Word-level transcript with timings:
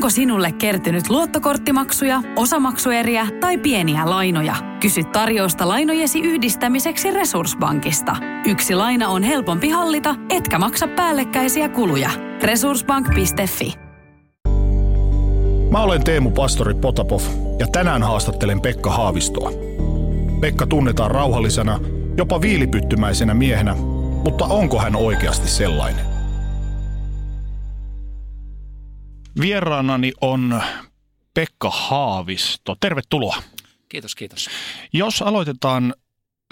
Onko 0.00 0.10
sinulle 0.10 0.52
kertynyt 0.52 1.10
luottokorttimaksuja, 1.10 2.22
osamaksueriä 2.36 3.26
tai 3.40 3.58
pieniä 3.58 4.10
lainoja? 4.10 4.54
Kysy 4.80 5.04
tarjousta 5.04 5.68
lainojesi 5.68 6.20
yhdistämiseksi 6.20 7.10
Resurssbankista. 7.10 8.16
Yksi 8.46 8.74
laina 8.74 9.08
on 9.08 9.22
helpompi 9.22 9.68
hallita, 9.68 10.14
etkä 10.30 10.58
maksa 10.58 10.88
päällekkäisiä 10.88 11.68
kuluja. 11.68 12.10
Resurssbank.fi 12.42 13.74
Mä 15.70 15.82
olen 15.82 16.04
Teemu 16.04 16.30
Pastori 16.30 16.74
Potapov 16.74 17.22
ja 17.58 17.66
tänään 17.66 18.02
haastattelen 18.02 18.60
Pekka 18.60 18.90
Haavistoa. 18.90 19.52
Pekka 20.40 20.66
tunnetaan 20.66 21.10
rauhallisena, 21.10 21.80
jopa 22.16 22.40
viilipyttymäisenä 22.40 23.34
miehenä, 23.34 23.74
mutta 24.24 24.44
onko 24.44 24.78
hän 24.78 24.96
oikeasti 24.96 25.48
sellainen? 25.48 26.09
Vieraanani 29.40 30.12
on 30.20 30.62
Pekka 31.34 31.70
Haavisto. 31.70 32.76
Tervetuloa. 32.80 33.42
Kiitos, 33.88 34.14
kiitos. 34.14 34.50
Jos 34.92 35.22
aloitetaan 35.22 35.94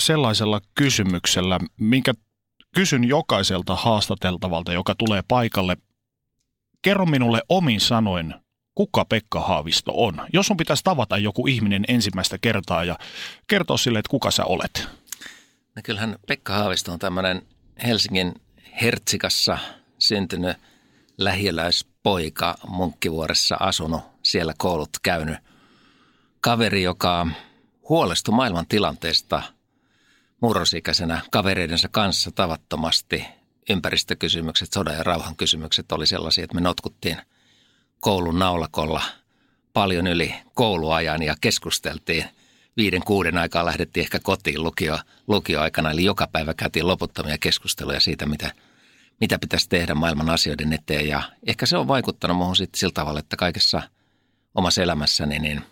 sellaisella 0.03 0.61
kysymyksellä, 0.75 1.61
minkä 1.81 2.15
kysyn 2.75 3.05
jokaiselta 3.05 3.77
haastateltavalta, 3.77 4.73
joka 4.73 4.95
tulee 4.95 5.23
paikalle. 5.29 5.77
Kerro 6.83 7.07
minulle 7.07 7.43
omin 7.49 7.81
sanoin, 7.81 8.35
kuka 8.75 9.05
Pekka 9.05 9.41
Haavisto 9.41 9.93
on? 9.95 10.27
Jos 10.33 10.47
sun 10.47 10.57
pitäisi 10.57 10.85
tavata 10.85 11.19
joku 11.19 11.47
ihminen 11.47 11.85
ensimmäistä 11.89 12.39
kertaa 12.39 12.85
ja 12.85 12.99
kertoa 13.47 13.77
sille, 13.77 13.99
että 13.99 14.11
kuka 14.11 14.31
sä 14.31 14.45
olet. 14.45 14.89
No 15.77 15.83
kyllähän 15.85 16.17
Pekka 16.27 16.53
Haavisto 16.53 16.93
on 16.93 16.99
tämmöinen 16.99 17.43
Helsingin 17.85 18.35
Hertsikassa 18.83 19.59
syntynyt 19.99 20.57
lähiöläispoika 21.19 22.55
Munkkivuoressa 22.69 23.57
asunut, 23.61 24.03
siellä 24.23 24.55
koulut 24.59 24.91
käynyt 25.03 25.39
kaveri, 26.41 26.83
joka 26.83 27.27
huolestui 27.89 28.35
maailman 28.35 28.67
tilanteesta 28.67 29.43
murrosikäisenä 30.41 31.21
kavereidensa 31.31 31.89
kanssa 31.89 32.31
tavattomasti. 32.31 33.25
Ympäristökysymykset, 33.71 34.73
sodan 34.73 34.95
ja 34.95 35.03
rauhan 35.03 35.37
kysymykset 35.37 35.93
oli 35.93 36.07
sellaisia, 36.07 36.45
että 36.45 36.55
me 36.55 36.61
notkuttiin 36.61 37.17
koulun 38.01 38.39
naulakolla 38.39 39.03
paljon 39.73 40.07
yli 40.07 40.35
kouluajan 40.55 41.23
ja 41.23 41.35
keskusteltiin. 41.41 42.25
Viiden, 42.77 43.05
kuuden 43.05 43.39
aikaa 43.39 43.65
lähdettiin 43.65 44.05
ehkä 44.05 44.19
kotiin 44.23 44.63
lukio, 44.63 44.99
lukioaikana, 45.27 45.91
eli 45.91 46.05
joka 46.05 46.27
päivä 46.27 46.55
käytiin 46.55 46.87
loputtomia 46.87 47.39
keskusteluja 47.39 48.01
siitä, 48.01 48.27
mitä– 48.27 48.53
mitä 49.21 49.39
pitäisi 49.39 49.69
tehdä 49.69 49.95
maailman 49.95 50.31
asioiden 50.31 50.73
eteen. 50.73 51.09
Ja 51.09 51.23
ehkä 51.47 51.67
se 51.67 51.77
on 51.77 51.89
vaikuttanut 51.89 52.37
muuhun 52.37 52.57
sitten 52.57 52.79
sillä 52.79 52.93
tavalla, 52.93 53.21
että 53.21 53.37
kaikessa 53.37 53.83
omassa 54.55 54.83
elämässäni 54.83 55.39
niin 55.39 55.63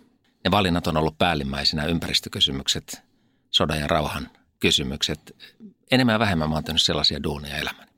ne 0.44 0.50
valinnat 0.50 0.86
on 0.86 0.96
ollut 0.96 1.18
päällimmäisenä 1.18 1.84
ympäristökysymykset, 1.84 3.02
sodan 3.50 3.80
ja 3.80 3.86
rauhan 3.86 4.30
kysymykset. 4.60 5.36
Enemmän 5.90 6.12
ja 6.12 6.18
vähemmän 6.18 6.48
mä 6.48 6.54
oon 6.54 6.64
tehnyt 6.64 6.82
sellaisia 6.82 7.22
duuneja 7.22 7.56
elämäni. 7.56 7.90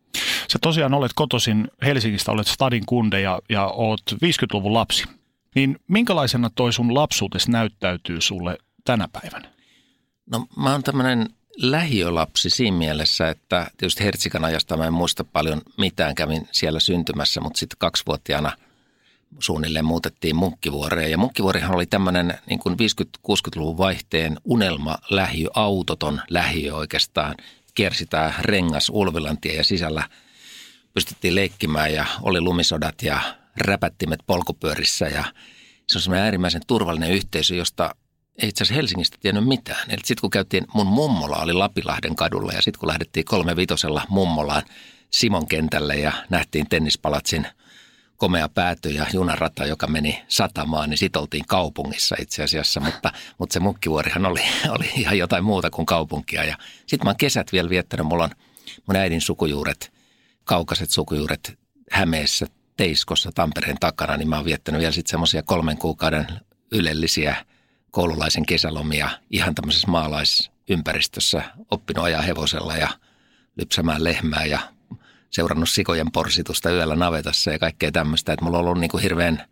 Sä 0.53 0.59
tosiaan 0.63 0.95
olet 0.95 1.13
kotoisin 1.15 1.69
Helsingistä, 1.83 2.33
olet 2.33 2.47
stadin 2.47 2.87
kunde 2.87 3.21
ja, 3.21 3.41
ja 3.49 3.67
oot 3.67 4.03
50-luvun 4.13 4.75
lapsi. 4.75 5.05
Niin 5.55 5.79
minkälaisena 5.89 6.51
toi 6.51 6.73
sun 6.73 6.95
lapsuutes 6.95 7.49
näyttäytyy 7.49 8.21
sulle 8.21 8.59
tänä 8.85 9.09
päivänä? 9.13 9.49
No 10.31 10.47
mä 10.57 10.73
oon 10.73 10.83
tämmöinen 10.83 11.29
lähiölapsi 11.63 12.51
siinä 12.51 12.77
mielessä, 12.77 13.29
että 13.29 13.71
tietysti 13.77 14.05
Hertsikan 14.05 14.45
ajasta 14.45 14.77
mä 14.77 14.87
en 14.87 14.93
muista 14.93 15.25
paljon 15.25 15.63
mitään. 15.79 16.15
Kävin 16.15 16.49
siellä 16.53 16.81
syntymässä, 16.81 17.41
mutta 17.41 17.59
sitten 17.59 17.79
kaksivuotiaana 17.79 18.53
suunnilleen 19.39 19.85
muutettiin 19.85 20.37
Munkkivuoreen. 20.37 21.11
Ja 21.11 21.19
Munkkivuorihan 21.19 21.75
oli 21.75 21.87
tämmöinen 21.87 22.39
niin 22.47 22.59
kuin 22.59 22.77
50-60-luvun 23.29 23.79
vaihteen 23.79 24.37
unelma 24.45 24.99
lähiö, 25.11 25.49
autoton 25.55 26.21
lähiö 26.31 26.75
oikeastaan. 26.75 27.35
Kiersi 27.75 28.07
tämä 28.07 28.35
rengas 28.41 28.91
Ulvilantia 28.91 29.55
ja 29.55 29.65
sisällä 29.65 30.09
pystyttiin 30.95 31.35
leikkimään 31.35 31.93
ja 31.93 32.07
oli 32.23 32.41
lumisodat 32.41 33.03
ja 33.03 33.21
räpättimet 33.57 34.21
polkupyörissä 34.27 35.07
ja 35.07 35.25
se 35.87 35.99
on 35.99 36.03
semmoinen 36.03 36.25
äärimmäisen 36.25 36.63
turvallinen 36.67 37.11
yhteisö, 37.11 37.55
josta 37.55 37.95
ei 38.39 38.49
itse 38.49 38.65
asiassa 38.65 38.75
Helsingistä 38.75 39.17
tiennyt 39.21 39.47
mitään. 39.49 39.91
Eli 39.91 40.01
sitten 40.05 40.21
kun 40.21 40.31
käytiin, 40.31 40.67
mun 40.75 40.87
mummola 40.87 41.37
oli 41.37 41.53
Lapilahden 41.53 42.17
kadulla 42.17 42.53
ja 42.53 42.63
sitten 42.63 42.81
kun 42.81 42.89
lähdettiin 42.89 43.25
kolme 43.25 43.57
vitosella 43.57 44.03
mummolaan 44.09 44.63
Simon 45.11 45.49
kentälle 45.49 45.97
ja 45.97 46.13
nähtiin 46.31 46.69
tennispalatsin 46.69 47.47
komea 48.17 48.49
pääty 48.49 48.89
ja 48.89 49.07
junarata, 49.13 49.67
joka 49.67 49.87
meni 49.87 50.23
satamaan, 50.29 50.91
niin 50.91 50.99
sitten 50.99 51.23
oltiin 51.23 51.45
kaupungissa 51.47 52.17
itse 52.21 52.43
asiassa, 52.43 52.81
mutta, 52.81 53.13
mutta 53.39 53.53
se 53.53 53.61
mukkivuorihan 53.61 54.27
oli, 54.27 54.43
oli 54.79 54.91
ihan 54.97 55.19
jotain 55.19 55.45
muuta 55.45 55.71
kuin 55.71 55.87
kaupunkia. 55.87 56.45
Ja 56.45 56.57
sitten 56.87 57.07
mä 57.07 57.11
oon 57.11 57.17
kesät 57.17 57.53
vielä 57.53 57.69
viettänyt, 57.69 58.07
mulla 58.07 58.25
on 58.25 58.31
mun 58.87 58.97
äidin 58.97 59.21
sukujuuret, 59.21 59.93
kaukaiset 60.45 60.91
sukujuuret 60.91 61.59
Hämeessä, 61.93 62.47
Teiskossa, 62.77 63.31
Tampereen 63.35 63.77
takana, 63.81 64.17
niin 64.17 64.29
mä 64.29 64.37
oon 64.37 64.45
viettänyt 64.45 64.79
vielä 64.79 64.93
sitten 64.93 65.11
semmoisia 65.11 65.43
kolmen 65.43 65.79
kuukauden 65.79 66.27
ylellisiä– 66.73 67.37
koululaisen 67.91 68.47
kesälomia 68.47 69.11
ihan 69.31 69.55
tämmöisessä 69.55 69.91
maalaisympäristössä, 69.91 71.43
oppinut 71.71 72.05
ajaa 72.05 72.23
hevosella 72.23 72.77
ja 72.77 72.89
lypsämään 73.57 74.05
lehmää 74.05 74.45
ja 74.45 74.59
seurannut 75.31 75.69
sikojen 75.69 76.13
porsitusta 76.13 76.71
yöllä 76.71 76.97
navetassa 76.97 77.51
ja 77.51 77.59
kaikkea 77.59 77.93
tämmöistä. 77.93 78.33
Että 78.33 78.45
mulla 78.45 78.59
on 78.59 78.65
ollut 78.65 78.81
niin 78.81 78.91
kuin 78.91 79.03
hirveän 79.03 79.45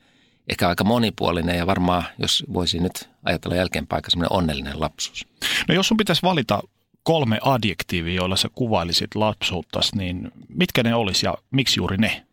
ehkä 0.49 0.69
aika 0.69 0.85
monipuolinen 0.85 1.59
ja 1.59 1.67
varmaan, 1.67 2.05
jos 2.19 2.45
voisin 2.53 2.83
nyt 2.83 3.09
ajatella 3.25 3.57
jälkeenpäin, 3.57 3.99
aika 3.99 4.11
semmoinen 4.11 4.33
onnellinen 4.33 4.81
lapsuus. 4.81 5.27
No 5.69 5.75
jos 5.75 5.89
sun 5.89 5.97
pitäisi 5.97 6.23
valita 6.23 6.63
kolme 7.03 7.39
adjektiivia, 7.43 8.15
joilla 8.15 8.37
sä 8.37 8.49
kuvailisit 8.55 9.15
lapsuuttas, 9.15 9.95
niin 9.95 10.33
mitkä 10.49 10.83
ne 10.83 10.95
olisi 10.95 11.27
ja 11.27 11.35
miksi 11.51 11.81
juuri 11.81 11.97
ne? 11.97 12.27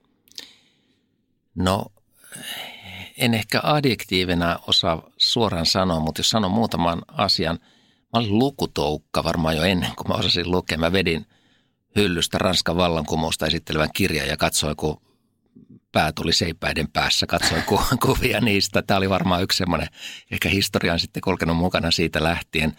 No 1.55 1.85
en 3.17 3.33
ehkä 3.33 3.59
adjektiivina 3.63 4.59
osaa 4.67 5.09
suoraan 5.17 5.65
sanoa, 5.65 5.99
mutta 5.99 6.19
jos 6.19 6.29
sanon 6.29 6.51
muutaman 6.51 7.01
asian, 7.07 7.59
mä 8.13 8.19
olin 8.19 8.39
lukutoukka 8.39 9.23
varmaan 9.23 9.57
jo 9.57 9.63
ennen 9.63 9.91
kuin 9.95 10.07
mä 10.07 10.13
osasin 10.13 10.51
lukea. 10.51 10.77
Mä 10.77 10.91
vedin 10.91 11.25
hyllystä 11.95 12.37
Ranskan 12.37 12.77
vallankumousta 12.77 13.45
esittelevän 13.45 13.89
kirjan 13.93 14.27
ja 14.27 14.37
katsoin, 14.37 14.75
kun 14.75 15.01
pää 15.91 16.11
tuli 16.11 16.33
seipäiden 16.33 16.87
päässä, 16.87 17.25
katsoin 17.25 17.63
ku, 17.63 17.81
kuvia 18.05 18.41
niistä. 18.41 18.81
Tämä 18.81 18.97
oli 18.97 19.09
varmaan 19.09 19.43
yksi 19.43 19.57
semmoinen, 19.57 19.87
ehkä 20.31 20.49
historian 20.49 20.99
sitten 20.99 21.21
kulkenut 21.21 21.57
mukana 21.57 21.91
siitä 21.91 22.23
lähtien. 22.23 22.75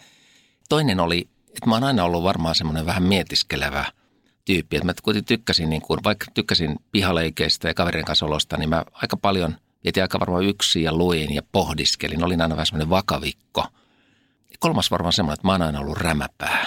Toinen 0.69 0.99
oli, 0.99 1.29
että 1.47 1.69
mä 1.69 1.75
oon 1.75 1.83
aina 1.83 2.03
ollut 2.03 2.23
varmaan 2.23 2.55
semmoinen 2.55 2.85
vähän 2.85 3.03
mietiskelevä 3.03 3.85
tyyppi. 4.45 4.75
Että 4.75 4.85
mä 4.85 4.93
kuitenkin 5.03 5.27
tykkäsin, 5.37 5.69
niin 5.69 5.81
kuin, 5.81 5.99
vaikka 6.03 6.25
tykkäsin 6.33 6.75
pihaleikeistä 6.91 7.67
ja 7.67 7.73
kaverien 7.73 8.05
kanssa 8.05 8.25
olosta, 8.25 8.57
niin 8.57 8.69
mä 8.69 8.83
aika 8.93 9.17
paljon– 9.17 9.55
Vietin 9.85 10.03
aika 10.03 10.19
varmaan 10.19 10.43
yksi 10.43 10.83
ja 10.83 10.93
luin 10.93 11.35
ja 11.35 11.41
pohdiskelin. 11.51 12.23
Olin 12.23 12.41
aina 12.41 12.55
vähän 12.55 12.65
semmoinen 12.65 12.89
vakavikko. 12.89 13.65
Ja 14.51 14.57
kolmas 14.59 14.91
varmaan 14.91 15.13
semmoinen, 15.13 15.33
että 15.33 15.47
mä 15.47 15.51
oon 15.51 15.61
aina 15.61 15.79
ollut 15.79 15.97
rämäpää. 15.97 16.65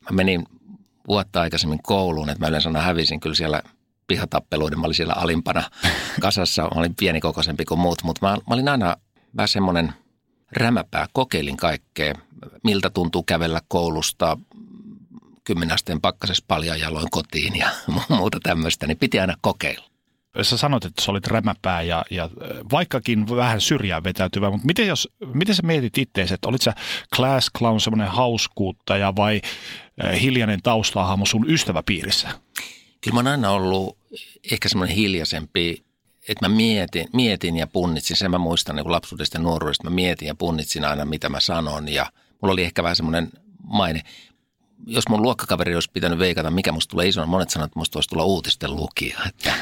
Mä 0.00 0.16
menin 0.16 0.46
vuotta 1.08 1.40
aikaisemmin 1.40 1.82
kouluun, 1.82 2.30
että 2.30 2.40
mä 2.40 2.48
yleensä 2.48 2.68
aina 2.68 2.80
hävisin 2.80 3.20
kyllä 3.20 3.34
siellä 3.34 3.62
pihatappeluiden. 4.06 4.80
Mä 4.80 4.86
olin 4.86 4.94
siellä 4.94 5.12
alimpana 5.12 5.62
kasassa, 6.20 6.62
mä 6.62 6.80
olin 6.80 6.94
pienikokoisempi 6.94 7.64
kuin 7.64 7.80
muut, 7.80 8.02
mutta 8.02 8.26
mä, 8.26 8.32
mä 8.32 8.54
olin 8.54 8.68
aina 8.68 8.96
vähän 9.36 9.48
semmoinen 9.48 9.92
rämäpää. 10.52 11.06
Kokeilin 11.12 11.56
kaikkea, 11.56 12.14
miltä 12.64 12.90
tuntuu 12.90 13.22
kävellä 13.22 13.60
koulusta, 13.68 14.38
kymmenen 15.44 15.74
asteen 15.74 16.00
pakkasessa 16.00 16.44
paljon 16.48 16.80
jaloin 16.80 17.10
kotiin 17.10 17.56
ja 17.56 17.70
muuta 18.08 18.38
tämmöistä, 18.42 18.86
niin 18.86 18.98
piti 18.98 19.20
aina 19.20 19.36
kokeilla 19.40 19.93
sä 20.42 20.56
sanoit, 20.56 20.84
että 20.84 21.02
sä 21.02 21.10
olit 21.10 21.26
rämäpää 21.26 21.82
ja, 21.82 22.04
ja 22.10 22.30
vaikkakin 22.72 23.36
vähän 23.36 23.60
syrjään 23.60 24.04
vetäytyvä, 24.04 24.50
mutta 24.50 24.66
miten, 24.66 24.86
jos, 24.86 25.08
miten 25.34 25.54
sä 25.54 25.62
mietit 25.62 25.98
itseäsi, 25.98 26.34
että 26.34 26.48
olit 26.48 26.62
sä 26.62 26.74
class 27.14 27.50
clown, 27.58 27.80
semmoinen 27.80 28.08
hauskuuttaja 28.08 29.16
vai 29.16 29.40
hiljainen 30.20 30.62
taustahahmo 30.62 31.26
sun 31.26 31.50
ystäväpiirissä? 31.50 32.28
Kyllä 33.00 33.14
mä 33.14 33.18
oon 33.18 33.26
aina 33.26 33.50
ollut 33.50 33.98
ehkä 34.52 34.68
semmoinen 34.68 34.96
hiljaisempi, 34.96 35.84
että 36.28 36.48
mä 36.48 36.56
mietin, 36.56 37.08
mietin 37.12 37.56
ja 37.56 37.66
punnitsin, 37.66 38.16
sen 38.16 38.30
mä 38.30 38.38
muistan 38.38 38.76
niin 38.76 38.90
lapsuudesta 38.90 39.38
ja 39.38 39.42
nuoruudesta, 39.42 39.90
mä 39.90 39.94
mietin 39.94 40.28
ja 40.28 40.34
punnitsin 40.34 40.84
aina 40.84 41.04
mitä 41.04 41.28
mä 41.28 41.40
sanon 41.40 41.88
ja 41.88 42.06
mulla 42.42 42.52
oli 42.52 42.62
ehkä 42.64 42.82
vähän 42.82 42.96
semmoinen 42.96 43.30
maine 43.62 44.00
jos 44.86 45.08
mun 45.08 45.22
luokkakaveri 45.22 45.74
olisi 45.74 45.90
pitänyt 45.92 46.18
veikata, 46.18 46.50
mikä 46.50 46.72
musta 46.72 46.90
tulee 46.90 47.08
isona, 47.08 47.26
monet 47.26 47.50
sanoivat, 47.50 47.68
että 47.68 47.78
musta 47.78 47.94
voisi 47.94 48.08
tulla 48.08 48.24
uutisten 48.24 48.76
lukija. 48.76 49.18
Että, 49.28 49.54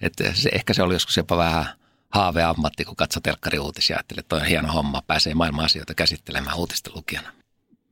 että 0.00 0.32
se, 0.34 0.50
ehkä 0.52 0.74
se 0.74 0.82
oli 0.82 0.94
joskus 0.94 1.16
jopa 1.16 1.36
vähän 1.36 1.66
haaveammatti, 2.10 2.84
kun 2.84 2.96
katsoi 2.96 3.22
telkkariuutisia. 3.22 3.96
Ajattelin, 3.96 4.20
että 4.20 4.28
toi 4.28 4.40
on 4.40 4.46
hieno 4.46 4.72
homma, 4.72 5.02
pääsee 5.06 5.34
maailman 5.34 5.64
asioita 5.64 5.94
käsittelemään 5.94 6.56
uutisten 6.56 6.94
lukijana. 6.94 7.32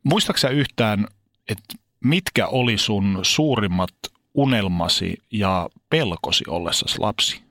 Muistaaksä 0.03 0.49
yhtään, 0.49 1.07
että 1.49 1.75
mitkä 2.05 2.47
oli 2.47 2.79
sun 2.79 3.19
suurimmat 3.23 3.95
unelmasi 4.35 5.23
ja 5.33 5.69
pelkosi 5.91 6.45
ollessasi 6.49 6.99
lapsi? 6.99 7.43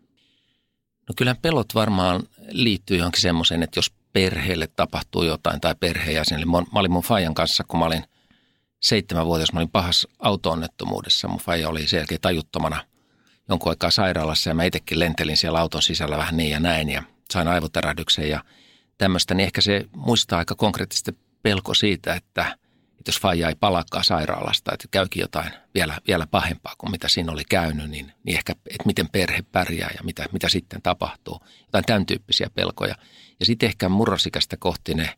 No 1.10 1.14
kyllähän 1.18 1.42
pelot 1.42 1.76
varmaan 1.76 2.24
liittyy 2.50 2.98
johonkin 2.98 3.22
semmoiseen, 3.22 3.64
että 3.64 3.78
jos 3.78 3.92
perheelle 4.14 4.68
tapahtuu 4.68 5.24
jotain 5.24 5.62
tai 5.62 5.76
perheenjäsenille. 5.80 6.46
Mä 6.46 6.80
olin 6.80 6.92
mun 6.92 7.04
Fajan 7.04 7.34
kanssa, 7.34 7.64
kun 7.68 7.80
mä 7.80 7.86
olin 7.86 8.04
seitsemänvuotias, 8.80 9.54
mä 9.54 9.60
olin 9.60 9.70
pahassa 9.70 10.10
auto-onnettomuudessa. 10.20 11.28
Mun 11.28 11.40
Faija 11.40 11.70
oli 11.70 11.88
sen 11.88 11.98
jälkeen 11.98 12.22
tajuttomana 12.22 12.86
jonkun 13.50 13.70
aikaa 13.70 13.92
sairaalassa 13.92 14.50
ja 14.50 14.54
mä 14.54 14.64
itsekin 14.64 15.00
lentelin 15.00 15.38
siellä 15.38 15.60
auton 15.60 15.82
sisällä 15.82 16.18
vähän 16.18 16.38
niin 16.38 16.52
ja 16.52 16.60
näin 16.60 16.90
ja 16.90 17.04
sain 17.32 17.48
aivotärähdyksen 17.48 18.30
ja 18.30 18.44
tämmöistä. 18.98 19.34
Niin 19.34 19.46
ehkä 19.46 19.62
se 19.62 19.86
muistaa 19.96 20.40
aika 20.40 20.56
konkreettisesti 20.56 21.18
pelko 21.44 21.74
siitä, 21.74 22.14
että– 22.14 22.46
että 23.08 23.16
jos 23.16 23.22
faija 23.22 23.50
ei 23.50 23.56
palakkaa 23.56 24.04
sairaalasta, 24.04 24.74
että 24.74 24.88
käykin 24.92 25.22
jotain 25.22 25.52
vielä, 25.76 25.98
vielä 26.08 26.28
pahempaa 26.28 26.74
kuin 26.78 26.92
mitä 26.92 27.08
siinä 27.08 27.32
oli 27.32 27.44
käynyt, 27.50 27.90
niin, 27.90 28.14
niin 28.24 28.38
ehkä, 28.38 28.52
että 28.52 28.84
miten 28.86 29.10
perhe 29.10 29.44
pärjää 29.52 29.92
ja 29.98 30.04
mitä, 30.04 30.26
mitä 30.32 30.50
sitten 30.50 30.82
tapahtuu. 30.82 31.40
Jotain 31.66 31.86
tämän 31.86 32.06
tyyppisiä 32.06 32.50
pelkoja. 32.56 32.96
Ja 33.40 33.46
sitten 33.46 33.68
ehkä 33.68 33.90
murrosikästä 33.90 34.58
kohti 34.58 34.94
ne, 34.94 35.14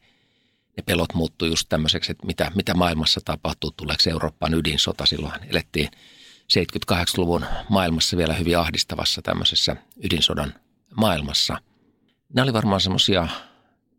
ne 0.80 0.84
pelot 0.86 1.14
muuttuu 1.14 1.48
just 1.48 1.70
tämmöiseksi, 1.70 2.12
että 2.12 2.28
mitä, 2.28 2.52
mitä 2.56 2.74
maailmassa 2.74 3.22
tapahtuu, 3.26 3.72
tuleeko 3.72 4.04
Eurooppaan 4.10 4.54
ydinsota. 4.54 5.06
Silloin 5.06 5.34
elettiin 5.50 5.90
78-luvun 6.54 7.46
maailmassa 7.70 8.18
vielä 8.18 8.34
hyvin 8.34 8.58
ahdistavassa 8.58 9.22
tämmöisessä 9.22 9.76
ydinsodan 10.04 10.54
maailmassa. 10.96 11.58
Nämä 12.34 12.44
oli 12.44 12.54
varmaan 12.54 12.82
semmoisia 12.82 13.28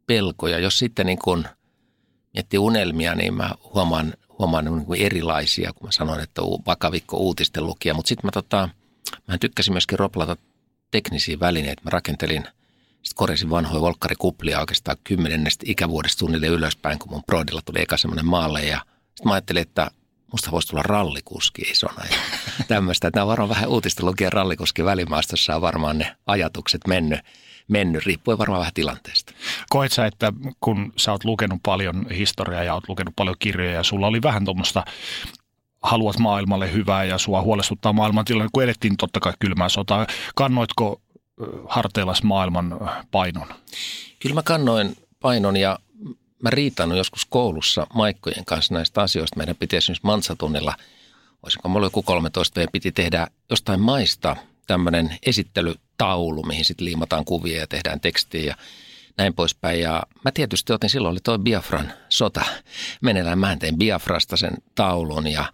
pelkoja, 0.07 0.59
jos 0.59 0.79
sitten 0.79 1.07
niin 1.07 1.19
kuin– 1.19 1.45
miettii 2.35 2.59
unelmia, 2.59 3.15
niin 3.15 3.35
mä 3.35 3.55
huomaan, 3.75 4.15
huomaan 4.39 4.65
niin 4.65 4.85
kuin 4.85 5.01
erilaisia, 5.01 5.73
kun 5.73 5.89
mä 5.89 5.93
sanoin, 5.93 6.21
että 6.21 6.43
vakavikko 6.43 7.17
uutisten 7.17 7.67
lukija. 7.67 7.95
Mutta 7.95 8.09
sitten 8.09 8.27
mä, 8.27 8.31
tota, 8.33 8.69
mä 9.29 9.39
tykkäsin 9.39 9.75
myöskin 9.75 9.99
roplata 9.99 10.37
teknisiä 10.91 11.41
välineitä. 11.41 11.83
Mä 11.85 11.91
rakentelin, 11.91 12.45
sitten 13.03 13.17
korjasin 13.17 13.51
vanhoja 13.51 13.81
volkkarikuplia 13.81 14.61
oikeastaan 14.61 14.97
kymmenennestä 15.05 15.65
ikävuodesta 15.69 16.19
suunnilleen 16.19 16.53
ylöspäin, 16.53 16.99
kun 16.99 17.11
mun 17.11 17.25
Brodilla 17.27 17.61
tuli 17.65 17.81
eka 17.81 17.97
semmoinen 17.97 18.27
maalle. 18.27 18.61
Ja 18.61 18.81
sitten 19.07 19.29
mä 19.29 19.33
ajattelin, 19.33 19.63
että 19.63 19.91
musta 20.33 20.51
voisi 20.51 20.69
tulla 20.69 20.83
rallikuski 20.83 21.63
isona 21.63 22.05
ja 22.11 22.17
tämmöistä. 22.69 23.11
Nämä 23.15 23.25
on 23.25 23.29
varmaan 23.29 23.49
vähän 23.49 23.69
uutisten 23.69 24.07
lukija 24.07 24.31
rallikuski 24.31 24.85
välimaastossa 24.85 25.57
on 25.57 25.63
varmaan 25.63 25.99
ne 25.99 26.17
ajatukset 26.27 26.81
mennyt 26.87 27.21
mennyt, 27.71 28.07
riippuen 28.07 28.39
varmaan 28.39 28.61
vähän 28.61 28.75
tilanteesta. 28.75 29.33
Koet 29.71 29.93
sä, 29.93 30.07
että 30.07 30.33
kun 30.61 30.93
sä 30.97 31.13
oot 31.13 31.25
lukenut 31.25 31.61
paljon 31.63 32.07
historiaa 32.11 32.65
ja 32.65 32.75
oot 32.75 32.89
lukenut 32.89 33.17
paljon 33.17 33.37
kirjoja 33.39 33.73
ja 33.73 33.83
sulla 33.83 34.07
oli 34.07 34.23
vähän 34.23 34.45
tuommoista 34.45 34.85
haluat 35.83 36.19
maailmalle 36.19 36.73
hyvää 36.73 37.05
ja 37.05 37.19
sua 37.19 37.43
huolestuttaa 37.43 37.93
maailman 37.93 38.25
tilanne, 38.25 38.49
kun 38.53 38.63
edettiin 38.63 38.97
totta 38.97 39.21
kai 39.21 39.33
kylmää 39.39 39.69
sotaa. 39.69 40.07
Kannoitko 40.35 41.01
harteillas 41.69 42.23
maailman 42.23 42.91
painon? 43.11 43.49
Kyllä 44.19 44.35
mä 44.35 44.43
kannoin 44.43 44.97
painon 45.21 45.57
ja 45.57 45.79
mä 46.43 46.51
riitannut 46.51 46.99
joskus 46.99 47.25
koulussa 47.25 47.87
Maikkojen 47.95 48.45
kanssa 48.45 48.75
näistä 48.75 49.03
asioista. 49.03 49.37
Meidän 49.37 49.57
piti 49.57 49.77
esimerkiksi 49.77 50.07
mansatunnilla, 50.07 50.75
olisiko 51.43 51.69
mulla 51.69 51.87
joku 51.87 52.03
13 52.03 52.59
meidän 52.59 52.73
piti 52.73 52.93
tehdä 52.93 53.27
jostain 53.51 53.81
maista 53.81 54.37
tämmöinen 54.67 55.19
esittely 55.27 55.75
taulu, 55.99 56.43
mihin 56.43 56.65
sitten 56.65 56.85
liimataan 56.85 57.25
kuvia 57.25 57.61
ja 57.61 57.67
tehdään 57.67 58.01
tekstiä 58.01 58.43
ja 58.43 58.55
näin 59.17 59.35
poispäin. 59.35 59.81
Ja 59.81 60.03
mä 60.25 60.33
tietysti 60.33 60.73
otin, 60.73 60.91
silloin 60.91 61.13
oli 61.13 61.21
toi 61.21 61.39
Biafran 61.39 61.93
sota 62.09 62.45
meneillään. 63.01 63.39
Mä 63.39 63.57
tein 63.57 63.79
Biafrasta 63.79 64.37
sen 64.37 64.55
taulun 64.75 65.27
ja 65.27 65.45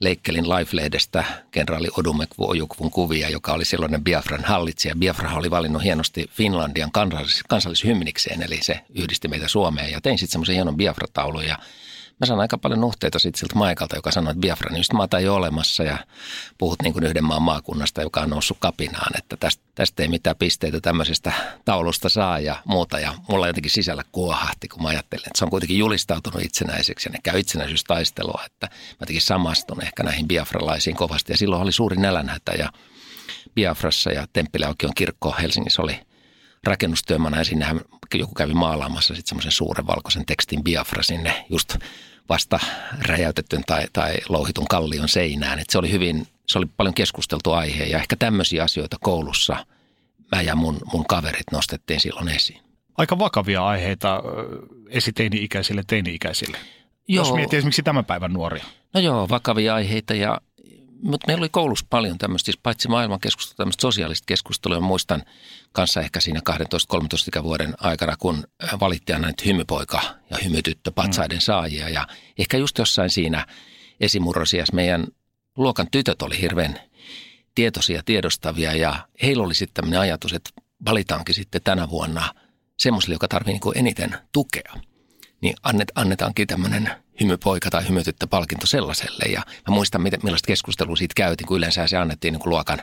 leikkelin 0.00 0.48
Life-lehdestä 0.48 1.24
kenraali 1.50 1.88
Odumekvu 1.98 2.48
Ojukvun 2.50 2.90
kuvia, 2.90 3.28
joka 3.28 3.52
oli 3.52 3.64
silloinen 3.64 4.04
Biafran 4.04 4.44
hallitsija. 4.44 4.94
Biafra 4.96 5.34
oli 5.34 5.50
valinnut 5.50 5.84
hienosti 5.84 6.30
Finlandian 6.30 6.90
kansallis- 6.98 7.42
kansallishymnikseen, 7.48 8.42
eli 8.42 8.58
se 8.62 8.80
yhdisti 8.94 9.28
meitä 9.28 9.48
Suomeen. 9.48 9.92
Ja 9.92 10.00
tein 10.00 10.18
sitten 10.18 10.32
semmoisen 10.32 10.54
hienon 10.54 10.76
Biafra-taulun 10.76 11.46
ja 11.46 11.58
mä 12.20 12.26
saan 12.26 12.40
aika 12.40 12.58
paljon 12.58 12.80
nuhteita 12.80 13.18
sitten 13.18 13.40
siltä 13.40 13.54
Maikalta, 13.54 13.96
joka 13.96 14.10
sanoi, 14.10 14.30
että 14.30 14.40
Biafran 14.40 14.74
maata 14.92 15.18
ei 15.18 15.28
ole 15.28 15.36
olemassa 15.36 15.82
ja 15.82 15.98
puhut 16.58 16.82
niin 16.82 16.92
kuin 16.92 17.04
yhden 17.04 17.24
maan 17.24 17.42
maakunnasta, 17.42 18.02
joka 18.02 18.20
on 18.20 18.30
noussut 18.30 18.56
kapinaan, 18.60 19.18
että 19.18 19.36
tästä, 19.36 19.62
tästä 19.74 20.02
ei 20.02 20.08
mitään 20.08 20.36
pisteitä 20.36 20.80
tämmöisestä 20.80 21.32
taulusta 21.64 22.08
saa 22.08 22.38
ja 22.38 22.56
muuta. 22.64 23.00
Ja 23.00 23.14
mulla 23.28 23.46
jotenkin 23.46 23.70
sisällä 23.70 24.02
kuohahti, 24.12 24.68
kun 24.68 24.82
mä 24.82 24.88
ajattelin, 24.88 25.26
että 25.26 25.38
se 25.38 25.44
on 25.44 25.50
kuitenkin 25.50 25.78
julistautunut 25.78 26.42
itsenäiseksi 26.42 27.08
ja 27.08 27.12
ne 27.12 27.18
käy 27.22 27.38
itsenäisyystaistelua, 27.38 28.42
että 28.46 28.66
mä 28.66 28.96
jotenkin 29.00 29.22
samastun 29.22 29.82
ehkä 29.82 30.02
näihin 30.02 30.28
biafralaisiin 30.28 30.96
kovasti. 30.96 31.32
Ja 31.32 31.36
silloin 31.36 31.62
oli 31.62 31.72
suuri 31.72 31.96
nälänhätä 31.96 32.52
ja 32.52 32.72
Biafrassa 33.54 34.12
ja 34.12 34.26
Temppilä-Aukion 34.32 34.94
kirkko 34.94 35.34
Helsingissä 35.40 35.82
oli 35.82 36.00
rakennustyömana 36.66 37.38
ja 37.38 37.44
sinnehän 37.44 37.80
joku 38.14 38.34
kävi 38.34 38.54
maalaamassa 38.54 39.14
sitten 39.14 39.28
semmoisen 39.28 39.52
suuren 39.52 39.86
valkoisen 39.86 40.26
tekstin 40.26 40.64
Biafra 40.64 41.02
sinne 41.02 41.46
just 41.50 41.76
vasta 42.28 42.58
räjäytetyn 43.08 43.62
tai, 43.66 43.84
tai 43.92 44.16
louhitun 44.28 44.66
kallion 44.70 45.08
seinään. 45.08 45.58
Et 45.58 45.70
se 45.70 45.78
oli 45.78 45.90
hyvin, 45.90 46.26
se 46.46 46.58
oli 46.58 46.66
paljon 46.76 46.94
keskusteltu 46.94 47.52
aihe 47.52 47.84
ja 47.84 47.98
ehkä 47.98 48.16
tämmöisiä 48.16 48.64
asioita 48.64 48.96
koulussa 49.00 49.66
mä 50.36 50.42
ja 50.42 50.56
mun, 50.56 50.78
mun 50.92 51.06
kaverit 51.06 51.46
nostettiin 51.52 52.00
silloin 52.00 52.28
esiin. 52.28 52.60
Aika 52.96 53.18
vakavia 53.18 53.66
aiheita 53.66 54.22
esiteini-ikäisille, 54.88 55.82
teini-ikäisille. 55.86 56.58
Joo. 57.08 57.24
Jos 57.24 57.34
miettii 57.34 57.56
esimerkiksi 57.56 57.82
tämän 57.82 58.04
päivän 58.04 58.32
nuoria. 58.32 58.64
No 58.94 59.00
joo, 59.00 59.28
vakavia 59.28 59.74
aiheita 59.74 60.14
ja 60.14 60.40
mutta 61.02 61.26
meillä 61.26 61.40
oli 61.40 61.48
koulussa 61.48 61.86
paljon 61.90 62.18
tämmöistä, 62.18 62.44
siis 62.44 62.60
paitsi 62.62 62.88
maailman 62.88 63.20
keskustelua, 63.20 63.56
tämmöistä 63.56 63.80
sosiaalista 63.80 64.24
keskustelua. 64.26 64.80
Muistan 64.80 65.22
kanssa 65.72 66.00
ehkä 66.00 66.20
siinä 66.20 66.40
12-13 66.50 66.54
ikävuoden 67.28 67.74
aikana, 67.80 68.16
kun 68.16 68.44
valittiin 68.80 69.20
näitä 69.20 69.42
hymypoika 69.46 70.00
ja 70.30 70.38
hymytyttö 70.44 70.92
patsaiden 70.92 71.38
mm. 71.38 71.42
saajia. 71.42 71.88
Ja 71.88 72.06
ehkä 72.38 72.56
just 72.56 72.78
jossain 72.78 73.10
siinä 73.10 73.46
esimurrosias 74.00 74.72
meidän 74.72 75.06
luokan 75.58 75.86
tytöt 75.90 76.22
oli 76.22 76.40
hirveän 76.40 76.80
tietoisia, 77.54 78.02
tiedostavia 78.04 78.72
ja 78.72 79.08
heillä 79.22 79.44
oli 79.44 79.54
sitten 79.54 79.74
tämmöinen 79.74 80.00
ajatus, 80.00 80.32
että 80.32 80.50
valitaankin 80.84 81.34
sitten 81.34 81.60
tänä 81.64 81.90
vuonna 81.90 82.34
semmoiselle, 82.78 83.14
joka 83.14 83.28
tarvitsee 83.28 83.60
niin 83.64 83.78
eniten 83.78 84.18
tukea. 84.32 84.74
Niin 85.40 85.54
annet, 85.62 85.92
annetaankin 85.94 86.46
tämmöinen 86.46 87.03
hymypoika 87.20 87.70
tai 87.70 87.88
hymytyttö 87.88 88.26
palkinto 88.26 88.66
sellaiselle. 88.66 89.32
Ja 89.32 89.42
mä 89.68 89.74
muistan, 89.74 90.02
miten, 90.02 90.20
millaista 90.22 90.46
keskustelua 90.46 90.96
siitä 90.96 91.12
käytiin, 91.16 91.46
kun 91.46 91.56
yleensä 91.56 91.86
se 91.86 91.96
annettiin 91.96 92.32
niin 92.32 92.40
kuin 92.40 92.50
luokan 92.50 92.78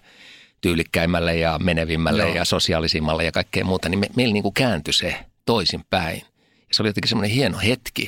tyylikkäimmälle 0.62 1.38
ja 1.38 1.60
menevimmälle 1.60 2.24
Joo. 2.24 2.36
ja 2.36 2.46
sosiaalisimmalle 2.46 3.26
ja 3.26 3.32
kaikkea 3.32 3.66
muuta, 3.66 3.90
niin 3.90 4.00
me, 4.00 4.08
meillä 4.16 4.34
niin 4.34 4.44
kuin 4.44 4.54
kääntyi 4.54 4.94
se 4.94 5.16
toisinpäin. 5.46 6.22
Ja 6.42 6.68
se 6.72 6.84
oli 6.84 6.90
jotenkin 6.90 7.10
semmoinen 7.10 7.36
hieno 7.36 7.58
hetki, 7.58 8.08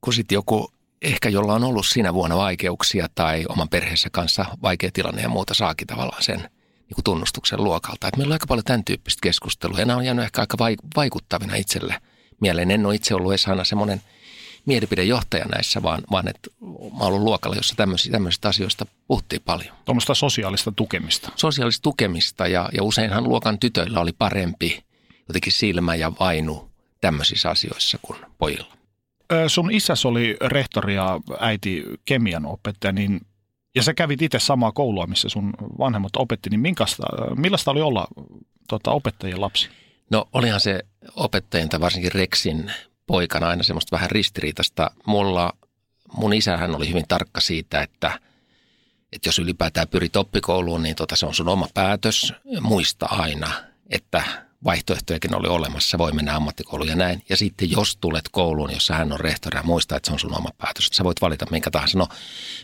kun 0.00 0.14
sitten 0.14 0.36
joku 0.36 0.72
ehkä 1.02 1.28
jolla 1.28 1.54
on 1.54 1.64
ollut 1.64 1.86
siinä 1.86 2.14
vuonna 2.14 2.36
vaikeuksia 2.36 3.06
tai 3.14 3.44
oman 3.48 3.68
perheessä 3.68 4.08
kanssa 4.12 4.44
vaikea 4.62 4.90
tilanne 4.92 5.22
ja 5.22 5.28
muuta 5.28 5.54
saakin 5.54 5.86
tavallaan 5.86 6.22
sen 6.22 6.38
niin 6.38 6.94
kuin 6.94 7.04
tunnustuksen 7.04 7.64
luokalta. 7.64 8.08
Et 8.08 8.16
meillä 8.16 8.32
on 8.32 8.34
aika 8.34 8.46
paljon 8.46 8.64
tämän 8.64 8.84
tyyppistä 8.84 9.20
keskustelua 9.22 9.78
ja 9.78 9.84
nämä 9.84 9.96
on 9.96 10.04
jäänyt 10.04 10.24
ehkä 10.24 10.40
aika 10.40 10.56
vaikuttavina 10.96 11.54
itselle 11.54 11.94
mieleen. 12.40 12.70
En 12.70 12.86
ole 12.86 12.94
itse 12.94 13.14
ollut 13.14 13.32
edes 13.32 13.48
aina 13.48 13.64
semmoinen– 13.64 14.02
mielipidejohtaja 14.70 15.44
näissä, 15.44 15.82
vaan, 15.82 16.02
vaan 16.10 16.28
että 16.28 16.50
mä 16.98 17.04
olen 17.04 17.24
luokalla, 17.24 17.56
jossa 17.56 17.74
tämmöisistä, 17.76 18.12
tämmöisistä 18.12 18.48
asioista 18.48 18.86
puhuttiin 19.06 19.42
paljon. 19.44 19.76
Tuommoista 19.84 20.14
sosiaalista 20.14 20.72
tukemista. 20.72 21.32
Sosiaalista 21.36 21.82
tukemista 21.82 22.46
ja, 22.46 22.68
ja 22.72 22.82
useinhan 22.82 23.24
luokan 23.24 23.58
tytöillä 23.58 24.00
oli 24.00 24.12
parempi 24.12 24.84
jotenkin 25.28 25.52
silmä 25.52 25.94
ja 25.94 26.12
vainu 26.20 26.70
tämmöisissä 27.00 27.50
asioissa 27.50 27.98
kuin 28.02 28.18
pojilla. 28.38 28.76
Sun 29.46 29.70
isäs 29.70 30.06
oli 30.06 30.36
rehtori 30.40 30.94
ja 30.94 31.20
äiti 31.40 31.84
kemian 32.04 32.46
opettaja, 32.46 32.92
niin 32.92 33.20
ja 33.74 33.82
sä 33.82 33.94
kävit 33.94 34.22
itse 34.22 34.38
samaa 34.38 34.72
koulua, 34.72 35.06
missä 35.06 35.28
sun 35.28 35.52
vanhemmat 35.78 36.16
opetti, 36.16 36.50
niin 36.50 36.60
minkästä, 36.60 37.02
millaista 37.36 37.70
oli 37.70 37.80
olla 37.80 38.06
tota, 38.68 38.90
opettajien 38.90 39.40
lapsi? 39.40 39.68
No 40.10 40.28
olihan 40.32 40.60
se 40.60 40.80
opettajien 41.16 41.68
tai 41.68 41.80
varsinkin 41.80 42.12
Rexin 42.12 42.72
poikana 43.10 43.48
aina 43.48 43.62
semmoista 43.62 43.96
vähän 43.96 44.10
ristiriitasta. 44.10 44.90
Mulla, 45.06 45.52
mun 46.12 46.32
isähän 46.32 46.76
oli 46.76 46.88
hyvin 46.88 47.04
tarkka 47.08 47.40
siitä, 47.40 47.82
että, 47.82 48.20
että 49.12 49.28
jos 49.28 49.38
ylipäätään 49.38 49.88
pyrit 49.88 50.16
oppikouluun, 50.16 50.82
niin 50.82 50.96
tota, 50.96 51.16
se 51.16 51.26
on 51.26 51.34
sun 51.34 51.48
oma 51.48 51.68
päätös. 51.74 52.32
Muista 52.60 53.06
aina, 53.06 53.50
että 53.90 54.22
vaihtoehtojakin 54.64 55.34
oli 55.34 55.48
olemassa, 55.48 55.98
voi 55.98 56.12
mennä 56.12 56.36
ammattikouluun 56.36 56.88
ja 56.88 56.96
näin. 56.96 57.22
Ja 57.28 57.36
sitten 57.36 57.70
jos 57.70 57.96
tulet 57.96 58.28
kouluun, 58.28 58.72
jossa 58.72 58.94
hän 58.94 59.12
on 59.12 59.20
rehtori 59.20 59.58
ja 59.58 59.62
muista, 59.62 59.96
että 59.96 60.06
se 60.06 60.12
on 60.12 60.18
sun 60.18 60.36
oma 60.36 60.50
päätös, 60.58 60.88
sä 60.92 61.04
voit 61.04 61.20
valita 61.20 61.46
minkä 61.50 61.70
tahansa. 61.70 61.98
No, 61.98 62.08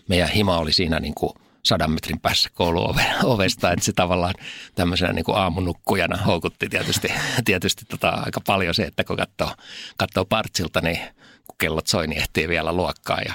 meidän 0.09 0.29
hima 0.29 0.59
oli 0.59 0.73
siinä 0.73 1.01
niin 1.01 1.15
kuin– 1.15 1.33
sadan 1.67 1.91
metrin 1.91 2.21
päässä 2.21 2.51
kouluovesta, 2.55 3.73
että 3.73 3.85
se 3.85 3.93
tavallaan 3.93 4.35
tämmöisenä 4.75 5.13
niin 5.13 5.25
kuin 5.25 5.39
aamunukkujana 5.39 6.17
houkutti 6.17 6.69
tietysti, 6.69 7.09
tietysti 7.45 7.85
tota 7.85 8.09
aika 8.09 8.41
paljon 8.47 8.75
se, 8.75 8.83
että 8.83 9.05
kun 9.05 9.17
katsoo, 9.17 9.55
katsoo 9.97 10.25
partsilta, 10.25 10.81
niin 10.81 10.99
kun 11.47 11.57
kellot 11.59 11.87
soi, 11.87 12.07
niin 12.07 12.21
ehtii 12.21 12.49
vielä 12.49 12.73
luokkaa 12.73 13.21
ja 13.21 13.33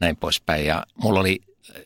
näin 0.00 0.16
poispäin. 0.16 0.66
Ja 0.66 0.86
mulla 0.94 1.20
oli 1.20 1.40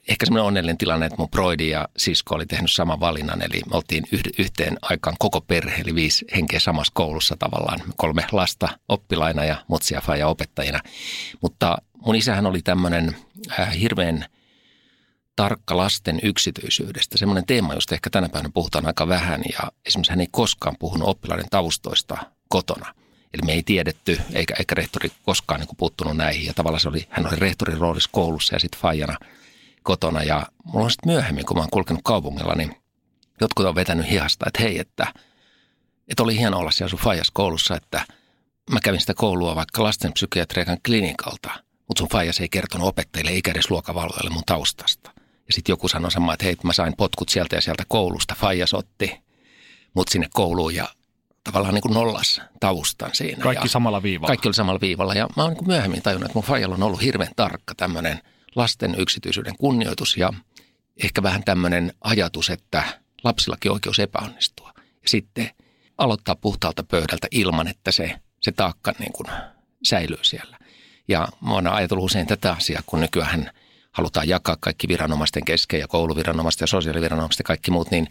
ehkä 0.09 0.27
semmoinen 0.27 0.47
onnellinen 0.47 0.79
tilanne, 0.79 1.07
että 1.07 1.19
mun 1.19 1.31
broidi 1.31 1.69
ja 1.69 1.89
sisko 1.97 2.35
oli 2.35 2.47
tehnyt 2.47 2.71
saman 2.73 3.01
valinnan, 3.01 3.43
eli 3.43 3.61
me 3.71 3.77
oltiin 3.77 4.05
yhteen 4.39 4.77
aikaan 4.83 5.17
koko 5.19 5.41
perhe, 5.41 5.83
eli 5.83 5.95
viisi 5.95 6.25
henkeä 6.37 6.61
samassa 6.61 6.93
koulussa 6.95 7.37
tavallaan, 7.39 7.81
kolme 7.97 8.27
lasta 8.33 8.69
oppilaina 8.89 9.45
ja 9.45 9.57
mutsia 9.69 10.03
ja 10.19 10.29
opettajina. 10.29 10.81
Mutta 11.41 11.79
mun 12.07 12.17
isähän 12.17 12.47
oli 12.47 12.63
tämmöinen 12.63 13.17
äh, 13.61 13.81
hirveän 13.81 14.27
tarkka 15.41 15.77
lasten 15.77 16.21
yksityisyydestä, 16.23 17.19
semmoinen 17.19 17.47
teema, 17.47 17.75
josta 17.75 17.95
ehkä 17.95 18.11
tänä 18.11 18.29
päivänä 18.29 18.51
puhutaan 18.55 18.87
aika 18.87 19.09
vähän, 19.09 19.43
ja 19.53 19.73
esimerkiksi 19.87 20.13
hän 20.13 20.21
ei 20.21 20.27
koskaan 20.31 20.77
puhunut 20.79 21.09
oppilaiden 21.09 21.47
taustoista 21.51 22.17
kotona. 22.49 22.95
Eli 23.35 23.43
me 23.47 23.53
ei 23.53 23.63
tiedetty, 23.63 24.21
eikä, 24.33 24.55
eikä 24.59 24.75
rehtori 24.75 25.13
koskaan 25.25 25.61
niin 25.61 25.77
puuttunut 25.77 26.17
näihin. 26.17 26.47
Ja 26.47 26.55
tavallaan 26.55 26.81
se 26.81 26.89
oli, 26.89 27.07
hän 27.11 27.27
oli 27.27 27.37
rehtorin 27.37 27.79
roolissa 27.79 28.11
koulussa 28.13 28.55
ja 28.55 28.59
sitten 28.59 28.81
Fajana 28.81 29.19
kotona. 29.83 30.23
Ja 30.23 30.47
mulla 30.65 30.85
on 30.85 30.91
sitten 30.91 31.13
myöhemmin, 31.13 31.47
kun 31.47 31.57
mä 31.57 31.61
oon 31.61 31.71
kulkenut 31.71 32.01
kaupungilla, 32.05 32.55
niin 32.55 32.77
jotkut 33.41 33.67
on 33.67 33.75
vetänyt 33.75 34.11
hihasta, 34.11 34.47
että 34.49 34.63
hei, 34.63 34.79
että, 34.79 35.07
että 36.09 36.23
oli 36.23 36.39
hieno 36.39 36.59
olla 36.59 36.71
siellä 36.71 36.91
sun 36.91 36.99
Fajas 36.99 37.31
koulussa, 37.31 37.77
että 37.77 38.05
mä 38.71 38.81
kävin 38.81 39.01
sitä 39.01 39.15
koulua 39.15 39.57
vaikka 39.57 39.83
lasten 39.83 40.13
psykiatriakan 40.13 40.79
klinikalta, 40.87 41.51
mutta 41.89 41.99
sun 41.99 42.09
Fajas 42.09 42.41
ei 42.41 42.49
kertonut 42.49 42.89
opettajille 42.89 43.31
eikä 43.31 43.51
edes 43.51 43.71
luokavalvojalle 43.71 44.31
mun 44.31 44.45
taustasta. 44.47 45.20
Ja 45.51 45.55
sitten 45.55 45.73
joku 45.73 45.89
sanoi 45.89 46.11
samaa, 46.11 46.35
että 46.35 46.45
hei, 46.45 46.57
mä 46.63 46.73
sain 46.73 46.95
potkut 46.97 47.29
sieltä 47.29 47.57
ja 47.57 47.61
sieltä 47.61 47.85
koulusta, 47.89 48.35
Fajas 48.39 48.75
otti 48.75 49.21
mut 49.95 50.09
sinne 50.09 50.29
kouluun 50.35 50.75
ja 50.75 50.89
tavallaan 51.45 51.75
niin 51.75 51.83
kuin 51.83 51.95
nollas 51.95 52.41
taustan 52.61 53.11
siinä. 53.13 53.43
Kaikki 53.43 53.65
ja 53.65 53.71
samalla 53.71 54.03
viivalla. 54.03 54.27
Kaikki 54.27 54.49
oli 54.49 54.55
samalla 54.55 54.81
viivalla 54.81 55.15
ja 55.15 55.29
mä 55.37 55.43
oon 55.43 55.53
niin 55.53 55.67
myöhemmin 55.67 56.03
tajunnut, 56.03 56.27
että 56.27 56.37
mun 56.37 56.45
faijalla 56.45 56.75
on 56.75 56.83
ollut 56.83 57.03
hirveän 57.03 57.31
tarkka 57.37 57.75
tämmöinen 57.75 58.21
lasten 58.57 58.95
yksityisyyden 58.99 59.57
kunnioitus 59.57 60.17
ja 60.17 60.33
ehkä 61.03 61.23
vähän 61.23 61.45
tämmöinen 61.45 61.93
ajatus, 62.01 62.51
että 62.51 62.83
lapsillakin 63.25 63.73
oikeus 63.73 63.99
epäonnistua. 63.99 64.73
Ja 64.77 65.09
sitten 65.09 65.51
aloittaa 65.99 66.37
puhtaalta 66.37 66.85
pöydältä 66.85 67.29
ilman, 67.31 67.69
että 67.69 67.93
se, 67.93 68.21
se 68.41 68.53
taakka 68.53 68.93
niin 68.99 69.13
kuin 69.13 69.27
säilyy 69.83 70.25
siellä. 70.25 70.59
Ja 71.09 71.29
mä 71.41 71.55
oon 71.55 71.67
ajatellut 71.67 72.05
usein 72.05 72.27
tätä 72.27 72.53
asiaa, 72.53 72.83
kun 72.87 73.01
nykyään 73.01 73.51
halutaan 73.93 74.29
jakaa 74.29 74.57
kaikki 74.61 74.89
viranomaisten 74.89 75.45
kesken 75.45 75.81
ja 75.81 75.89
kouluviranomaisten 75.89 76.63
ja 76.63 76.67
sosiaaliviranomaisten 76.67 77.45
ja 77.45 77.47
kaikki 77.47 77.71
muut, 77.71 77.91
niin 77.91 78.07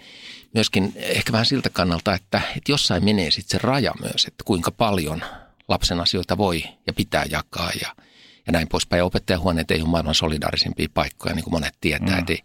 myöskin 0.53 0.93
ehkä 0.95 1.31
vähän 1.31 1.45
siltä 1.45 1.69
kannalta, 1.69 2.13
että, 2.13 2.41
että 2.57 2.71
jossain 2.71 3.05
menee 3.05 3.31
sitten 3.31 3.59
se 3.59 3.67
raja 3.67 3.93
myös, 4.01 4.25
että 4.25 4.43
kuinka 4.43 4.71
paljon 4.71 5.21
lapsen 5.67 5.99
asioita 5.99 6.37
voi 6.37 6.63
ja 6.87 6.93
pitää 6.93 7.25
jakaa 7.29 7.71
ja, 7.81 7.95
ja 8.45 8.51
näin 8.51 8.67
poispäin. 8.67 8.97
Ja 8.97 9.05
opettajahuoneet 9.05 9.71
ei 9.71 9.81
ole 9.81 9.89
maailman 9.89 10.15
solidaarisimpia 10.15 10.87
paikkoja, 10.93 11.35
niin 11.35 11.43
kuin 11.43 11.53
monet 11.53 11.73
tietää. 11.81 12.15
Mm. 12.15 12.19
Että 12.19 12.33
ei, 12.33 12.39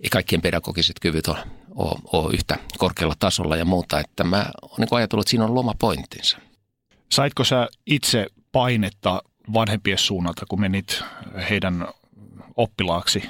ei 0.00 0.10
kaikkien 0.10 0.42
pedagogiset 0.42 1.00
kyvyt 1.00 1.28
ole, 1.28 1.38
ole, 1.74 1.98
ole 2.12 2.34
yhtä 2.34 2.56
korkealla 2.78 3.14
tasolla 3.18 3.56
ja 3.56 3.64
muuta. 3.64 4.00
Että 4.00 4.24
mä 4.24 4.46
olen 4.62 4.74
niin 4.78 4.88
ajatellut, 4.90 5.22
että 5.22 5.30
siinä 5.30 5.44
on 5.44 5.54
loma 5.54 5.74
pointtinsa. 5.78 6.38
Saitko 7.12 7.44
sä 7.44 7.68
itse 7.86 8.26
painetta 8.52 9.22
vanhempien 9.52 9.98
suunnalta, 9.98 10.46
kun 10.48 10.60
menit 10.60 11.02
heidän 11.50 11.88
oppilaaksi 12.56 13.22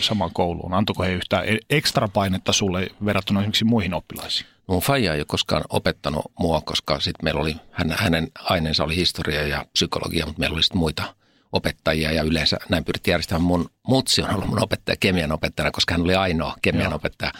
samaan 0.00 0.30
kouluun? 0.32 0.74
Antoiko 0.74 1.02
he 1.02 1.12
yhtään 1.12 1.48
e- 1.48 1.58
ekstra 1.70 2.08
painetta 2.08 2.52
sulle 2.52 2.88
verrattuna 3.04 3.40
esimerkiksi 3.40 3.64
muihin 3.64 3.94
oppilaisiin? 3.94 4.50
Mun 4.66 4.80
faija 4.80 5.14
ei 5.14 5.20
ole 5.20 5.26
koskaan 5.28 5.64
opettanut 5.68 6.32
mua, 6.38 6.60
koska 6.60 7.00
sitten 7.00 7.24
meillä 7.24 7.40
oli, 7.40 7.56
hänen 7.96 8.28
aineensa 8.42 8.84
oli 8.84 8.96
historia 8.96 9.46
ja 9.46 9.64
psykologia, 9.72 10.26
mutta 10.26 10.40
meillä 10.40 10.54
oli 10.54 10.62
sitten 10.62 10.78
muita 10.78 11.14
opettajia 11.52 12.12
ja 12.12 12.22
yleensä 12.22 12.56
näin 12.68 12.84
pyrittiin 12.84 13.12
järjestämään. 13.12 13.42
Mun 13.42 13.70
mutsi 13.86 14.22
on 14.22 14.34
ollut 14.34 14.48
mun 14.48 14.62
opettaja 14.62 14.96
kemian 15.00 15.32
opettajana, 15.32 15.70
koska 15.70 15.94
hän 15.94 16.02
oli 16.02 16.14
ainoa 16.14 16.56
kemian 16.62 16.84
Joo. 16.84 16.96
opettaja 16.96 17.32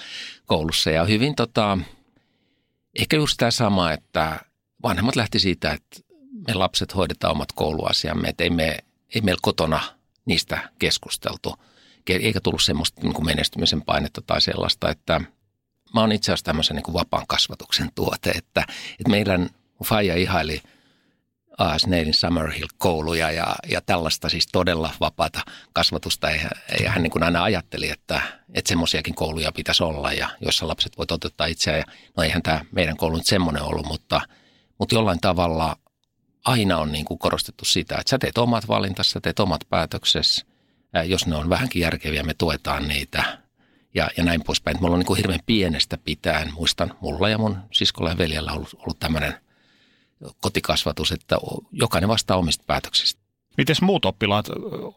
koulussa. 0.47 0.91
Ja 0.91 1.05
hyvin 1.05 1.35
tota, 1.35 1.79
ehkä 2.99 3.17
just 3.17 3.35
tämä 3.37 3.51
sama, 3.51 3.93
että 3.93 4.41
vanhemmat 4.83 5.17
lähti 5.17 5.39
siitä, 5.39 5.73
että 5.73 6.01
me 6.47 6.55
lapset 6.55 6.97
hoidetaan 6.97 7.31
omat 7.31 7.53
kouluasiamme, 7.53 8.29
että 8.29 8.45
ei, 8.45 8.51
me, 8.51 8.79
ei 9.15 9.21
meillä 9.21 9.41
kotona– 9.43 9.81
niistä 10.29 10.69
keskusteltu. 10.79 11.55
Eikä 12.09 12.41
tullut 12.41 12.63
semmoista 12.63 13.01
niin 13.03 13.15
kuin 13.15 13.27
menestymisen 13.27 13.83
painetta 13.83 14.23
tai 14.23 14.41
sellaista, 14.41 14.91
että 14.91 15.21
mä 15.95 16.01
oon 16.01 16.13
itse 16.13 16.33
asiassa 16.33 16.45
tämmöisen 16.45 16.77
niin 16.77 16.85
kuin 16.85 16.95
vapaan 16.95 17.27
kasvatuksen 17.29 17.91
tuote, 17.95 18.31
että, 18.31 18.65
että 19.01 19.11
meidän 19.11 19.51
faija 19.85 20.17
ihaili 20.17 20.63
A.S. 21.59 21.87
Neilin 21.87 22.15
Summerhill-kouluja 22.15 23.31
ja, 23.31 23.57
ja 23.71 23.81
tällaista 23.81 24.29
siis 24.29 24.47
todella 24.47 24.91
vapaata 25.01 25.41
kasvatusta. 25.73 26.31
Ja, 26.31 26.51
ja 26.83 26.91
hän 26.91 27.03
niin 27.03 27.11
kuin 27.11 27.23
aina 27.23 27.43
ajatteli, 27.43 27.91
että, 27.91 28.23
että 28.55 28.69
semmoisiakin 28.69 29.15
kouluja 29.15 29.53
pitäisi 29.53 29.83
olla, 29.83 30.13
ja 30.13 30.29
joissa 30.41 30.69
lapset 30.69 30.99
voi 30.99 31.07
toteuttaa 31.07 31.47
itseään. 31.47 31.85
No 32.17 32.23
eihän 32.23 32.43
tämä 32.43 32.65
meidän 32.73 32.97
koulu 32.97 33.17
nyt 33.17 33.27
semmoinen 33.27 33.63
ollut, 33.63 33.87
mutta, 33.87 34.21
mutta 34.79 34.95
jollain 34.95 35.21
tavalla 35.21 35.77
aina 36.49 36.79
on 36.79 36.93
niin 36.93 37.05
kuin 37.05 37.19
korostettu 37.19 37.65
sitä, 37.65 37.99
että 37.99 38.11
sä 38.11 38.19
teet 38.19 38.39
omat 38.39 38.69
valintasi, 38.69 39.11
sä 39.11 39.21
teet 39.21 39.41
omat 39.41 39.61
päätöksesi. 39.69 40.47
Jos 41.05 41.27
ne 41.27 41.37
on 41.37 41.49
vähänkin 41.49 41.83
järkeviä, 41.83 42.23
me 42.23 42.35
tuetaan 42.35 42.89
niitä 42.89 43.39
ja, 43.95 44.11
ja 44.17 44.25
näin 44.25 44.45
poispäin. 44.45 44.77
Mulla 44.81 44.95
on 44.95 44.99
niin 44.99 45.07
kuin 45.07 45.17
hirveän 45.17 45.41
pienestä 45.47 45.99
pitäen, 45.99 46.53
muistan 46.55 46.95
mulla 47.01 47.29
ja 47.29 47.39
mun 47.39 47.57
siskolla 47.73 48.11
ja 48.11 48.19
veljellä 48.19 48.51
on 48.51 48.57
ollut, 48.57 48.75
ollut 48.79 48.99
tämmöinen 48.99 49.35
kotikasvatus, 50.41 51.13
että 51.13 51.37
jokainen 51.73 52.09
vastaa 52.09 52.37
omista 52.37 52.65
päätöksistä. 52.67 53.28
Miten 53.59 53.77
muut 53.83 54.05
oppilaat 54.05 54.47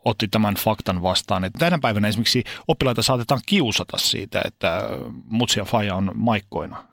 otti 0.06 0.28
tämän 0.28 0.56
faktan 0.56 1.02
vastaan? 1.02 1.44
Että 1.44 1.60
tänä 1.60 1.80
päivänä 1.80 2.08
esimerkiksi 2.08 2.44
oppilaita 2.68 3.02
saatetaan 3.02 3.42
kiusata 3.46 3.98
siitä, 3.98 4.42
että 4.46 4.82
mutsi 5.26 5.60
ja 5.60 5.66
faija 5.66 5.96
on 5.96 6.12
maikkoina. 6.16 6.84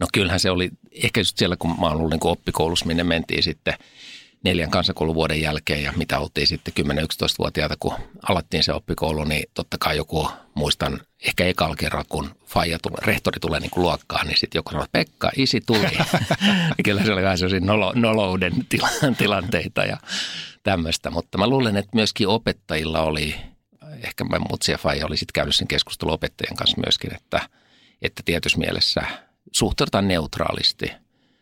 No 0.00 0.06
kyllähän 0.12 0.40
se 0.40 0.50
oli 0.50 0.70
ehkä 0.92 1.20
just 1.20 1.38
siellä, 1.38 1.56
kun 1.56 1.80
mä 1.80 1.86
ollut 1.86 2.10
niin 2.10 2.20
oppikoulussa, 2.22 2.86
minne 2.86 3.04
mentiin 3.04 3.42
sitten 3.42 3.74
neljän 4.44 4.70
kansakouluvuoden 4.70 5.40
jälkeen 5.40 5.82
ja 5.82 5.92
mitä 5.96 6.18
oltiin 6.18 6.46
sitten 6.46 6.74
10-11-vuotiaita, 6.86 7.74
kun 7.80 7.94
alettiin 8.28 8.64
se 8.64 8.72
oppikoulu, 8.72 9.24
niin 9.24 9.44
totta 9.54 9.76
kai 9.80 9.96
joku, 9.96 10.28
muistan 10.54 11.00
ehkä 11.26 11.44
ekalla 11.46 11.76
kerran, 11.76 12.04
kun 12.08 12.30
faija 12.46 12.78
tule, 12.78 12.96
rehtori 13.02 13.40
tulee 13.40 13.60
niin 13.60 13.70
kuin 13.70 13.82
luokkaan, 13.82 14.26
niin 14.26 14.38
sitten 14.38 14.58
joku 14.58 14.70
sanoi, 14.70 14.86
Pekka, 14.92 15.30
isi 15.36 15.60
tuli. 15.60 15.88
Kyllä 16.84 17.04
se 17.04 17.12
oli 17.12 17.22
vähän 17.22 17.38
sellaisia 17.38 17.66
nolo, 17.66 17.92
nolouden 17.94 18.52
tilanteita 19.18 19.84
ja 19.84 19.96
tämmöistä, 20.62 21.10
mutta 21.10 21.38
mä 21.38 21.46
luulen, 21.46 21.76
että 21.76 21.90
myöskin 21.94 22.28
opettajilla 22.28 23.02
oli, 23.02 23.34
ehkä 24.04 24.24
mä 24.24 24.38
mutsi 24.50 24.72
ja 24.72 24.78
faija 24.78 25.06
oli 25.06 25.16
sitten 25.16 25.32
käynyt 25.34 25.54
sen 25.54 25.68
keskustelun 25.68 26.14
opettajien 26.14 26.56
kanssa 26.56 26.80
myöskin, 26.86 27.14
että, 27.14 27.48
että 28.02 28.22
tietyssä 28.24 28.58
mielessä– 28.58 29.02
suhtaudutaan 29.52 30.08
neutraalisti 30.08 30.92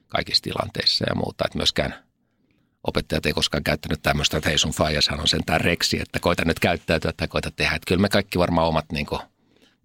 kaikissa 0.09 0.43
tilanteissa 0.43 1.05
ja 1.09 1.15
muuta. 1.15 1.45
Että 1.47 1.59
myöskään 1.59 1.95
opettajat 2.87 3.27
ei 3.27 3.33
koskaan 3.33 3.65
käyttänyt 3.65 4.03
tämmöistä, 4.03 4.37
että 4.37 4.49
hei 4.49 4.59
sun 4.59 4.73
faijashan 4.73 5.21
on 5.21 5.29
sentään 5.29 5.61
reksi, 5.61 6.01
että 6.01 6.21
koita 6.21 6.45
nyt 6.45 6.61
käyttäytyä 6.61 7.13
tai 7.13 7.29
koita 7.29 7.51
tehdä. 7.51 7.77
Että 7.77 7.89
kyllä 7.89 8.01
me 8.01 8.09
kaikki 8.09 8.39
varmaan 8.39 8.69
omat, 8.69 8.93
niin 8.93 9.07
kuin, 9.07 9.21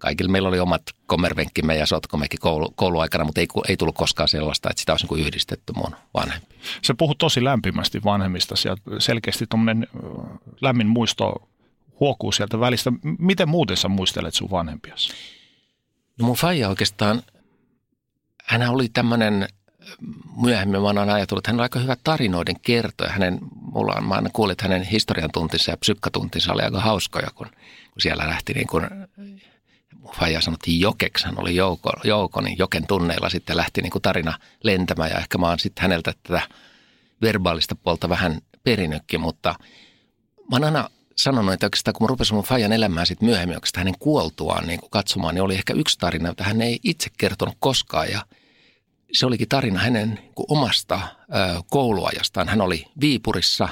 kaikilla 0.06 0.32
meillä 0.32 0.50
oli 0.50 0.60
omat 0.60 0.82
kommervenkkimme 1.06 1.76
ja 1.76 1.86
sotkomekin 1.86 2.40
koulu, 2.40 2.74
kouluaikana, 2.76 3.24
mutta 3.24 3.42
ei, 3.42 3.48
ei 3.68 3.78
tullut 3.78 3.96
koskaan 3.96 4.30
sellaista, 4.30 4.70
että 4.70 4.80
sitä 4.80 4.94
olisi 4.94 5.08
niin 5.12 5.26
yhdistetty 5.26 5.74
mun 5.76 5.96
vanhempi. 6.14 6.56
Se 6.82 6.94
puhut 6.94 7.18
tosi 7.18 7.44
lämpimästi 7.44 8.04
vanhemmista 8.04 8.56
ja 8.66 9.00
selkeästi 9.00 9.46
tuommoinen 9.50 9.88
lämmin 10.62 10.88
muisto 10.88 11.50
huokuu 12.00 12.32
sieltä 12.32 12.60
välistä. 12.60 12.92
Miten 13.20 13.50
muuten 13.50 13.78
sä 13.78 13.88
muistelet 13.88 14.34
sun 14.34 14.52
vanhempiasi? 14.52 15.14
No 16.20 16.26
mun 16.26 16.36
faija 16.36 16.70
oikeastaan– 16.70 17.22
hän 18.46 18.70
oli 18.70 18.90
tämmöinen, 18.90 19.48
myöhemmin 20.42 20.82
mä 20.82 20.88
oon 20.88 20.98
ajatellut, 20.98 21.42
että 21.42 21.52
hän 21.52 21.60
oli 21.60 21.64
aika 21.64 21.80
hyvä 21.80 21.98
tarinoiden 22.04 22.60
kertoja. 22.60 23.12
Hänen, 23.12 23.40
mulla 23.62 23.94
on, 23.94 24.08
mä 24.08 24.16
aina 24.16 24.30
kuulin, 24.34 24.52
että 24.52 24.68
hänen 24.68 24.84
historiantuntinsa 24.84 25.72
ja 25.72 25.78
psykkatuntinsa 25.78 26.54
oli 26.54 26.62
aika 26.62 26.80
hauskoja, 26.80 27.28
kun, 27.36 27.48
kun 27.94 28.02
siellä 28.02 28.28
lähti 28.28 28.54
niin 28.54 28.68
kuin, 28.68 28.84
Faija 30.20 30.42
sanottiin 30.42 30.80
jokeksi, 30.80 31.26
hän 31.26 31.40
oli 31.40 31.56
jouko, 31.56 31.92
jouko, 32.04 32.42
niin 32.42 32.58
joken 32.58 32.88
tunneilla 32.88 33.30
sitten 33.30 33.58
lähti 33.58 33.82
niin 33.82 33.92
kuin 33.92 34.02
tarina 34.02 34.40
lentämään. 34.64 35.12
Ja 35.12 35.18
ehkä 35.18 35.38
mä 35.38 35.48
oon 35.48 35.60
sitten 35.60 35.82
häneltä 35.82 36.14
tätä 36.24 36.42
verbaalista 37.22 37.76
puolta 37.76 38.10
vähän 38.10 38.42
perinytkin, 38.64 39.22
mutta 39.22 39.56
mä 40.52 40.56
oon 40.56 40.64
aina 40.64 40.90
sanonut, 41.16 41.54
että 41.54 41.66
oikeastaan 41.66 41.94
kun 41.94 42.06
mä 42.06 42.08
rupesin 42.08 42.36
mun 42.36 42.44
Fajan 42.44 42.74
elämään 42.74 43.08
sitten 43.08 43.30
myöhemmin 43.30 43.58
oikeastaan 43.58 43.82
hänen 43.82 44.00
kuoltuaan 44.00 44.68
niin 44.68 44.80
katsomaan, 44.90 45.36
niin 45.36 45.44
oli 45.44 45.56
ehkä 45.56 45.74
yksi 45.74 46.00
tarina, 46.00 46.30
jota 46.30 46.44
hän 46.44 46.62
ei 46.62 46.80
itse 46.84 47.10
kertonut 47.18 47.56
koskaan. 47.60 48.12
Ja 48.12 48.26
se 49.14 49.26
olikin 49.26 49.50
tarina 49.50 49.80
hänen 49.80 50.10
niin 50.10 50.32
omasta 50.50 51.00
ö, 51.20 51.62
kouluajastaan. 51.70 52.50
Hän 52.50 52.62
oli 52.62 52.86
Viipurissa 53.02 53.70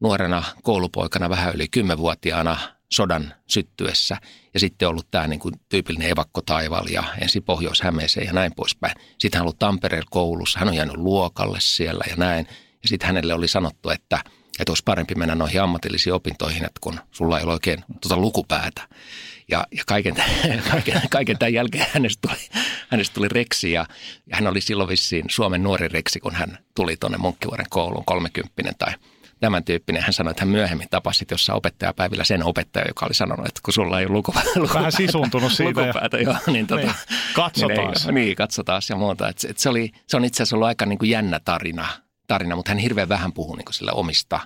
nuorena 0.00 0.42
koulupoikana 0.62 1.30
vähän 1.30 1.54
yli 1.54 1.68
kymmenvuotiaana 1.68 2.58
sodan 2.94 3.34
syttyessä 3.46 4.16
ja 4.54 4.60
sitten 4.60 4.88
ollut 4.88 5.10
tämä 5.10 5.26
niin 5.26 5.40
kuin 5.40 5.54
tyypillinen 5.68 6.10
evakkotaival 6.10 6.86
ja 6.86 7.04
ensin 7.20 7.42
Pohjois-Hämeeseen 7.42 8.26
ja 8.26 8.32
näin 8.32 8.52
poispäin. 8.56 8.94
Sitten 9.18 9.38
hän 9.38 9.42
on 9.42 9.46
ollut 9.46 9.58
Tampereen 9.58 10.02
koulussa, 10.10 10.58
hän 10.58 10.68
on 10.68 10.74
jäänyt 10.74 10.96
luokalle 10.96 11.58
siellä 11.60 12.04
ja 12.10 12.16
näin. 12.16 12.46
Ja 12.82 12.88
sitten 12.88 13.06
hänelle 13.06 13.34
oli 13.34 13.48
sanottu, 13.48 13.90
että– 13.90 14.18
Että 14.58 14.70
olisi 14.70 14.82
parempi 14.84 15.14
mennä 15.14 15.34
noihin 15.34 15.62
ammatillisiin 15.62 16.14
opintoihin, 16.14 16.64
että 16.64 16.78
kun 16.80 17.00
sulla 17.10 17.38
ei 17.38 17.44
ole 17.44 17.52
oikein 17.52 17.84
tuota 18.00 18.16
lukupäätä. 18.16 18.88
Ja, 19.50 19.66
ja 19.76 19.82
kaiken, 19.86 20.14
kaiken, 20.70 21.02
kaiken 21.10 21.38
tämän 21.38 21.52
jälkeen 21.52 21.86
hänestä 21.92 22.28
tuli, 22.28 22.60
hänestä 22.88 23.14
tuli 23.14 23.28
reksi 23.28 23.72
ja, 23.72 23.86
ja 24.26 24.36
hän 24.36 24.46
oli 24.46 24.60
silloin 24.60 24.88
vissiin 24.88 25.24
Suomen 25.30 25.62
nuori 25.62 25.88
reksi, 25.88 26.20
kun 26.20 26.34
hän 26.34 26.58
tuli 26.74 26.96
tuonne 26.96 27.18
Munkkivuoren 27.18 27.66
kouluun, 27.70 28.04
kolmekymppinen 28.04 28.74
tai 28.78 28.92
tämän 29.44 29.64
tyyppinen. 29.64 30.02
Hän 30.02 30.12
sanoi, 30.12 30.30
että 30.30 30.42
hän 30.42 30.48
myöhemmin 30.48 30.88
tapasi 30.90 31.24
jossain 31.30 31.56
opettajapäivillä 31.56 32.24
sen 32.24 32.44
opettaja, 32.44 32.84
joka 32.88 33.06
oli 33.06 33.14
sanonut, 33.14 33.46
että 33.46 33.60
kun 33.64 33.74
sulla 33.74 34.00
ei 34.00 34.06
ole 34.06 34.12
lukupäätä. 34.12 34.50
Vähän 34.74 34.92
sisuntunut 34.92 35.52
siitä. 35.52 35.80
Lukupäätä, 35.80 36.18
joo, 36.18 36.36
niin, 36.46 36.66
tota, 36.66 36.82
niin, 36.82 36.94
katsotaan. 37.34 37.94
Niin, 38.04 38.14
niin, 38.14 38.36
katsotaan 38.36 38.82
ja 38.90 38.96
muuta. 38.96 39.28
Et, 39.28 39.36
et 39.48 39.58
se, 39.58 39.68
oli, 39.68 39.92
se 40.06 40.16
on 40.16 40.24
itse 40.24 40.42
asiassa 40.42 40.56
ollut 40.56 40.66
aika 40.66 40.86
niin 40.86 40.98
kuin 40.98 41.10
jännä 41.10 41.40
tarina, 41.44 41.86
tarina, 42.26 42.56
mutta 42.56 42.70
hän 42.70 42.78
hirveän 42.78 43.08
vähän 43.08 43.32
puhuu 43.32 43.56
niin 43.56 43.64
kuin 43.64 43.74
sillä 43.74 43.92
omista 43.92 44.40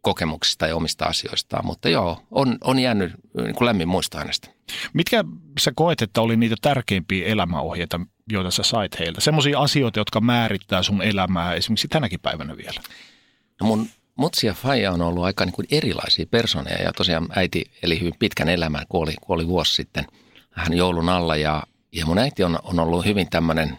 kokemuksista 0.00 0.66
ja 0.66 0.76
omista 0.76 1.04
asioistaan. 1.04 1.66
Mutta 1.66 1.88
joo, 1.88 2.22
on, 2.30 2.58
on 2.60 2.78
jäänyt 2.78 3.12
niin 3.44 3.54
kuin 3.54 3.66
lämmin 3.66 3.88
muista 3.88 4.18
hänestä. 4.18 4.48
Mitkä 4.92 5.24
sä 5.60 5.72
koet, 5.74 6.02
että 6.02 6.20
oli 6.20 6.36
niitä 6.36 6.56
tärkeimpiä 6.62 7.26
elämäohjeita, 7.26 8.00
joita 8.32 8.50
sä 8.50 8.62
sait 8.62 8.98
heiltä? 8.98 9.20
Semmoisia 9.20 9.58
asioita, 9.58 10.00
jotka 10.00 10.20
määrittää 10.20 10.82
sun 10.82 11.02
elämää 11.02 11.54
esimerkiksi 11.54 11.88
tänäkin 11.88 12.20
päivänä 12.20 12.56
vielä. 12.56 12.80
No 13.60 13.66
mun 13.66 13.88
Mutsi 14.16 14.46
ja 14.46 14.54
Faija 14.54 14.92
on 14.92 15.02
ollut 15.02 15.24
aika 15.24 15.44
niin 15.44 15.52
kuin 15.52 15.66
erilaisia 15.70 16.26
personeja 16.26 16.82
ja 16.82 16.92
tosiaan 16.92 17.28
äiti 17.36 17.64
eli 17.82 18.00
hyvin 18.00 18.14
pitkän 18.18 18.48
elämän, 18.48 18.86
kuoli, 18.88 19.14
kuoli 19.20 19.48
vuosi 19.48 19.74
sitten 19.74 20.04
hän 20.50 20.72
joulun 20.72 21.08
alla 21.08 21.36
ja, 21.36 21.62
ja 21.92 22.06
mun 22.06 22.18
äiti 22.18 22.44
on, 22.44 22.58
on 22.62 22.80
ollut 22.80 23.04
hyvin 23.04 23.30
tämmöinen 23.30 23.78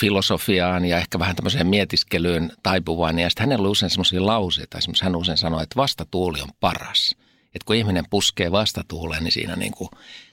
filosofiaan 0.00 0.84
ja 0.84 0.98
ehkä 0.98 1.18
vähän 1.18 1.36
tämmöiseen 1.36 1.66
mietiskelyyn 1.66 2.52
taipuvainen. 2.62 3.22
Ja 3.22 3.30
sitten 3.30 3.46
hänellä 3.46 3.62
oli 3.62 3.70
usein 3.70 3.90
semmoisia 3.90 4.26
lauseita, 4.26 4.78
esimerkiksi 4.78 5.04
hän 5.04 5.16
usein 5.16 5.38
sanoi, 5.38 5.62
että 5.62 5.76
vastatuuli 5.76 6.40
on 6.40 6.48
paras. 6.60 7.16
Että 7.44 7.66
kun 7.66 7.76
ihminen 7.76 8.04
puskee 8.10 8.52
vastatuuleen, 8.52 9.24
niin 9.24 9.32
siinä 9.32 9.56
niin 9.56 9.72
kuin 9.72 9.90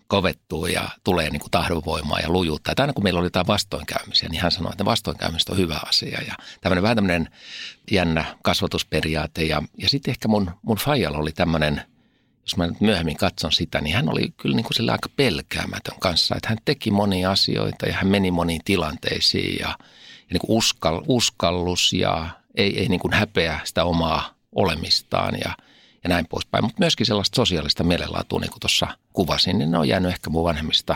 kovettuu 0.08 0.66
ja 0.66 0.90
tulee 1.04 1.30
niin 1.30 1.40
kuin 1.40 1.52
tahdonvoimaa 1.52 2.20
ja 2.20 2.30
lujuutta. 2.30 2.72
Että 2.72 2.84
aina 2.84 2.94
kun 2.94 3.04
meillä 3.04 3.20
oli 3.20 3.26
jotain 3.26 3.48
vastoinkäymisiä, 3.48 4.30
niin 4.30 4.42
hän 4.42 4.52
sanoi, 4.52 4.72
että 4.72 4.86
vastoinkäymistä 4.86 5.52
on 5.52 5.58
hyvä 5.58 5.80
asia. 5.86 6.22
Ja 6.28 6.34
tämmöinen 6.62 6.84
vähän 6.84 6.98
tämmöinen 6.98 7.30
jännä 7.92 8.26
kasvatusperiaate. 8.44 9.44
Ja, 9.44 9.64
ja 9.78 9.90
sitten 9.90 10.12
ehkä 10.12 10.28
mun, 10.28 10.52
mun 10.62 10.78
faijalla 10.78 11.18
oli 11.18 11.32
tämmöinen, 11.32 11.82
jos 12.42 12.58
mä 12.58 12.68
nyt 12.68 12.82
myöhemmin 12.82 13.18
katson 13.18 13.52
sitä, 13.52 13.82
niin 13.82 13.96
hän 13.96 14.10
oli 14.10 14.34
kyllä 14.38 14.56
niin 14.56 14.64
kuin 14.64 14.76
sillä 14.76 14.92
aika 14.92 15.10
pelkäämätön 15.16 16.00
kanssa. 16.00 16.36
Että 16.36 16.50
hän 16.50 16.58
teki 16.66 16.92
monia 16.92 17.32
asioita 17.32 17.86
ja 17.86 17.94
hän 17.94 18.08
meni 18.08 18.32
moniin 18.32 18.62
tilanteisiin 18.66 19.60
ja, 19.60 19.68
ja 19.68 20.34
niin 20.34 20.42
kuin 20.42 20.58
uskal, 20.58 21.02
uskallus 21.08 21.94
ja 21.94 22.30
ei, 22.56 22.80
ei 22.80 22.88
niin 22.88 23.00
kuin 23.00 23.14
häpeä 23.14 23.60
sitä 23.64 23.84
omaa 23.84 24.34
olemistaan 24.56 25.34
ja– 25.44 25.52
ja 26.04 26.10
näin 26.10 26.27
poispäin. 26.27 26.63
Mutta 26.63 26.80
myöskin 26.80 27.06
sellaista 27.06 27.36
sosiaalista 27.36 27.84
mielenlaatua, 27.84 28.39
niin 28.39 28.51
kuin 28.51 28.60
tuossa 28.60 28.88
kuvasin, 29.13 29.58
niin 29.58 29.72
ne 29.72 29.77
on 29.77 29.88
jäänyt 29.88 30.12
ehkä 30.12 30.30
mun 30.30 30.44
vanhemmista 30.44 30.96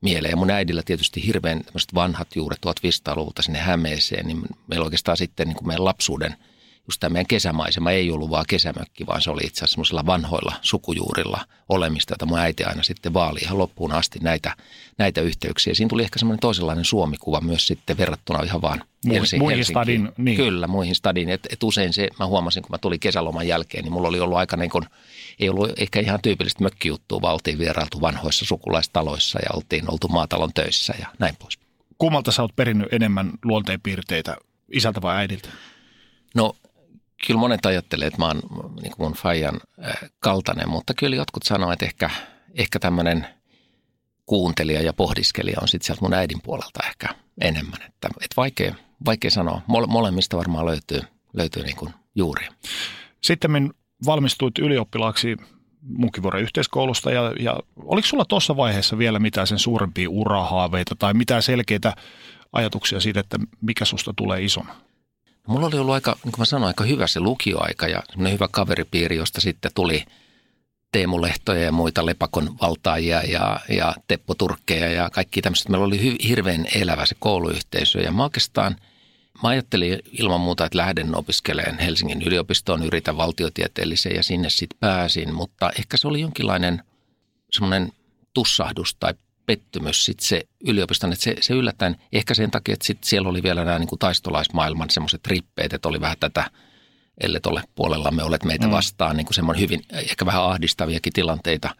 mieleen. 0.00 0.38
Mun 0.38 0.50
äidillä 0.50 0.82
tietysti 0.82 1.26
hirveän 1.26 1.60
vanhat 1.94 2.36
juuret 2.36 2.58
1500-luvulta 2.66 3.42
sinne 3.42 3.58
Hämeeseen, 3.58 4.26
niin 4.26 4.42
meillä 4.66 4.84
oikeastaan 4.84 5.16
sitten 5.16 5.46
niin 5.48 5.56
kuin 5.56 5.66
meidän 5.66 5.84
lapsuuden– 5.84 6.36
just 6.88 7.00
tämä 7.00 7.12
meidän 7.12 7.26
kesämaisema 7.26 7.90
ei 7.90 8.10
ollut 8.10 8.30
vaan 8.30 8.44
kesämökki, 8.48 9.06
vaan 9.06 9.22
se 9.22 9.30
oli 9.30 9.42
itse 9.44 9.58
asiassa 9.58 9.72
semmoisilla 9.72 10.06
vanhoilla 10.06 10.54
sukujuurilla 10.62 11.40
olemista, 11.68 12.12
jota 12.12 12.26
mun 12.26 12.38
äiti 12.38 12.64
aina 12.64 12.82
sitten 12.82 13.14
vaali 13.14 13.40
ihan 13.42 13.58
loppuun 13.58 13.92
asti 13.92 14.18
näitä, 14.22 14.56
näitä 14.98 15.20
yhteyksiä. 15.20 15.74
Siinä 15.74 15.88
tuli 15.88 16.02
ehkä 16.02 16.18
semmoinen 16.18 16.40
toisenlainen 16.40 16.84
suomikuva 16.84 17.40
myös 17.40 17.66
sitten 17.66 17.98
verrattuna 17.98 18.42
ihan 18.42 18.62
vaan 18.62 18.82
Helsingin. 19.10 19.44
Muihin 19.44 19.64
stadin, 19.64 20.08
niin. 20.18 20.36
Kyllä, 20.36 20.66
muihin 20.66 20.94
stadin. 20.94 21.28
Et, 21.28 21.46
et 21.52 21.62
usein 21.62 21.92
se, 21.92 22.08
mä 22.18 22.26
huomasin, 22.26 22.62
kun 22.62 22.70
mä 22.70 22.78
tulin 22.78 23.00
kesäloman 23.00 23.48
jälkeen, 23.48 23.84
niin 23.84 23.92
mulla 23.92 24.08
oli 24.08 24.20
ollut 24.20 24.38
aika 24.38 24.56
niin 24.56 24.70
kuin, 24.70 24.84
ei 25.38 25.48
ollut 25.48 25.70
ehkä 25.78 26.00
ihan 26.00 26.22
tyypillistä 26.22 26.62
mökkijuttua, 26.62 27.22
vaan 27.22 27.34
oltiin 27.34 27.58
vierailtu 27.58 28.00
vanhoissa 28.00 28.44
sukulaistaloissa 28.44 29.38
ja 29.38 29.48
oltiin 29.54 29.90
oltu 29.90 30.08
maatalon 30.08 30.52
töissä 30.54 30.94
ja 31.00 31.06
näin 31.18 31.36
pois. 31.36 31.58
Kummalta 31.98 32.32
sä 32.32 32.42
oot 32.42 32.56
perinnyt 32.56 32.92
enemmän 32.92 33.30
luonteenpiirteitä, 33.44 34.36
isältä 34.72 35.02
vai 35.02 35.16
äidiltä? 35.16 35.48
No 36.34 36.56
kyllä 37.26 37.40
monet 37.40 37.66
ajattelee, 37.66 38.08
että 38.08 38.18
mä 38.18 38.26
oon 38.26 38.40
niin 38.82 38.92
kuin 38.96 39.06
mun 39.06 39.12
faijan 39.12 39.60
äh, 39.84 40.10
kaltainen, 40.20 40.68
mutta 40.68 40.94
kyllä 40.94 41.16
jotkut 41.16 41.42
sanoo, 41.42 41.72
että 41.72 41.84
ehkä, 41.84 42.10
ehkä 42.54 42.78
tämmöinen 42.78 43.26
kuuntelija 44.26 44.82
ja 44.82 44.92
pohdiskelija 44.92 45.58
on 45.62 45.68
sitten 45.68 45.86
sieltä 45.86 46.02
mun 46.02 46.14
äidin 46.14 46.42
puolelta 46.42 46.86
ehkä 46.86 47.08
enemmän. 47.40 47.82
Että, 47.82 48.08
että 48.08 48.36
vaikea, 48.36 48.74
vaikea 49.04 49.30
sanoa. 49.30 49.62
Mole, 49.66 49.86
molemmista 49.86 50.36
varmaan 50.36 50.66
löytyy, 50.66 51.00
löytyy 51.32 51.62
niin 51.62 51.76
kuin 51.76 51.94
juuri. 52.14 52.46
Sitten 53.20 53.70
valmistuit 54.06 54.58
ylioppilaaksi 54.58 55.36
Munkivuoren 55.82 56.42
yhteiskoulusta 56.42 57.10
ja, 57.10 57.32
ja 57.40 57.60
oliko 57.76 58.06
sulla 58.06 58.24
tuossa 58.24 58.56
vaiheessa 58.56 58.98
vielä 58.98 59.18
mitään 59.18 59.46
sen 59.46 59.58
suurempia 59.58 60.10
urahaaveita 60.10 60.96
tai 60.98 61.14
mitään 61.14 61.42
selkeitä 61.42 61.94
ajatuksia 62.52 63.00
siitä, 63.00 63.20
että 63.20 63.38
mikä 63.60 63.84
susta 63.84 64.12
tulee 64.16 64.42
isona? 64.42 64.74
Mulla 65.48 65.66
oli 65.66 65.78
ollut 65.78 65.94
aika, 65.94 66.16
niin 66.24 66.32
kuin 66.32 66.40
mä 66.40 66.44
sanoin, 66.44 66.68
aika 66.68 66.84
hyvä 66.84 67.06
se 67.06 67.20
lukioaika 67.20 67.88
ja 67.88 68.02
semmoinen 68.08 68.32
hyvä 68.32 68.48
kaveripiiri, 68.50 69.16
josta 69.16 69.40
sitten 69.40 69.70
tuli 69.74 70.04
Teemu 70.92 71.22
Lehtoja 71.22 71.62
ja 71.62 71.72
muita 71.72 72.06
Lepakon 72.06 72.56
valtaajia 72.62 73.22
ja, 73.22 73.60
ja 73.68 73.94
Teppo 74.08 74.34
Turkkeja 74.34 74.92
ja 74.92 75.10
kaikki 75.10 75.42
tämmöiset. 75.42 75.68
Meillä 75.68 75.86
oli 75.86 76.02
hy, 76.02 76.16
hirveän 76.28 76.66
elävä 76.74 77.06
se 77.06 77.16
kouluyhteisö 77.18 78.00
ja 78.00 78.12
mä 78.12 78.22
oikeastaan, 78.22 78.76
mä 79.42 79.48
ajattelin 79.48 79.98
ilman 80.12 80.40
muuta, 80.40 80.64
että 80.64 80.78
lähden 80.78 81.16
opiskelemaan 81.16 81.78
Helsingin 81.78 82.22
yliopistoon, 82.22 82.84
yritän 82.84 83.16
valtiotieteelliseen 83.16 84.16
ja 84.16 84.22
sinne 84.22 84.50
sitten 84.50 84.78
pääsin, 84.80 85.34
mutta 85.34 85.70
ehkä 85.78 85.96
se 85.96 86.08
oli 86.08 86.20
jonkinlainen 86.20 86.82
semmoinen 87.52 87.92
tussahdus 88.34 88.94
tai 88.94 89.14
pettymys 89.48 90.04
sit 90.04 90.20
se 90.20 90.42
yliopiston, 90.64 91.12
että 91.12 91.24
se, 91.24 91.36
se 91.40 91.54
yllättäen, 91.54 91.96
ehkä 92.12 92.34
sen 92.34 92.50
takia, 92.50 92.72
että 92.72 92.86
sit 92.86 93.04
siellä 93.04 93.28
oli 93.28 93.42
vielä 93.42 93.64
nämä 93.64 93.78
niin 93.78 93.88
kuin 93.88 93.98
taistolaismaailman 93.98 94.90
semmoiset 94.90 95.26
rippeet, 95.26 95.72
että 95.72 95.88
oli 95.88 96.00
vähän 96.00 96.16
tätä, 96.20 96.50
ellei 97.20 97.40
ole 97.46 97.62
puolellamme 97.74 98.22
olet 98.22 98.44
meitä 98.44 98.66
mm. 98.66 98.72
vastaan, 98.72 99.16
niin 99.16 99.26
kuin 99.26 99.34
semmoinen 99.34 99.60
hyvin, 99.60 99.82
ehkä 99.92 100.26
vähän 100.26 100.42
ahdistaviakin 100.42 101.12
tilanteita, 101.12 101.74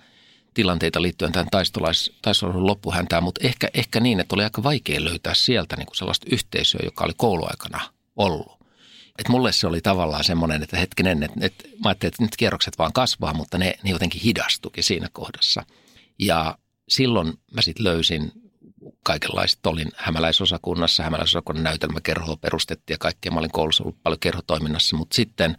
tilanteita 0.54 1.02
liittyen 1.02 1.32
tähän 1.32 1.48
taistolais, 1.50 2.12
taistelun 2.22 2.66
loppuhäntään, 2.66 3.22
mutta 3.22 3.46
ehkä, 3.46 3.68
ehkä 3.74 4.00
niin, 4.00 4.20
että 4.20 4.34
oli 4.34 4.44
aika 4.44 4.62
vaikea 4.62 5.04
löytää 5.04 5.34
sieltä 5.34 5.76
niin 5.76 5.86
kuin 5.86 5.96
sellaista 5.96 6.26
yhteisöä, 6.32 6.80
joka 6.84 7.04
oli 7.04 7.14
kouluaikana 7.16 7.80
ollut. 8.16 8.58
Et 9.18 9.28
mulle 9.28 9.52
se 9.52 9.66
oli 9.66 9.80
tavallaan 9.80 10.24
semmoinen, 10.24 10.62
että 10.62 10.76
hetkinen, 10.76 11.22
että, 11.22 11.46
että 11.46 11.64
mä 11.68 11.88
ajattelin, 11.88 12.08
että 12.08 12.22
nyt 12.22 12.36
kierrokset 12.36 12.78
vaan 12.78 12.92
kasvaa, 12.92 13.34
mutta 13.34 13.58
ne, 13.58 13.74
ne 13.82 13.90
jotenkin 13.90 14.20
hidastukin 14.20 14.84
siinä 14.84 15.08
kohdassa. 15.12 15.62
Ja 16.18 16.58
silloin 16.88 17.32
mä 17.54 17.62
sitten 17.62 17.84
löysin 17.84 18.32
kaikenlaista. 19.02 19.70
Olin 19.70 19.88
hämäläisosakunnassa, 19.96 21.02
hämäläisosakunnan 21.02 21.64
näytelmäkerhoa 21.64 22.36
perustettiin 22.36 22.94
ja 22.94 22.98
kaikkea. 22.98 23.32
Mä 23.32 23.38
olin 23.38 23.50
koulussa 23.50 23.84
ollut 23.84 24.02
paljon 24.02 24.20
kerhotoiminnassa, 24.20 24.96
mutta 24.96 25.14
sitten, 25.14 25.56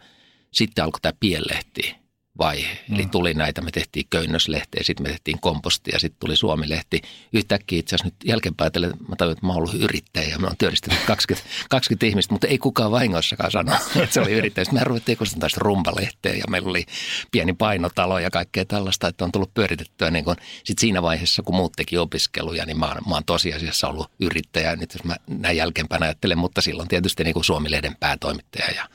sitten 0.52 0.84
alkoi 0.84 1.02
tämä 1.02 1.13
pienlehti 1.20 1.96
vaihe. 2.39 2.80
Mm. 2.89 2.95
Eli 2.95 3.06
tuli 3.06 3.34
näitä, 3.34 3.62
me 3.62 3.71
tehtiin 3.71 4.06
köynnöslehteä, 4.10 4.84
sitten 4.84 5.06
me 5.06 5.10
tehtiin 5.10 5.39
kompostia, 5.39 5.99
sitten 5.99 6.19
tuli 6.19 6.36
Suomi-lehti. 6.36 7.02
Yhtäkkiä 7.34 7.80
itse 7.80 7.95
asiassa 7.95 8.08
nyt 8.08 8.15
jälkeenpäin 8.25 8.71
mä 9.08 9.15
tajuin, 9.15 9.34
että 9.34 9.45
mä 9.45 9.54
oon 9.54 9.58
ollut 9.58 9.73
yrittäjä 9.73 10.28
ja 10.28 10.39
mä 10.39 10.47
oon 10.47 10.58
työllistänyt 10.58 10.99
20, 11.08 11.49
20 11.69 12.06
ihmistä, 12.06 12.34
mutta 12.34 12.47
ei 12.47 12.58
kukaan 12.58 12.91
vahingossakaan 12.91 13.52
sano, 13.52 13.73
että 14.04 14.13
se 14.13 14.21
oli 14.21 14.32
yrittäjä. 14.32 14.65
Sitten 14.65 14.80
me 14.80 14.84
ruvettiin 14.84 15.17
kustantaa 15.17 15.49
sitä 15.49 15.62
rumpalehteä 15.63 16.34
ja 16.34 16.43
meillä 16.49 16.69
oli 16.69 16.86
pieni 17.32 17.54
painotalo 17.54 18.19
ja 18.19 18.30
kaikkea 18.30 18.65
tällaista, 18.65 19.08
että 19.08 19.25
on 19.25 19.32
tullut 19.32 19.54
pyöritettyä. 19.54 20.12
Niin 20.12 20.25
kun, 20.25 20.36
sit 20.63 20.80
siinä 20.80 21.02
vaiheessa, 21.02 21.43
kun 21.43 21.56
muut 21.56 21.73
teki 21.75 21.97
opiskeluja, 21.97 22.65
niin 22.65 22.80
mä 22.80 22.86
oon, 22.86 23.02
mä 23.10 23.15
oon 23.15 23.25
tosiasiassa 23.25 23.88
ollut 23.88 24.12
yrittäjä. 24.19 24.75
Nyt 24.75 24.93
jos 24.93 25.04
mä 25.04 25.15
näin 25.28 25.58
jälkeenpäin 25.58 26.04
ajattelen, 26.04 26.38
mutta 26.38 26.62
silloin 26.62 26.88
tietysti 26.89 27.23
niin 27.23 27.34
kuin 27.34 27.43
Suomi-lehden 27.43 27.95
päätoimittaja 27.99 28.71
ja 28.71 28.89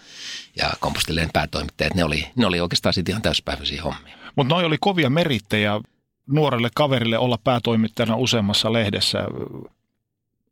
ja 0.56 0.70
kompostilleen 0.80 1.30
päätoimittajat, 1.32 1.94
ne 1.94 2.04
oli, 2.04 2.26
ne 2.36 2.46
oli 2.46 2.60
oikeastaan 2.60 2.92
sitten 2.92 3.12
ihan 3.12 3.22
täyspäiväisiä 3.22 3.82
hommia. 3.82 4.16
Mutta 4.36 4.54
noi 4.54 4.64
oli 4.64 4.76
kovia 4.80 5.10
merittejä 5.10 5.80
nuorelle 6.26 6.68
kaverille 6.74 7.18
olla 7.18 7.38
päätoimittajana 7.44 8.16
useammassa 8.16 8.72
lehdessä. 8.72 9.18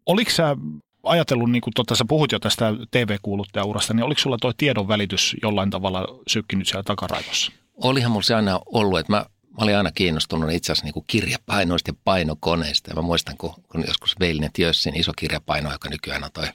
Oliko 0.06 0.30
sä 0.30 0.56
ajatellut, 1.02 1.50
niin 1.50 1.60
kuin 1.60 1.74
tota, 1.74 1.96
sä 1.96 2.04
puhut 2.08 2.32
jo 2.32 2.38
tästä 2.38 2.74
TV-kuuluttajaurasta, 2.90 3.94
niin 3.94 4.04
oliko 4.04 4.20
sulla 4.20 4.36
tuo 4.40 4.52
tiedon 4.56 4.88
välitys 4.88 5.36
jollain 5.42 5.70
tavalla 5.70 6.04
sykkinyt 6.28 6.68
siellä 6.68 6.82
takaraivossa? 6.82 7.52
Olihan 7.74 8.10
mulla 8.10 8.22
se 8.22 8.34
aina 8.34 8.60
ollut, 8.66 8.98
että 8.98 9.12
mä, 9.12 9.26
mä 9.50 9.64
olin 9.64 9.76
aina 9.76 9.90
kiinnostunut 9.94 10.50
itse 10.50 10.72
asiassa 10.72 10.92
niin 10.94 11.04
kirjapainoista 11.06 11.90
ja 11.90 11.94
painokoneista. 12.04 12.90
Ja 12.90 12.96
mä 12.96 13.02
muistan, 13.02 13.36
kun, 13.36 13.54
kun 13.68 13.84
joskus 13.86 14.16
Veilinet 14.20 14.58
Jössin 14.58 14.96
iso 14.96 15.12
kirjapaino, 15.18 15.72
joka 15.72 15.88
nykyään 15.88 16.24
on 16.24 16.30
toi 16.32 16.46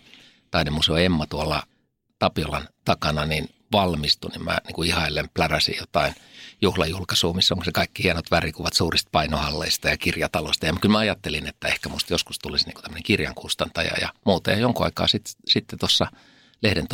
taidemuseo 0.51 0.97
Emma 0.97 1.25
tuolla 1.25 1.63
Tapiolan 2.19 2.69
takana 2.85 3.25
niin 3.25 3.49
valmistui, 3.71 4.31
niin 4.31 4.43
mä 4.43 4.57
niin 4.65 4.75
kuin 4.75 4.87
ihailen 4.87 5.29
pläräsin 5.33 5.75
jotain 5.79 6.15
juhlajulkaisua, 6.61 7.33
missä 7.33 7.55
on 7.55 7.65
se 7.65 7.71
kaikki 7.71 8.03
hienot 8.03 8.31
värikuvat 8.31 8.73
suurista 8.73 9.09
painohalleista 9.11 9.89
ja 9.89 9.97
kirjatalosta. 9.97 10.65
Ja 10.65 10.73
kyllä 10.81 10.93
mä 10.93 10.99
ajattelin, 10.99 11.47
että 11.47 11.67
ehkä 11.67 11.89
musta 11.89 12.13
joskus 12.13 12.39
tulisi 12.39 12.65
niin 12.65 12.73
kuin 12.73 12.83
tämmöinen 12.83 13.03
kirjankustantaja 13.03 13.91
ja 14.01 14.13
muuta. 14.25 14.51
Ja 14.51 14.57
jonkun 14.57 14.85
aikaa 14.85 15.07
sit, 15.07 15.35
sitten 15.47 15.79
tuossa 15.79 16.07
lehden 16.61 16.87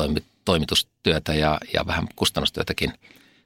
toimitustyötä 0.45 1.33
ja, 1.33 1.59
ja 1.73 1.85
vähän 1.87 2.07
kustannustyötäkin 2.15 2.93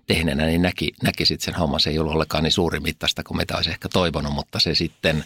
tehneenä, 0.07 0.45
niin 0.45 0.61
näki, 0.61 0.91
näki 1.03 1.25
sitten 1.25 1.45
sen 1.45 1.59
homman. 1.59 1.79
Se 1.79 1.89
ei 1.89 1.99
ollut 1.99 2.13
ollenkaan 2.13 2.43
niin 2.43 2.51
suuri 2.51 2.79
mittaista 2.79 3.23
kuin 3.23 3.37
mitä 3.37 3.55
olisi 3.55 3.69
ehkä 3.69 3.89
toivonut, 3.89 4.33
mutta 4.33 4.59
se 4.59 4.75
sitten, 4.75 5.23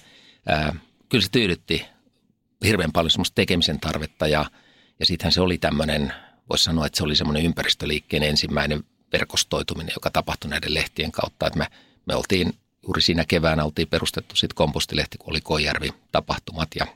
ää, 0.48 0.76
kyllä 1.10 1.24
se 1.24 1.32
tyydytti 1.32 1.86
hirveän 2.64 2.92
paljon 2.92 3.12
semmoista 3.12 3.36
tekemisen 3.36 3.80
tarvetta 3.80 4.28
ja, 4.28 4.46
ja 5.00 5.06
sittenhän 5.06 5.32
se 5.32 5.42
oli 5.42 5.58
tämmöinen, 5.58 6.14
voisi 6.50 6.64
sanoa, 6.64 6.86
että 6.86 6.98
se 6.98 7.04
oli 7.04 7.16
semmoinen 7.16 7.46
ympäristöliikkeen 7.46 8.24
ensimmäinen 8.24 8.84
verkostoituminen, 9.14 9.94
joka 9.96 10.12
tapahtui 10.12 10.50
näiden 10.50 10.74
lehtien 10.74 11.12
kautta. 11.12 11.48
Että 11.48 11.60
me, 11.60 11.68
me 12.06 12.16
oltiin 12.16 12.54
juuri 12.84 13.02
siinä 13.02 13.26
keväänä 13.28 13.64
oltiin 13.64 13.88
perustettu 13.88 14.36
sitten 14.36 14.56
kompostilehti, 14.56 15.18
kun 15.18 15.30
oli 15.30 15.42
Koijärvi 15.42 15.94
tapahtumat 16.12 16.70
ja 16.76 16.88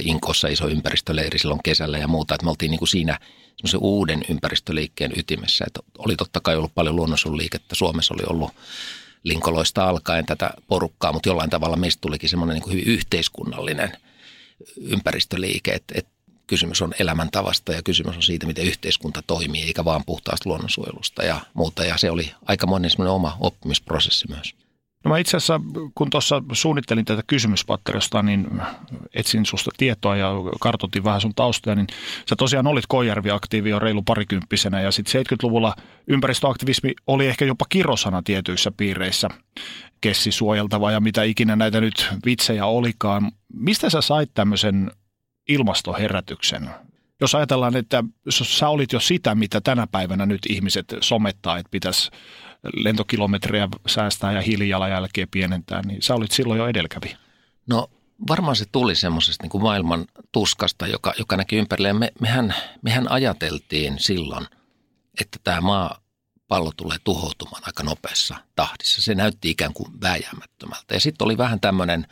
Inkossa 0.00 0.48
iso 0.48 0.68
ympäristöleiri 0.68 1.38
silloin 1.38 1.60
kesällä 1.64 1.98
ja 1.98 2.08
muuta. 2.08 2.34
Että 2.34 2.44
me 2.44 2.50
oltiin 2.50 2.70
niin 2.70 2.78
kuin 2.78 2.88
siinä 2.88 3.18
semmoisen 3.56 3.80
uuden 3.80 4.22
ympäristöliikkeen 4.28 5.12
ytimessä. 5.16 5.64
Että 5.66 5.80
oli 5.98 6.16
totta 6.16 6.40
kai 6.40 6.56
ollut 6.56 6.74
paljon 6.74 6.96
luonnonsuojeluliikettä. 6.96 7.74
Suomessa 7.74 8.14
oli 8.14 8.22
ollut 8.26 8.50
linkoloista 9.24 9.88
alkaen 9.88 10.26
tätä 10.26 10.50
porukkaa, 10.66 11.12
mutta 11.12 11.28
jollain 11.28 11.50
tavalla 11.50 11.76
meistä 11.76 12.00
tulikin 12.00 12.28
semmoinen 12.28 12.56
niin 12.56 12.72
hyvin 12.72 12.86
yhteiskunnallinen 12.86 13.92
ympäristöliike. 14.76 15.72
Että, 15.72 15.94
että 15.96 16.11
kysymys 16.46 16.82
on 16.82 16.94
elämäntavasta 16.98 17.72
ja 17.72 17.82
kysymys 17.82 18.16
on 18.16 18.22
siitä, 18.22 18.46
miten 18.46 18.64
yhteiskunta 18.64 19.22
toimii, 19.26 19.62
eikä 19.62 19.84
vaan 19.84 20.02
puhtaasta 20.06 20.48
luonnonsuojelusta 20.48 21.24
ja 21.24 21.40
muuta. 21.54 21.84
Ja 21.84 21.96
se 21.96 22.10
oli 22.10 22.32
aikamoinen 22.46 22.90
semmoinen 22.90 23.12
oma 23.12 23.36
oppimisprosessi 23.40 24.28
myös. 24.28 24.54
No 25.04 25.08
mä 25.08 25.18
itse 25.18 25.36
asiassa, 25.36 25.60
kun 25.94 26.10
tuossa 26.10 26.42
suunnittelin 26.52 27.04
tätä 27.04 27.22
kysymyspatterista, 27.26 28.22
niin 28.22 28.62
etsin 29.14 29.46
susta 29.46 29.70
tietoa 29.76 30.16
ja 30.16 30.32
kartoitin 30.60 31.04
vähän 31.04 31.20
sun 31.20 31.34
taustoja, 31.34 31.76
niin 31.76 31.86
sä 32.28 32.36
tosiaan 32.36 32.66
olit 32.66 32.84
Koijärvi-aktiivi 32.88 33.70
jo 33.70 33.78
reilu 33.78 34.02
parikymppisenä 34.02 34.80
ja 34.80 34.92
sitten 34.92 35.22
70-luvulla 35.22 35.74
ympäristöaktivismi 36.06 36.92
oli 37.06 37.26
ehkä 37.26 37.44
jopa 37.44 37.64
kirosana 37.68 38.22
tietyissä 38.22 38.72
piireissä, 38.76 39.28
kessi 40.00 40.32
suojeltava 40.32 40.92
ja 40.92 41.00
mitä 41.00 41.22
ikinä 41.22 41.56
näitä 41.56 41.80
nyt 41.80 42.08
vitsejä 42.24 42.66
olikaan. 42.66 43.32
Mistä 43.54 43.90
sä 43.90 44.00
sait 44.00 44.30
tämmöisen 44.34 44.90
ilmastoherätyksen? 45.48 46.70
Jos 47.20 47.34
ajatellaan, 47.34 47.76
että 47.76 48.04
sä 48.30 48.68
olit 48.68 48.92
jo 48.92 49.00
sitä, 49.00 49.34
mitä 49.34 49.60
tänä 49.60 49.86
päivänä 49.86 50.26
nyt 50.26 50.40
ihmiset 50.48 50.94
somettaa, 51.00 51.58
että 51.58 51.70
pitäisi 51.70 52.10
lentokilometrejä 52.74 53.68
säästää 53.86 54.32
ja 54.32 54.40
hiilijalanjälkeä 54.40 55.26
pienentää, 55.30 55.82
niin 55.82 56.02
sä 56.02 56.14
olit 56.14 56.30
silloin 56.30 56.58
jo 56.58 56.66
edelläkävijä. 56.66 57.16
No 57.66 57.90
varmaan 58.28 58.56
se 58.56 58.64
tuli 58.72 58.94
semmoisesta 58.94 59.46
niin 59.46 59.62
maailman 59.62 60.04
tuskasta, 60.32 60.86
joka, 60.86 61.12
joka 61.18 61.36
näki 61.36 61.56
ympärille. 61.56 61.92
Me, 61.92 62.12
mehän, 62.20 62.54
mehän 62.82 63.10
ajateltiin 63.10 63.94
silloin, 63.98 64.46
että 65.20 65.38
tämä 65.44 65.60
maa 65.60 65.98
pallo 66.48 66.72
tulee 66.76 66.96
tuhoutumaan 67.04 67.62
aika 67.66 67.82
nopeassa 67.82 68.36
tahdissa. 68.56 69.02
Se 69.02 69.14
näytti 69.14 69.50
ikään 69.50 69.72
kuin 69.72 70.00
vääjäämättömältä. 70.00 70.94
Ja 70.94 71.00
sitten 71.00 71.24
oli 71.24 71.38
vähän 71.38 71.60
tämmöinen 71.60 72.06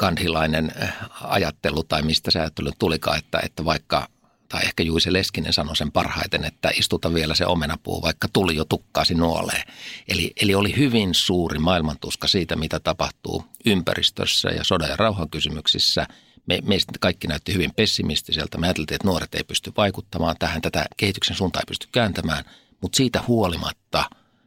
gandhilainen 0.00 0.72
eh, 0.82 0.88
ajattelu, 1.22 1.82
tai 1.84 2.02
mistä 2.02 2.30
se 2.30 2.40
ajattelu 2.40 2.70
tulikaan, 2.78 3.18
että, 3.18 3.40
että 3.44 3.64
vaikka– 3.64 4.06
tai 4.50 4.64
ehkä 4.64 4.82
Juise 4.82 5.12
Leskinen 5.12 5.52
sanoi 5.52 5.76
sen 5.76 5.92
parhaiten, 5.92 6.44
että 6.44 6.70
istuta 6.74 7.14
vielä 7.14 7.34
se 7.34 7.46
omenapuu, 7.46 8.02
vaikka 8.02 8.28
tuli 8.32 8.56
jo 8.56 8.64
tukkaasi 8.64 9.14
nuoleen. 9.14 9.62
Eli, 10.08 10.32
eli 10.42 10.54
oli 10.54 10.76
hyvin 10.76 11.14
suuri 11.14 11.58
maailmantuska 11.58 12.28
siitä, 12.28 12.56
mitä 12.56 12.80
tapahtuu 12.80 13.44
ympäristössä 13.66 14.48
ja 14.48 14.64
sodan 14.64 14.90
ja 14.90 14.96
rauhan 14.96 15.30
kysymyksissä. 15.30 16.06
Me, 16.46 16.58
meistä 16.64 16.92
kaikki 17.00 17.26
näytti 17.26 17.54
hyvin 17.54 17.74
pessimistiseltä. 17.76 18.58
Me 18.58 18.66
ajateltiin, 18.66 18.94
että 18.94 19.08
nuoret 19.08 19.34
ei 19.34 19.44
pysty 19.44 19.72
vaikuttamaan 19.76 20.36
tähän, 20.38 20.62
tätä 20.62 20.86
kehityksen 20.96 21.36
suuntaan 21.36 21.62
ei 21.62 21.68
pysty 21.68 21.88
kääntämään, 21.92 22.44
mutta 22.80 22.96
siitä 22.96 23.22
huolimatta 23.28 24.04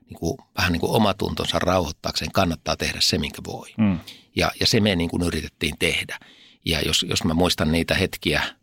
niin 0.09 0.19
kuin, 0.19 0.37
vähän 0.57 0.71
niin 0.71 0.79
kuin 0.79 0.95
omatuntonsa 0.95 1.59
rauhoittaakseen 1.59 2.31
kannattaa 2.31 2.77
tehdä 2.77 3.01
se, 3.01 3.17
minkä 3.17 3.41
voi. 3.45 3.73
Mm. 3.77 3.99
Ja, 4.35 4.51
ja 4.59 4.67
se 4.67 4.79
me 4.79 4.95
niin 4.95 5.09
kuin 5.09 5.23
yritettiin 5.23 5.75
tehdä. 5.79 6.19
Ja 6.65 6.81
jos, 6.81 7.05
jos 7.09 7.23
mä 7.23 7.33
muistan 7.33 7.71
niitä 7.71 7.95
hetkiä– 7.95 8.43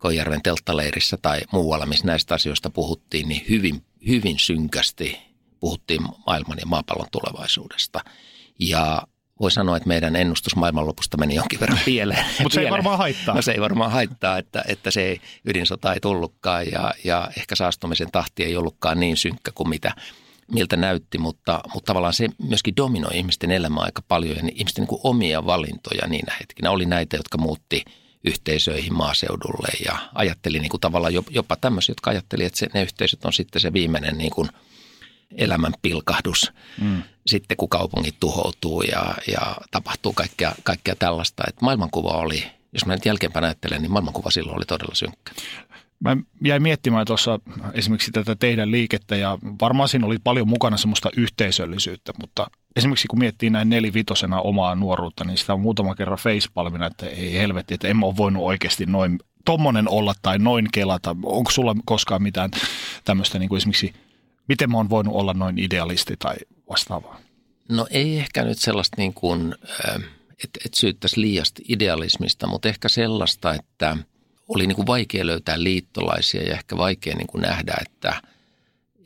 Koijärven 0.00 0.42
telttaleirissä 0.42 1.18
tai 1.22 1.40
muualla, 1.52 1.86
missä 1.86 2.06
näistä 2.06 2.34
asioista 2.34 2.70
puhuttiin, 2.70 3.28
niin 3.28 3.46
hyvin, 3.48 3.84
hyvin 4.06 4.38
synkästi 4.38 5.18
puhuttiin 5.60 6.02
maailman 6.26 6.58
ja 6.60 6.66
maapallon 6.66 7.08
tulevaisuudesta. 7.12 8.00
Ja 8.58 9.02
voi 9.40 9.50
sanoa, 9.50 9.76
että 9.76 9.88
meidän 9.88 10.16
ennustus 10.16 10.56
maailmanlopusta 10.56 11.16
meni 11.16 11.34
jonkin 11.34 11.60
verran 11.60 11.78
pieleen. 11.84 12.24
Mutta 12.42 12.54
se 12.54 12.60
ei 12.60 12.70
varmaan 12.70 12.98
haittaa. 12.98 13.34
No 13.34 13.42
se 13.42 13.52
ei 13.52 13.60
varmaan 13.60 13.90
haittaa, 13.90 14.38
että, 14.38 14.64
että 14.68 14.90
se 14.90 15.02
ei, 15.02 15.20
ydinsota 15.44 15.94
ei 15.94 16.00
tullutkaan 16.00 16.70
ja, 16.72 16.94
ja 17.04 17.30
ehkä 17.36 17.56
saastumisen 17.56 18.10
tahti 18.12 18.44
ei 18.44 18.56
ollutkaan 18.56 19.00
niin 19.00 19.16
synkkä 19.16 19.52
kuin 19.54 19.68
mitä, 19.68 19.94
miltä 20.50 20.76
näytti, 20.76 21.18
mutta, 21.18 21.60
mutta 21.74 21.86
tavallaan 21.86 22.14
se 22.14 22.28
myöskin 22.48 22.76
dominoi 22.76 23.16
ihmisten 23.16 23.50
elämää 23.50 23.84
aika 23.84 24.02
paljon 24.08 24.36
ja 24.36 24.42
ihmisten 24.54 24.84
niin 24.90 25.00
omia 25.04 25.46
valintoja 25.46 26.06
niinä 26.06 26.34
hetkinä. 26.40 26.70
Oli 26.70 26.86
näitä, 26.86 27.16
jotka 27.16 27.38
muutti– 27.38 27.84
yhteisöihin 28.24 28.94
maaseudulle 28.94 29.68
ja 29.84 29.98
ajatteli 30.14 30.58
niin 30.58 30.70
kuin 30.70 30.80
tavallaan 30.80 31.14
jopa 31.30 31.56
tämmöisiä, 31.56 31.92
jotka 31.92 32.10
ajatteli, 32.10 32.44
että 32.44 32.58
se, 32.58 32.66
ne 32.74 32.82
yhteisöt 32.82 33.24
on 33.24 33.32
sitten 33.32 33.62
se 33.62 33.72
viimeinen 33.72 34.18
niin 34.18 34.30
kuin 34.30 34.48
elämän 35.36 35.72
pilkahdus 35.82 36.52
mm. 36.80 37.02
sitten, 37.26 37.56
kun 37.56 37.68
kaupungit 37.68 38.20
tuhoutuu 38.20 38.82
ja, 38.82 39.14
ja 39.32 39.56
tapahtuu 39.70 40.12
kaikkea, 40.12 40.54
kaikkea 40.62 40.94
tällaista. 40.96 41.42
Että 41.48 41.64
maailmankuva 41.64 42.08
oli, 42.08 42.44
jos 42.72 42.86
mä 42.86 42.94
nyt 42.94 43.06
jälkeenpäin 43.06 43.44
ajattelen, 43.44 43.82
niin 43.82 43.92
maailmankuva 43.92 44.30
silloin 44.30 44.56
oli 44.56 44.64
todella 44.64 44.94
synkkä. 44.94 45.32
Mä 46.00 46.16
jäin 46.44 46.62
miettimään 46.62 47.06
tuossa 47.06 47.38
esimerkiksi 47.74 48.10
tätä 48.10 48.36
teidän 48.36 48.70
liikettä 48.70 49.16
ja 49.16 49.38
varmaan 49.60 49.88
siinä 49.88 50.06
oli 50.06 50.18
paljon 50.24 50.48
mukana 50.48 50.76
semmoista 50.76 51.10
yhteisöllisyyttä, 51.16 52.12
mutta 52.20 52.46
esimerkiksi 52.76 53.08
kun 53.08 53.18
miettii 53.18 53.50
näin 53.50 53.68
nelivitosena 53.68 54.40
omaa 54.40 54.74
nuoruutta, 54.74 55.24
niin 55.24 55.38
sitä 55.38 55.54
on 55.54 55.60
muutama 55.60 55.94
kerran 55.94 56.18
facepalmina, 56.18 56.86
että 56.86 57.06
ei 57.06 57.32
helvetti, 57.32 57.74
että 57.74 57.88
en 57.88 57.96
mä 57.96 58.06
ole 58.06 58.16
voinut 58.16 58.42
oikeasti 58.42 58.86
noin 58.86 59.18
tommonen 59.44 59.88
olla 59.88 60.14
tai 60.22 60.38
noin 60.38 60.68
kelata. 60.72 61.16
Onko 61.22 61.50
sulla 61.50 61.76
koskaan 61.84 62.22
mitään 62.22 62.50
tämmöistä 63.04 63.38
niin 63.38 63.48
kuin 63.48 63.56
esimerkiksi, 63.56 63.92
miten 64.48 64.70
mä 64.70 64.76
oon 64.76 64.90
voinut 64.90 65.14
olla 65.14 65.34
noin 65.34 65.58
idealisti 65.58 66.14
tai 66.18 66.36
vastaavaa? 66.70 67.20
No 67.68 67.86
ei 67.90 68.18
ehkä 68.18 68.44
nyt 68.44 68.58
sellaista 68.58 68.96
niin 68.98 69.14
kuin, 69.14 69.54
että, 70.44 70.60
että 70.64 70.76
syyttäisi 70.80 71.20
liiasta 71.20 71.62
idealismista, 71.68 72.46
mutta 72.46 72.68
ehkä 72.68 72.88
sellaista, 72.88 73.54
että 73.54 73.96
oli 74.54 74.66
niin 74.66 74.76
kuin 74.76 74.86
vaikea 74.86 75.26
löytää 75.26 75.62
liittolaisia 75.62 76.42
ja 76.42 76.54
ehkä 76.54 76.76
vaikea 76.76 77.16
niin 77.16 77.26
kuin 77.26 77.42
nähdä, 77.42 77.74
että, 77.80 78.22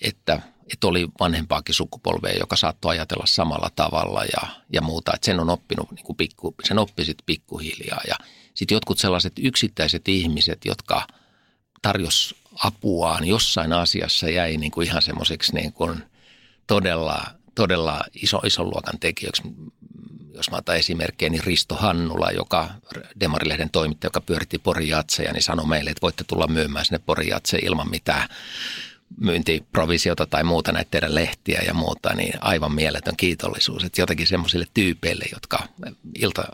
että– 0.00 0.40
että 0.72 0.86
oli 0.86 1.08
vanhempaakin 1.20 1.74
sukupolvea, 1.74 2.32
joka 2.38 2.56
saattoi 2.56 2.96
ajatella 2.96 3.26
samalla 3.26 3.70
tavalla 3.76 4.24
ja, 4.24 4.48
ja 4.72 4.80
muuta. 4.80 5.12
Että 5.14 5.26
sen 5.26 5.40
on 5.40 5.50
oppinut, 5.50 5.90
niin 5.90 6.04
kuin 6.04 6.16
pikku, 6.16 6.54
sen 6.64 6.78
oppi 6.78 7.04
sitten 7.04 7.26
pikkuhiljaa. 7.26 8.00
Ja 8.08 8.16
sitten 8.54 8.76
jotkut 8.76 8.98
sellaiset 8.98 9.32
yksittäiset 9.38 10.08
ihmiset, 10.08 10.64
jotka 10.64 11.06
tarjos 11.82 12.34
apuaan 12.64 13.24
jossain 13.24 13.72
asiassa 13.72 14.28
jäi 14.30 14.56
niin 14.56 14.70
kuin 14.70 14.86
ihan 14.86 15.02
semmoiseksi 15.02 15.54
niin 15.54 15.72
kuin 15.72 16.02
todella, 16.66 17.24
todella 17.54 18.00
iso, 18.14 18.40
ison 18.44 18.66
luokan 18.66 19.00
tekijöiksi. 19.00 19.42
Jos 20.34 20.50
mä 20.50 20.56
otan 20.56 20.76
esimerkkejä, 20.76 21.30
niin 21.30 21.44
Risto 21.44 21.74
Hannula, 21.74 22.30
joka 22.30 22.70
Demarilehden 23.20 23.70
toimittaja, 23.70 24.06
joka 24.06 24.20
pyöritti 24.20 24.58
Pori 24.58 24.88
Jatseja, 24.88 25.32
niin 25.32 25.42
sanoi 25.42 25.66
meille, 25.66 25.90
että 25.90 26.02
voitte 26.02 26.24
tulla 26.24 26.46
myymään 26.46 26.84
sinne 26.84 27.00
Pori 27.06 27.30
ilman 27.62 27.90
mitään 27.90 28.28
myyntiprovisiota 29.16 30.26
tai 30.26 30.44
muuta 30.44 30.72
näitä 30.72 30.90
teidän 30.90 31.14
lehtiä 31.14 31.62
ja 31.66 31.74
muuta, 31.74 32.14
niin 32.14 32.32
aivan 32.40 32.74
mieletön 32.74 33.16
kiitollisuus. 33.16 33.84
Että 33.84 34.00
jotenkin 34.00 34.26
semmoisille 34.26 34.66
tyypeille, 34.74 35.24
jotka 35.32 35.58
ilta 36.18 36.44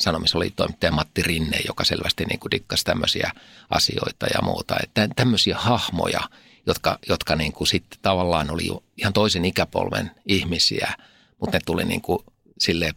Sanomissa 0.00 0.38
oli 0.38 0.50
toimittaja 0.50 0.92
Matti 0.92 1.22
Rinne, 1.22 1.58
joka 1.66 1.84
selvästi 1.84 2.24
niin 2.24 2.40
kuin 2.40 2.50
dikkasi 2.50 2.84
tämmöisiä 2.84 3.32
asioita 3.70 4.26
ja 4.26 4.42
muuta. 4.42 4.76
Että 4.82 5.08
tämmöisiä 5.16 5.56
hahmoja, 5.58 6.20
jotka, 6.66 6.98
jotka 7.08 7.36
niin 7.36 7.52
kuin 7.52 7.68
sitten 7.68 7.98
tavallaan 8.02 8.50
oli 8.50 8.68
ihan 8.96 9.12
toisen 9.12 9.44
ikäpolven 9.44 10.10
ihmisiä, 10.26 10.92
mutta 11.40 11.56
ne 11.56 11.60
tuli 11.66 11.84
niin 11.84 12.00
kuin 12.00 12.18
sille 12.58 12.94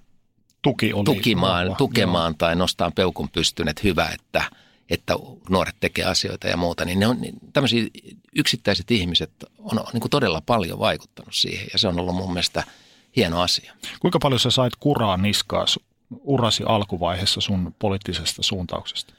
Tuki 0.63 0.93
oli 0.93 1.03
tukimaan, 1.03 1.65
vahva, 1.65 1.77
tukemaan 1.77 2.31
joo. 2.31 2.37
tai 2.37 2.55
nostaa 2.55 2.91
peukun 2.91 3.29
pystyyn, 3.29 3.67
että 3.67 3.81
hyvä, 3.83 4.09
että– 4.13 4.43
että 4.89 5.15
nuoret 5.49 5.75
tekee 5.79 6.05
asioita 6.05 6.47
ja 6.47 6.57
muuta, 6.57 6.85
niin 6.85 6.99
ne 6.99 7.07
on 7.07 7.21
niin 7.21 7.35
tämmöisiä 7.53 7.87
yksittäiset 8.35 8.91
ihmiset 8.91 9.31
on, 9.57 9.79
on 9.79 9.85
niin 9.93 10.01
kuin 10.01 10.09
todella 10.09 10.41
paljon 10.41 10.79
vaikuttanut 10.79 11.35
siihen 11.35 11.67
ja 11.73 11.79
se 11.79 11.87
on 11.87 11.99
ollut 11.99 12.15
mun 12.15 12.33
mielestä 12.33 12.63
hieno 13.15 13.41
asia. 13.41 13.73
Kuinka 13.99 14.19
paljon 14.19 14.39
sä 14.39 14.51
sait 14.51 14.75
kuraa 14.75 15.17
niskaa 15.17 15.65
urasi 16.09 16.63
alkuvaiheessa 16.67 17.41
sun 17.41 17.75
poliittisesta 17.79 18.43
suuntauksesta? 18.43 19.13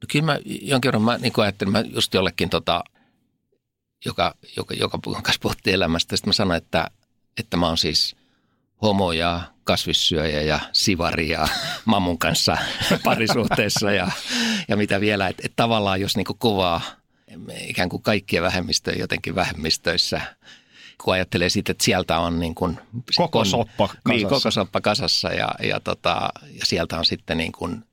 No 0.00 0.06
kyllä 0.10 0.24
mä 0.24 0.38
jonkin 0.44 0.88
verran 0.88 1.02
mä 1.02 1.18
niin 1.18 1.32
ajattelin, 1.36 1.72
mä 1.72 1.80
just 1.80 2.14
jollekin 2.14 2.50
tota, 2.50 2.84
joka, 4.04 4.34
joka, 4.56 4.74
joka 4.74 4.98
kanssa 4.98 5.40
puhuttiin 5.42 5.74
elämästä, 5.74 6.16
sitten 6.16 6.28
mä 6.28 6.32
sanoin, 6.32 6.58
että, 6.58 6.90
että 7.40 7.56
mä 7.56 7.66
oon 7.66 7.78
siis 7.78 8.16
homo 8.82 9.12
ja 9.12 9.40
kasvissyöjä 9.68 10.42
ja 10.42 10.60
sivari 10.72 11.28
ja 11.28 11.48
mammun 11.84 12.18
kanssa 12.18 12.56
parisuhteessa 13.04 13.92
ja, 13.92 14.10
ja 14.68 14.76
mitä 14.76 15.00
vielä. 15.00 15.28
Että 15.28 15.42
et 15.46 15.52
tavallaan 15.56 16.00
jos 16.00 16.16
niinku 16.16 16.36
kuvaa 16.38 16.80
ikään 17.60 17.88
kuin 17.88 18.02
kaikkien 18.02 18.42
vähemmistöjen 18.42 19.00
jotenkin 19.00 19.34
vähemmistöissä 19.34 20.20
kun 21.04 21.14
ajattelee 21.14 21.48
siitä, 21.48 21.72
että 21.72 21.84
sieltä 21.84 22.18
on 22.18 22.40
niin 22.40 22.54
kuin, 22.54 22.78
koko 23.16 23.44
soppa 23.44 23.88
kasassa. 23.88 24.08
Niin, 24.08 24.28
koko 24.28 24.50
soppa 24.50 24.80
kasassa 24.80 25.28
ja, 25.28 25.48
ja, 25.62 25.80
tota, 25.80 26.30
ja 26.52 26.66
sieltä 26.66 26.98
on 26.98 27.06
sitten 27.06 27.38
niin 27.38 27.52
kuin 27.52 27.84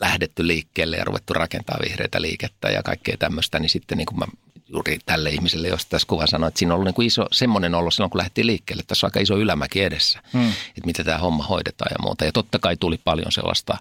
lähdetty 0.00 0.46
liikkeelle 0.46 0.96
ja 0.96 1.04
ruvettu 1.04 1.32
rakentaa 1.32 1.78
vihreitä 1.84 2.22
liikettä 2.22 2.68
ja 2.68 2.82
kaikkea 2.82 3.16
tämmöistä, 3.18 3.58
niin 3.58 3.70
sitten 3.70 3.98
niin 3.98 4.06
kuin 4.06 4.18
mä 4.18 4.26
juuri 4.74 4.98
tälle 5.06 5.30
ihmiselle, 5.30 5.68
jos 5.68 5.86
tässä 5.86 6.06
kuva 6.08 6.26
sanoi, 6.26 6.48
että 6.48 6.58
siinä 6.58 6.72
on 6.72 6.74
ollut 6.74 6.84
niin 6.84 6.94
kuin 6.94 7.06
iso, 7.06 7.26
semmoinen 7.32 7.74
ollut 7.74 7.94
silloin, 7.94 8.10
kun 8.10 8.18
lähdettiin 8.18 8.46
liikkeelle, 8.46 8.80
että 8.80 8.88
tässä 8.88 9.06
on 9.06 9.08
aika 9.08 9.20
iso 9.20 9.36
ylämäki 9.36 9.82
edessä, 9.82 10.20
hmm. 10.32 10.48
että 10.48 10.86
miten 10.86 11.04
tämä 11.04 11.18
homma 11.18 11.44
hoidetaan 11.44 11.90
ja 11.90 12.02
muuta. 12.02 12.24
Ja 12.24 12.32
totta 12.32 12.58
kai 12.58 12.76
tuli 12.76 12.98
paljon 13.04 13.32
sellaista, 13.32 13.78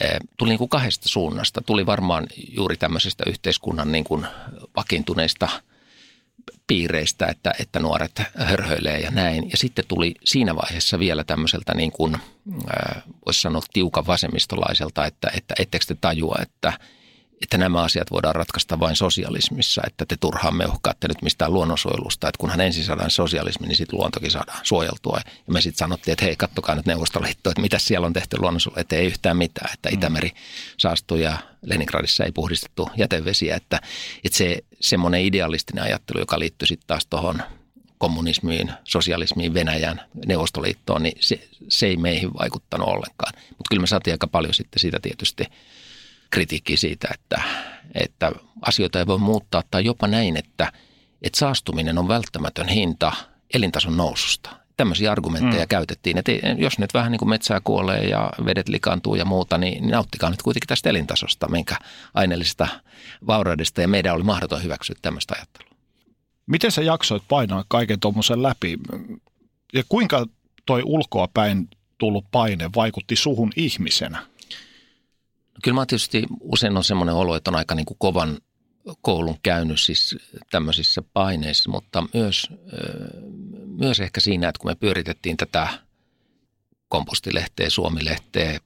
eh, 0.00 0.16
tuli 0.36 0.48
niin 0.48 0.58
kuin 0.58 0.68
kahdesta 0.68 1.08
suunnasta. 1.08 1.62
Tuli 1.62 1.86
varmaan 1.86 2.26
juuri 2.56 2.76
tämmöisestä 2.76 3.24
yhteiskunnan 3.26 3.92
niin 3.92 4.04
kuin 4.04 4.26
vakiintuneista– 4.76 5.48
piireistä, 6.66 7.26
että, 7.26 7.54
että 7.60 7.80
nuoret 7.80 8.22
hörhöilee 8.34 8.98
ja 9.00 9.10
näin. 9.10 9.50
Ja 9.50 9.56
sitten 9.56 9.84
tuli 9.88 10.14
siinä 10.24 10.56
vaiheessa 10.56 10.98
vielä 10.98 11.24
tämmöiseltä 11.24 11.74
niin 11.74 11.92
kuin, 11.92 12.16
voisi 13.26 13.40
sanoa 13.40 13.62
tiukan 13.72 14.06
vasemmistolaiselta, 14.06 15.06
että, 15.06 15.30
että 15.36 15.54
ettekö 15.58 15.84
te 15.88 15.96
tajua, 16.00 16.36
että– 16.42 16.72
että 17.42 17.58
nämä 17.58 17.82
asiat 17.82 18.10
voidaan 18.10 18.34
ratkaista 18.34 18.80
vain 18.80 18.96
sosialismissa, 18.96 19.82
että 19.86 20.06
te 20.06 20.16
turhaan 20.16 20.56
meuhkaatte 20.56 21.08
nyt 21.08 21.22
mistään 21.22 21.52
luonnonsuojelusta, 21.52 22.28
että 22.28 22.38
kunhan 22.38 22.60
ensin 22.60 22.84
saadaan 22.84 23.10
sosialismi, 23.10 23.66
niin 23.66 23.76
sitten 23.76 23.98
luontokin 23.98 24.30
saadaan 24.30 24.60
suojeltua. 24.62 25.20
Ja 25.46 25.52
me 25.52 25.60
sitten 25.60 25.78
sanottiin, 25.78 26.12
että 26.12 26.24
hei, 26.24 26.36
kattokaa 26.36 26.74
nyt 26.74 26.86
Neuvostoliitto, 26.86 27.50
että 27.50 27.62
mitä 27.62 27.78
siellä 27.78 28.06
on 28.06 28.12
tehty 28.12 28.36
luonnonsuojelu, 28.40 28.80
että 28.80 28.96
ei 28.96 29.06
yhtään 29.06 29.36
mitään, 29.36 29.70
että 29.74 29.88
Itämeri 29.92 30.30
saastui 30.76 31.22
ja 31.22 31.38
Leningradissa 31.62 32.24
ei 32.24 32.32
puhdistettu 32.32 32.88
jätevesiä, 32.96 33.56
että, 33.56 33.80
että 34.24 34.38
se 34.38 34.64
semmoinen 34.80 35.24
idealistinen 35.24 35.84
ajattelu, 35.84 36.18
joka 36.18 36.38
liittyy 36.38 36.66
sitten 36.66 36.86
taas 36.86 37.06
tuohon 37.06 37.42
kommunismiin, 37.98 38.72
sosialismiin, 38.84 39.54
Venäjän, 39.54 40.00
Neuvostoliittoon, 40.26 41.02
niin 41.02 41.18
se, 41.20 41.48
se 41.68 41.86
ei 41.86 41.96
meihin 41.96 42.34
vaikuttanut 42.34 42.88
ollenkaan. 42.88 43.32
Mutta 43.34 43.68
kyllä 43.70 43.80
me 43.80 43.86
saatiin 43.86 44.14
aika 44.14 44.26
paljon 44.26 44.54
sitten 44.54 44.80
siitä 44.80 44.98
tietysti– 45.02 45.44
kritiikki 46.30 46.76
siitä, 46.76 47.08
että, 47.14 47.42
että 47.94 48.32
asioita 48.62 48.98
ei 48.98 49.06
voi 49.06 49.18
muuttaa 49.18 49.62
tai 49.70 49.84
jopa 49.84 50.06
näin, 50.06 50.36
että, 50.36 50.72
että 51.22 51.38
saastuminen 51.38 51.98
on 51.98 52.08
välttämätön 52.08 52.68
hinta 52.68 53.12
elintason 53.54 53.96
noususta. 53.96 54.50
Tämmöisiä 54.76 55.12
argumentteja 55.12 55.64
mm. 55.64 55.68
käytettiin, 55.68 56.18
että 56.18 56.32
jos 56.58 56.78
nyt 56.78 56.94
vähän 56.94 57.12
niin 57.12 57.18
kuin 57.18 57.28
metsää 57.28 57.60
kuolee 57.64 58.04
ja 58.04 58.30
vedet 58.44 58.68
likaantuu 58.68 59.14
ja 59.14 59.24
muuta, 59.24 59.58
niin 59.58 59.88
nauttikaa 59.88 60.30
nyt 60.30 60.42
kuitenkin 60.42 60.68
tästä 60.68 60.90
elintasosta, 60.90 61.48
minkä 61.48 61.76
aineellisesta 62.14 62.68
vauraudesta 63.26 63.80
ja 63.80 63.88
meidän 63.88 64.14
oli 64.14 64.22
mahdoton 64.22 64.62
hyväksyä 64.62 64.96
tämmöistä 65.02 65.34
ajattelua. 65.36 65.70
Miten 66.46 66.72
sä 66.72 66.82
jaksoit 66.82 67.22
painaa 67.28 67.64
kaiken 67.68 68.00
tuommoisen 68.00 68.42
läpi 68.42 68.78
ja 69.72 69.82
kuinka 69.88 70.26
toi 70.66 70.82
ulkoa 70.84 71.28
päin 71.34 71.68
tullut 71.98 72.24
paine 72.30 72.70
vaikutti 72.76 73.16
suhun 73.16 73.52
ihmisenä? 73.56 74.26
No 75.56 75.60
kyllä 75.62 75.74
mä 75.74 75.86
tietysti 75.86 76.26
usein 76.40 76.76
on 76.76 76.84
semmoinen 76.84 77.14
olo, 77.14 77.36
että 77.36 77.50
on 77.50 77.54
aika 77.54 77.74
niin 77.74 77.86
kuin 77.86 77.98
kovan 77.98 78.38
koulun 79.02 79.36
käynyt 79.42 79.80
siis 79.80 80.16
tämmöisissä 80.50 81.02
paineissa, 81.12 81.70
mutta 81.70 82.04
myös, 82.14 82.48
myös 83.66 84.00
ehkä 84.00 84.20
siinä, 84.20 84.48
että 84.48 84.58
kun 84.58 84.70
me 84.70 84.74
pyöritettiin 84.74 85.36
tätä 85.36 85.68
kompostilehteä, 86.88 87.70
suomilehteä, 87.70 88.60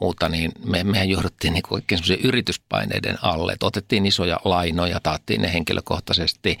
muuta, 0.00 0.28
niin 0.28 0.52
me, 0.64 0.84
mehän 0.84 1.08
johduttiin 1.08 1.52
niin 1.52 1.62
oikein 1.70 2.00
yrityspaineiden 2.22 3.18
alle. 3.22 3.52
Että 3.52 3.66
otettiin 3.66 4.06
isoja 4.06 4.40
lainoja, 4.44 5.00
taattiin 5.02 5.42
ne 5.42 5.52
henkilökohtaisesti, 5.52 6.58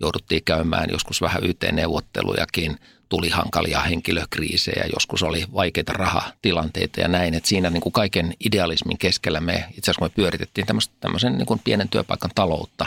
jouduttiin 0.00 0.42
käymään 0.44 0.90
joskus 0.90 1.20
vähän 1.20 1.44
YT-neuvottelujakin, 1.44 2.76
tuli 3.08 3.28
hankalia 3.28 3.80
henkilökriisejä, 3.80 4.84
joskus 4.94 5.22
oli 5.22 5.44
vaikeita 5.54 5.92
rahatilanteita 5.92 7.00
ja 7.00 7.08
näin. 7.08 7.34
Että 7.34 7.48
siinä 7.48 7.70
niin 7.70 7.80
kuin 7.80 7.92
kaiken 7.92 8.34
idealismin 8.44 8.98
keskellä 8.98 9.40
me 9.40 9.64
itse 9.68 9.90
asiassa 9.90 10.04
me 10.04 10.08
pyöritettiin 10.08 10.66
tämmöisen 11.00 11.38
niin 11.38 11.46
kuin 11.46 11.60
pienen 11.64 11.88
työpaikan 11.88 12.30
taloutta, 12.34 12.86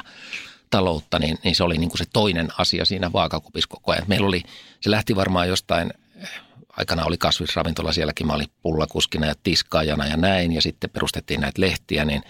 taloutta 0.70 1.20
niin, 1.20 1.38
niin 1.44 1.56
se 1.56 1.64
oli 1.64 1.78
niin 1.78 1.90
kuin 1.90 1.98
se 1.98 2.06
toinen 2.14 2.50
asia 2.58 2.86
siinä 2.86 3.14
vaakakupissa 3.14 3.70
koko 3.70 3.92
ajan. 3.92 4.04
Meillä 4.08 4.28
oli, 4.28 4.44
se 4.82 4.92
lähti 4.92 5.16
varmaan 5.16 5.48
jostain 5.48 5.94
aikana 6.78 7.06
oli 7.06 7.18
kasvisravintola 7.18 7.94
sielläkin, 7.94 8.28
mä 8.28 8.34
olin 8.34 8.48
pullakuskina 8.62 9.28
ja 9.28 9.36
tiskaajana 9.44 10.08
ja 10.08 10.18
näin, 10.18 10.54
ja 10.54 10.62
sitten 10.62 10.90
perustettiin 10.90 11.42
näitä 11.42 11.62
lehtiä, 11.62 12.06
niin 12.06 12.24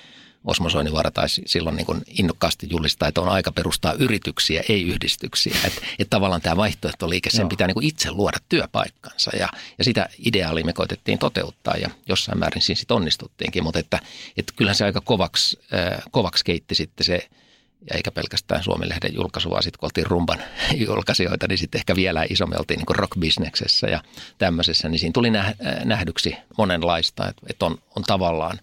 Osmo 0.45 0.69
Soinivaara 0.69 1.11
taisi 1.11 1.41
silloin 1.45 1.75
niin 1.75 2.03
innokkaasti 2.19 2.67
julistaa, 2.69 3.07
että 3.07 3.21
on 3.21 3.29
aika 3.29 3.51
perustaa 3.51 3.93
yrityksiä, 3.93 4.63
ei 4.69 4.83
yhdistyksiä. 4.83 5.55
Että, 5.63 5.81
että 5.99 6.09
tavallaan 6.09 6.41
tämä 6.41 6.57
vaihtoehtoliike, 6.57 7.29
sen 7.29 7.41
Joo. 7.41 7.49
pitää 7.49 7.67
niin 7.67 7.83
itse 7.83 8.11
luoda 8.11 8.37
työpaikkansa 8.49 9.31
ja, 9.37 9.49
ja 9.77 9.83
sitä 9.83 10.09
ideaalia 10.25 10.65
me 10.65 10.73
koitettiin 10.73 11.19
toteuttaa 11.19 11.77
ja 11.77 11.89
jossain 12.07 12.39
määrin 12.39 12.61
siinä 12.61 12.79
sitten 12.79 12.97
onnistuttiinkin, 12.97 13.63
mutta 13.63 13.79
että, 13.79 13.99
että 14.37 14.53
kyllähän 14.55 14.75
se 14.75 14.85
aika 14.85 15.01
kovaksi, 15.01 15.59
äh, 15.73 16.03
kovaksi 16.11 16.45
keitti 16.45 16.75
sitten 16.75 17.05
se 17.05 17.29
ja 17.89 17.95
eikä 17.95 18.11
pelkästään 18.11 18.63
Suomi-lehden 18.63 19.15
julkaisu, 19.15 19.49
vaan 19.49 19.63
sitten 19.63 19.79
kun 19.79 19.87
oltiin 19.87 20.07
rumban 20.07 20.39
julkaisijoita, 20.87 21.47
niin 21.47 21.57
sitten 21.57 21.79
ehkä 21.79 21.95
vielä 21.95 22.25
isommin 22.29 22.59
oltiin 22.59 22.77
niin 22.77 22.95
rock-bisneksessä 22.95 23.87
ja 23.87 24.03
tämmöisessä, 24.37 24.89
niin 24.89 24.99
siinä 24.99 25.13
tuli 25.13 25.29
nähdyksi 25.83 26.35
monenlaista, 26.57 27.29
että, 27.29 27.41
että 27.49 27.65
on, 27.65 27.77
on 27.95 28.03
tavallaan, 28.03 28.59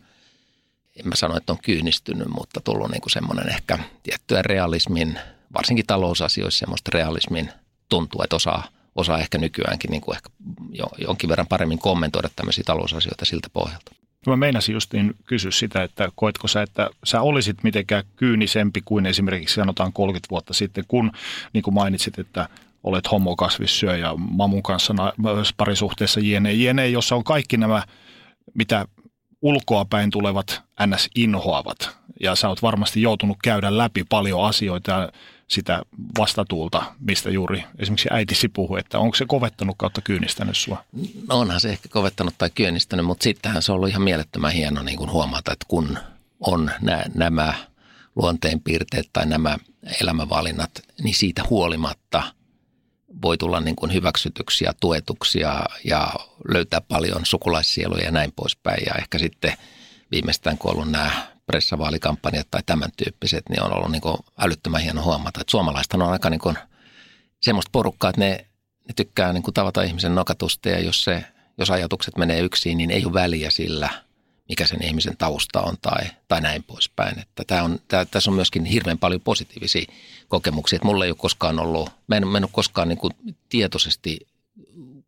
en 0.97 1.09
mä 1.09 1.15
sano, 1.15 1.37
että 1.37 1.53
on 1.53 1.59
kyynistynyt, 1.63 2.29
mutta 2.29 2.61
tullut 2.61 2.91
niin 2.91 3.01
kuin 3.01 3.13
semmoinen 3.13 3.49
ehkä 3.49 3.79
tiettyä 4.03 4.43
realismin, 4.43 5.19
varsinkin 5.55 5.87
talousasioissa 5.87 6.59
semmoista 6.59 6.91
realismin 6.95 7.51
tuntuu, 7.89 8.23
että 8.23 8.37
osaa, 8.37 8.69
osaa 8.95 9.19
ehkä 9.19 9.39
nykyäänkin 9.39 9.91
niin 9.91 10.03
kuin 10.03 10.17
ehkä 10.17 10.31
jonkin 10.99 11.29
verran 11.29 11.47
paremmin 11.47 11.79
kommentoida 11.79 12.29
tämmöisiä 12.37 12.65
talousasioita 12.67 13.25
siltä 13.25 13.49
pohjalta. 13.53 13.93
Mä 14.27 14.37
meinasin 14.37 14.73
justiin 14.73 15.15
kysyä 15.27 15.51
sitä, 15.51 15.83
että 15.83 16.09
koetko 16.15 16.49
sä, 16.49 16.63
että 16.63 16.91
sä 17.05 17.21
olisit 17.21 17.63
mitenkään 17.63 18.05
kyynisempi 18.17 18.81
kuin 18.85 19.07
esimerkiksi 19.07 19.55
sanotaan 19.55 19.93
30 19.93 20.31
vuotta 20.31 20.55
sitten, 20.55 20.85
kun 20.89 21.13
niin 21.53 21.63
kuin 21.63 21.75
mainitsit, 21.75 22.19
että 22.19 22.49
olet 22.85 23.11
homokasvissyö 23.11 23.97
ja 23.97 24.15
mamun 24.17 24.63
kanssa 24.63 24.95
parisuhteessa 25.57 26.21
jne, 26.21 26.53
jne, 26.53 26.89
jossa 26.89 27.17
on 27.17 27.25
kaikki 27.25 27.57
nämä, 27.57 27.83
mitä 28.55 28.87
ulkoapäin 29.43 30.11
tulevat 30.11 30.63
ns. 30.87 31.09
inhoavat. 31.17 31.97
Ja 32.21 32.35
sä 32.35 32.49
oot 32.49 32.63
varmasti 32.63 33.03
joutunut 33.03 33.37
käydä 33.45 33.79
läpi 33.79 34.05
paljon 34.05 34.45
asioita 34.45 35.13
sitä 35.53 35.83
vastatuulta, 36.19 36.83
mistä 37.01 37.31
juuri 37.31 37.65
esimerkiksi 37.79 38.09
äitisi 38.11 38.49
puhui, 38.49 38.81
että 38.81 38.99
onko 38.99 39.17
se 39.17 39.25
kovettanut 39.29 39.77
kautta 39.79 40.01
kyynistänyt 40.01 40.57
sua? 40.57 40.85
No 41.29 41.39
onhan 41.39 41.61
se 41.61 41.71
ehkä 41.71 41.89
kovettanut 41.89 42.35
tai 42.39 42.51
kyynistänyt, 42.55 43.07
mutta 43.07 43.25
sittenhän 43.25 43.63
se 43.63 43.73
on 43.73 43.77
ollut 43.77 43.89
ihan 43.89 44.03
mielettömän 44.03 44.53
hieno 44.53 44.83
niin 44.83 44.99
kuin 44.99 45.11
huomata, 45.11 45.53
että 45.53 45.67
kun 45.69 45.99
on 46.41 46.71
nä- 46.81 47.05
nämä 47.15 47.55
luonteenpiirteet 48.17 49.11
tai 49.13 49.27
nämä 49.27 49.59
elämänvalinnat, 50.01 50.71
niin 51.03 51.15
siitä 51.15 51.43
huolimatta 51.51 52.23
voi 53.23 53.39
tulla 53.39 53.61
niin 53.61 53.77
kuin 53.77 53.93
hyväksytyksiä, 53.93 54.73
tuetuksia 54.81 55.65
ja 55.85 56.15
löytää 56.49 56.81
paljon 56.81 57.27
sukulaissieluja 57.27 58.05
ja 58.05 58.11
näin 58.11 58.33
poispäin. 58.37 58.83
Ja 58.87 58.95
ehkä 58.95 59.19
sitten 59.19 59.53
viimeistään 60.11 60.59
kun 60.59 60.71
on 60.71 60.77
ollut 60.77 60.91
nämä 60.91 61.32
pressavaalikampanjat 61.47 62.47
tai 62.51 62.63
tämän 62.67 62.91
tyyppiset, 62.97 63.49
niin 63.49 63.63
on 63.63 63.77
ollut 63.77 63.91
niin 63.91 64.03
kuin 64.03 64.17
älyttömän 64.39 64.81
hieno 64.81 65.03
huomata, 65.03 65.41
että 65.41 65.51
suomalaista 65.51 65.97
on 65.97 66.03
aika 66.03 66.31
niin 66.31 66.41
kuin 66.41 66.57
semmoista 67.41 67.71
porukkaa, 67.73 68.11
että 68.11 68.21
ne, 68.21 68.47
ne 68.89 68.95
tykkää 68.97 69.33
niin 69.33 69.43
kuin 69.43 69.55
tavata 69.55 69.83
ihmisen 69.83 70.15
nokatusta 70.15 70.69
ja 70.69 70.81
jos, 70.81 71.05
se, 71.05 71.25
jos 71.59 71.71
ajatukset 71.71 72.17
menee 72.17 72.41
yksin, 72.41 72.79
niin 72.79 72.91
ei 72.91 73.05
ole 73.05 73.13
väliä 73.13 73.51
sillä, 73.51 73.89
mikä 74.49 74.67
sen 74.67 74.85
ihmisen 74.85 75.17
tausta 75.17 75.61
on 75.61 75.75
tai, 75.83 76.05
tai 76.29 76.41
näin 76.41 76.63
poispäin. 76.63 77.19
Että 77.19 77.45
tämä 77.47 77.63
on, 77.63 77.81
tämä, 77.89 78.05
tässä 78.05 78.31
on 78.31 78.35
myöskin 78.35 78.65
hirveän 78.65 78.99
paljon 78.99 79.21
positiivisia 79.21 79.93
kokemuksia. 80.29 80.77
Että 80.77 80.87
mulla 80.87 81.05
ei 81.05 81.11
ole 81.11 81.17
koskaan 81.17 81.59
ollut, 81.59 81.91
mä 82.07 82.17
en, 82.17 82.29
mä 82.29 82.39
en 82.39 82.45
ole 82.45 82.51
koskaan 82.53 82.89
niin 82.89 82.99
kuin 82.99 83.13
tietoisesti 83.49 84.27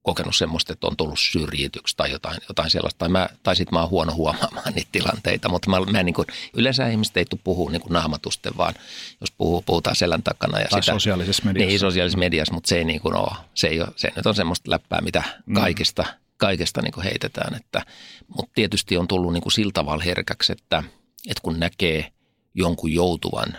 kokenut 0.05 0.37
semmoista, 0.37 0.73
että 0.73 0.87
on 0.87 0.97
tullut 0.97 1.19
syrjityksi 1.19 1.97
tai 1.97 2.11
jotain, 2.11 2.39
jotain 2.49 2.71
sellaista. 2.71 2.99
Tai, 2.99 3.09
mä, 3.09 3.29
tai 3.43 3.57
sitten 3.57 3.75
mä 3.75 3.81
oon 3.81 3.91
huono 3.91 4.15
huomaamaan 4.15 4.73
niitä 4.75 4.89
tilanteita, 4.93 5.49
mutta 5.49 5.71
mä, 5.71 5.81
mä 5.81 6.03
niin 6.03 6.15
kuin, 6.15 6.27
yleensä 6.55 6.89
ihmiset 6.89 7.17
ei 7.17 7.25
tule 7.25 7.41
puhua 7.45 7.71
niin 7.71 7.83
naamatusten, 7.89 8.53
vaan 8.57 8.75
jos 9.21 9.31
puhuu, 9.31 9.63
puhutaan 9.63 9.97
selän 9.97 10.23
takana. 10.23 10.61
Ja 10.61 10.67
tai 10.71 10.83
sitä, 10.83 10.93
sosiaalisessa 10.93 11.43
mediassa. 11.45 11.69
Niin, 11.69 11.81
sosiaalisessa 11.81 12.19
mediassa, 12.19 12.55
mutta 12.55 12.69
se 12.69 12.79
ei 12.79 12.85
niin 12.85 13.01
kuin 13.01 13.17
ole. 13.17 13.37
Se, 13.55 13.67
ei 13.67 13.81
ole, 13.81 13.89
se 13.97 14.13
nyt 14.17 14.27
on 14.27 14.35
semmoista 14.35 14.71
läppää, 14.71 15.01
mitä 15.01 15.23
kaikista, 15.55 16.03
mm. 16.03 16.19
kaikesta 16.37 16.83
niin 16.83 16.93
kuin 16.93 17.05
heitetään. 17.05 17.55
Että, 17.55 17.83
mutta 18.29 18.53
tietysti 18.55 18.97
on 18.97 19.09
tullut 19.09 19.33
niin 19.33 19.43
kuin 19.43 19.53
sillä 19.53 19.73
tavalla 19.75 20.05
herkäksi, 20.05 20.53
että, 20.53 20.83
että 21.29 21.43
kun 21.43 21.61
näkee 21.61 22.13
jonkun 22.55 22.93
joutuvan 22.93 23.59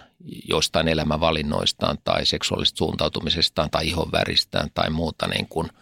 jostain 0.50 0.88
elämänvalinnoistaan 0.88 1.98
tai 2.04 2.26
seksuaalisesta 2.26 2.78
suuntautumisestaan 2.78 3.70
tai 3.70 3.88
ihonväristään 3.88 4.70
tai 4.74 4.90
muuta 4.90 5.28
niin 5.28 5.48
kuin– 5.50 5.70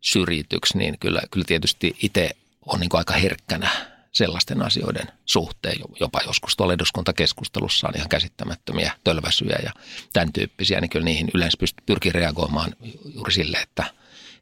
syrjityksi, 0.00 0.78
niin 0.78 0.98
kyllä, 0.98 1.22
kyllä 1.30 1.44
tietysti 1.48 1.96
itse 2.02 2.30
on 2.66 2.80
niin 2.80 2.90
aika 2.92 3.14
herkkänä 3.14 3.70
sellaisten 4.12 4.62
asioiden 4.62 5.06
suhteen. 5.24 5.76
Jopa 6.00 6.20
joskus 6.26 6.56
tuolla 6.56 6.74
eduskuntakeskustelussa 6.74 7.88
on 7.88 7.96
ihan 7.96 8.08
käsittämättömiä 8.08 8.92
tölväsyjä 9.04 9.58
ja 9.64 9.72
tämän 10.12 10.32
tyyppisiä, 10.32 10.80
niin 10.80 10.90
kyllä 10.90 11.04
niihin 11.04 11.30
yleensä 11.34 11.58
pyrkii 11.86 12.12
reagoimaan 12.12 12.74
juuri 13.14 13.32
sille, 13.32 13.58
että– 13.58 13.84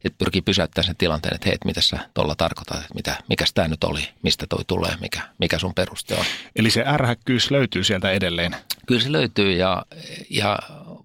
että 0.06 0.18
pyrkii 0.18 0.42
pysäyttämään 0.42 0.86
sen 0.86 0.96
tilanteen, 0.96 1.34
että 1.34 1.48
hei, 1.48 1.58
mitä 1.64 1.80
sä 1.80 1.98
tuolla 2.14 2.34
tarkoitat, 2.34 2.76
että 2.76 2.94
mitä, 2.94 3.16
mikä 3.28 3.44
tämä 3.54 3.68
nyt 3.68 3.84
oli, 3.84 4.08
mistä 4.22 4.46
toi 4.48 4.64
tulee, 4.66 4.96
mikä, 5.00 5.20
mikä 5.38 5.58
sun 5.58 5.74
peruste 5.74 6.14
on. 6.14 6.24
Eli 6.56 6.70
se 6.70 6.84
ärhäkkyys 6.86 7.50
löytyy 7.50 7.84
sieltä 7.84 8.10
edelleen? 8.10 8.56
Kyllä 8.86 9.00
se 9.00 9.12
löytyy 9.12 9.52
ja, 9.52 9.82
ja 10.30 10.58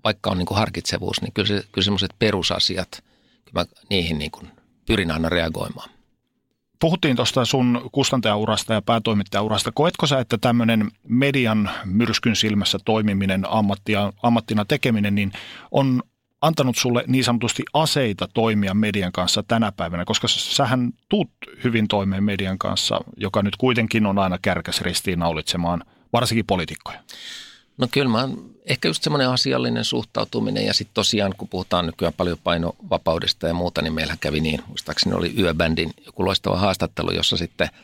vaikka 0.03 0.31
on 0.31 0.37
niin 0.37 0.45
kuin 0.45 0.57
harkitsevuus, 0.57 1.21
niin 1.21 1.33
kyllä, 1.33 1.47
se, 1.47 1.63
kyllä 1.71 1.85
semmoiset 1.85 2.11
perusasiat, 2.19 3.03
mä 3.51 3.65
niihin 3.89 4.19
niin 4.19 4.31
kuin 4.31 4.47
pyrin 4.87 5.11
aina 5.11 5.29
reagoimaan. 5.29 5.89
Puhuttiin 6.79 7.15
tuosta 7.15 7.45
sun 7.45 7.89
kustantajaurasta 7.91 8.73
ja 8.73 8.81
päätoimittajaurasta. 8.81 9.71
Koetko 9.71 10.07
sä, 10.07 10.19
että 10.19 10.37
tämmöinen 10.37 10.91
median 11.07 11.69
myrskyn 11.85 12.35
silmässä 12.35 12.77
toimiminen, 12.85 13.45
ammattia, 13.49 14.13
ammattina 14.23 14.65
tekeminen, 14.65 15.15
niin 15.15 15.31
on 15.71 16.03
antanut 16.41 16.77
sulle 16.77 17.03
niin 17.07 17.23
sanotusti 17.23 17.63
aseita 17.73 18.27
toimia 18.33 18.73
median 18.73 19.11
kanssa 19.11 19.43
tänä 19.43 19.71
päivänä, 19.71 20.05
koska 20.05 20.27
sähän 20.27 20.91
tuut 21.09 21.31
hyvin 21.63 21.87
toimeen 21.87 22.23
median 22.23 22.57
kanssa, 22.57 23.01
joka 23.17 23.41
nyt 23.41 23.55
kuitenkin 23.55 24.05
on 24.05 24.19
aina 24.19 24.37
kärkäs 24.41 24.81
ristiinnaulitsemaan 24.81 25.83
varsinkin 26.13 26.45
poliitikkoja. 26.45 26.99
No 27.81 27.87
kyllä 27.91 28.11
mä 28.11 28.29
ehkä 28.65 28.87
just 28.87 29.03
semmoinen 29.03 29.29
asiallinen 29.29 29.85
suhtautuminen 29.85 30.65
ja 30.65 30.73
sitten 30.73 30.93
tosiaan 30.93 31.33
kun 31.37 31.47
puhutaan 31.47 31.85
nykyään 31.85 32.13
paljon 32.17 32.37
painovapaudesta 32.43 33.47
ja 33.47 33.53
muuta, 33.53 33.81
niin 33.81 33.93
meillä 33.93 34.17
kävi 34.19 34.39
niin, 34.39 34.61
muistaakseni 34.67 35.15
oli 35.15 35.33
Yöbändin 35.37 35.93
joku 36.05 36.25
loistava 36.25 36.57
haastattelu, 36.57 37.11
jossa 37.11 37.37
sitten– 37.37 37.69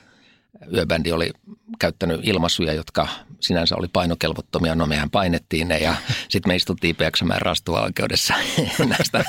Yöbändi 0.73 1.11
oli 1.11 1.33
käyttänyt 1.79 2.21
ilmaisuja, 2.23 2.73
jotka 2.73 3.07
sinänsä 3.39 3.75
oli 3.75 3.87
painokelvottomia. 3.87 4.75
No 4.75 4.85
mehän 4.85 5.09
painettiin 5.09 5.67
ne 5.67 5.77
ja 5.77 5.95
sitten 6.29 6.49
me 6.49 6.55
istuttiin 6.55 6.95
PXMään 6.95 7.41
rastuva-oikeudessa 7.41 8.33
näistä, 8.89 9.25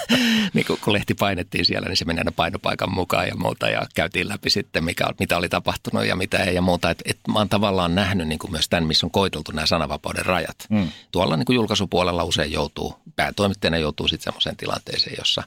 niin 0.52 0.66
kun, 0.66 0.78
kun 0.84 0.92
lehti 0.92 1.14
painettiin 1.14 1.64
siellä, 1.64 1.88
niin 1.88 1.96
se 1.96 2.04
meni 2.04 2.18
aina 2.18 2.32
painopaikan 2.32 2.94
mukaan 2.94 3.28
ja 3.28 3.36
muuta 3.36 3.68
ja 3.68 3.82
käytiin 3.94 4.28
läpi 4.28 4.50
sitten, 4.50 4.84
mikä, 4.84 5.04
mitä 5.20 5.36
oli 5.36 5.48
tapahtunut 5.48 6.06
ja 6.06 6.16
mitä 6.16 6.38
ei 6.38 6.54
ja 6.54 6.62
muuta. 6.62 6.90
Et, 6.90 7.02
et 7.04 7.18
mä 7.32 7.38
oon 7.38 7.48
tavallaan 7.48 7.94
nähnyt 7.94 8.28
niin 8.28 8.38
kuin 8.38 8.50
myös 8.50 8.68
tämän, 8.68 8.86
missä 8.86 9.06
on 9.06 9.10
koiteltu 9.10 9.52
nämä 9.52 9.66
sananvapauden 9.66 10.26
rajat. 10.26 10.56
Mm. 10.68 10.88
Tuolla 11.12 11.36
niin 11.36 11.46
kuin 11.46 11.54
julkaisupuolella 11.54 12.24
usein 12.24 12.52
joutuu, 12.52 12.94
päätoimittajana 13.16 13.78
joutuu 13.78 14.08
sitten 14.08 14.24
semmoiseen 14.24 14.56
tilanteeseen, 14.56 15.16
jossa, 15.18 15.42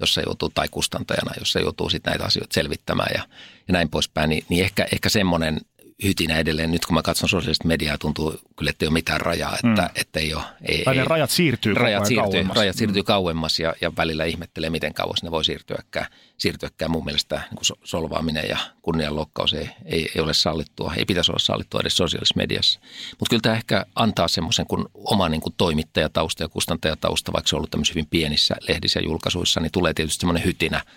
jossa 0.00 0.20
joutuu, 0.20 0.48
tai 0.48 0.68
kustantajana, 0.70 1.32
jossa 1.38 1.60
joutuu 1.60 1.90
sitten 1.90 2.10
näitä 2.10 2.24
asioita 2.24 2.54
selvittämään 2.54 3.10
ja 3.14 3.22
ja 3.68 3.72
näin 3.72 3.90
poispäin, 3.90 4.30
niin, 4.30 4.44
niin 4.48 4.64
ehkä, 4.64 4.86
ehkä 4.92 5.08
semmoinen 5.08 5.60
hytinä 6.04 6.38
edelleen. 6.38 6.70
Nyt 6.70 6.86
kun 6.86 6.94
mä 6.94 7.02
katson 7.02 7.28
sosiaalista 7.28 7.68
mediaa, 7.68 7.98
tuntuu 7.98 8.40
kyllä, 8.56 8.70
että 8.70 8.84
ei 8.84 8.86
ole 8.86 8.92
mitään 8.92 9.20
rajaa. 9.20 9.54
Että, 9.54 9.82
mm. 9.82 9.88
että 9.94 10.20
ei 10.20 10.34
ole, 10.34 10.42
ei, 10.68 10.84
tai 10.84 10.94
ne 10.94 11.00
ei, 11.00 11.08
rajat 11.08 11.30
siirtyy 11.30 11.74
rajat 11.74 12.06
siirtyy, 12.06 12.30
kauemmas. 12.30 12.56
Rajat 12.56 12.76
siirtyy 12.76 13.02
mm. 13.02 13.06
kauemmas 13.06 13.58
ja, 13.58 13.74
ja 13.80 13.96
välillä 13.96 14.24
ihmettelee, 14.24 14.70
miten 14.70 14.94
kauas 14.94 15.22
ne 15.22 15.30
voi 15.30 15.44
siirtyäkään. 15.44 16.06
siirtyäkään. 16.38 16.90
Mun 16.90 17.04
mielestä 17.04 17.40
niin 17.50 17.76
solvaaminen 17.84 18.48
ja 18.48 18.58
kunnianloukkaus 18.82 19.54
ei, 19.54 19.70
ei, 19.84 20.10
ei 20.14 20.22
ole 20.22 20.34
sallittua. 20.34 20.94
Ei 20.96 21.04
pitäisi 21.04 21.30
olla 21.30 21.38
sallittua 21.38 21.80
edes 21.80 21.96
sosiaalisessa 21.96 22.36
mediassa. 22.36 22.80
Mutta 23.10 23.30
kyllä 23.30 23.42
tämä 23.42 23.54
ehkä 23.54 23.86
antaa 23.94 24.28
semmoisen, 24.28 24.66
kun 24.66 24.90
oma 24.94 25.28
niin 25.28 25.40
kuin 25.40 25.54
toimittajatausta 25.56 26.42
ja 26.42 26.48
kustantajatausta, 26.48 27.32
vaikka 27.32 27.48
se 27.48 27.56
on 27.56 27.58
ollut 27.58 27.70
tämmöisissä 27.70 27.94
hyvin 27.94 28.10
pienissä 28.10 28.56
lehdissä 28.68 29.00
ja 29.00 29.04
julkaisuissa, 29.04 29.60
niin 29.60 29.72
tulee 29.72 29.94
tietysti 29.94 30.20
semmoinen 30.20 30.44
hytinä– 30.44 30.82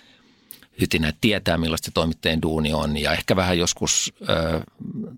hytinä, 0.82 1.08
että 1.08 1.22
tietää 1.22 1.58
millaista 1.58 1.86
se 1.86 1.92
toimittajien 1.92 2.42
duuni 2.42 2.74
on 2.74 2.98
ja 2.98 3.14
ehkä 3.14 3.36
vähän 3.36 3.58
joskus 3.58 4.14
ö, 4.30 4.62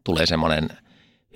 tulee 0.03 0.25
semmoinen 0.25 0.69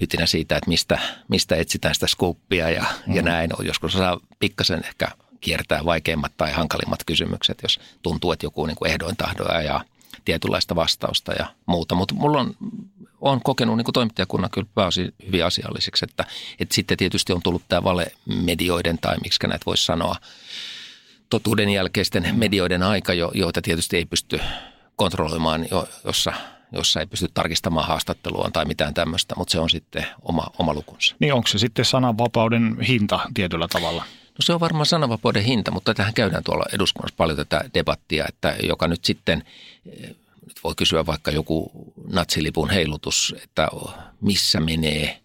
hytinä 0.02 0.26
siitä, 0.26 0.58
että 0.58 0.70
mistä, 0.70 1.00
mistä 1.28 1.56
etsitään 1.56 1.94
sitä 1.94 2.08
skuppia 2.08 2.70
ja, 2.70 2.86
mm. 3.08 3.16
ja 3.16 3.22
näin. 3.22 3.52
Joskus 3.64 3.94
saa 3.94 4.20
pikkasen 4.40 4.86
ehkä 4.86 5.08
kiertää 5.42 5.86
vaikeimmat 5.86 6.32
tai 6.38 6.52
hankalimmat 6.52 7.04
kysymykset, 7.06 7.60
jos 7.64 7.80
tuntuu, 8.02 8.32
että 8.32 8.46
joku 8.46 8.66
niin 8.66 8.76
kuin 8.76 8.92
ehdoin 8.92 9.18
tahdoja 9.18 9.62
ja 9.62 9.86
tietynlaista 10.26 10.76
vastausta 10.76 11.34
ja 11.34 11.46
muuta. 11.66 11.96
Mutta 11.96 12.16
mulla 12.16 12.40
on, 12.40 12.56
on 13.22 13.42
kokenut 13.44 13.78
niin 13.78 13.86
kuin 13.86 13.94
toimittajakunnan 13.94 14.50
kyllä 14.50 14.68
pääosin 14.76 15.14
hyvin 15.26 15.46
asiallisiksi, 15.46 16.06
että, 16.10 16.26
että 16.60 16.76
sitten 16.76 16.98
tietysti 16.98 17.34
on 17.34 17.42
tullut 17.44 17.64
tämä 17.68 17.84
valemedioiden 17.84 18.98
tai 18.98 19.18
miksi 19.24 19.48
näitä 19.48 19.66
voisi 19.66 19.86
sanoa, 19.86 20.16
totuuden 21.30 21.70
jälkeisten 21.70 22.36
medioiden 22.36 22.84
aika, 22.84 23.14
joita 23.14 23.62
tietysti 23.62 23.98
ei 23.98 24.06
pysty 24.06 24.40
kontrolloimaan, 24.96 25.66
jossa, 26.06 26.34
jossa 26.72 27.00
ei 27.00 27.06
pysty 27.06 27.30
tarkistamaan 27.34 27.88
haastattelua 27.88 28.50
tai 28.54 28.66
mitään 28.66 28.94
tämmöistä, 28.94 29.36
mutta 29.38 29.52
se 29.52 29.60
on 29.60 29.70
sitten 29.70 30.06
oma, 30.22 30.48
oma 30.60 30.74
lukunsa. 30.74 31.16
Niin 31.20 31.34
onko 31.34 31.48
se 31.48 31.58
sitten 31.58 31.86
sananvapauden 31.86 32.78
hinta 32.82 33.20
tietyllä 33.34 33.68
tavalla? 33.68 34.04
No 34.26 34.38
se 34.44 34.54
on 34.54 34.60
varmaan 34.60 34.86
sananvapauden 34.86 35.44
hinta, 35.44 35.72
mutta 35.72 35.94
tähän 35.94 36.14
käydään 36.14 36.44
tuolla 36.44 36.66
eduskunnassa 36.74 37.16
paljon 37.18 37.38
tätä 37.38 37.62
debattia, 37.74 38.26
että 38.28 38.56
joka 38.64 38.88
nyt 38.88 39.06
sitten, 39.06 39.44
nyt 40.46 40.64
voi 40.64 40.74
kysyä 40.78 41.06
vaikka 41.06 41.32
joku 41.32 41.72
natsilipun 42.14 42.70
heilutus, 42.70 43.36
että 43.44 43.68
missä 44.22 44.60
menee 44.60 45.20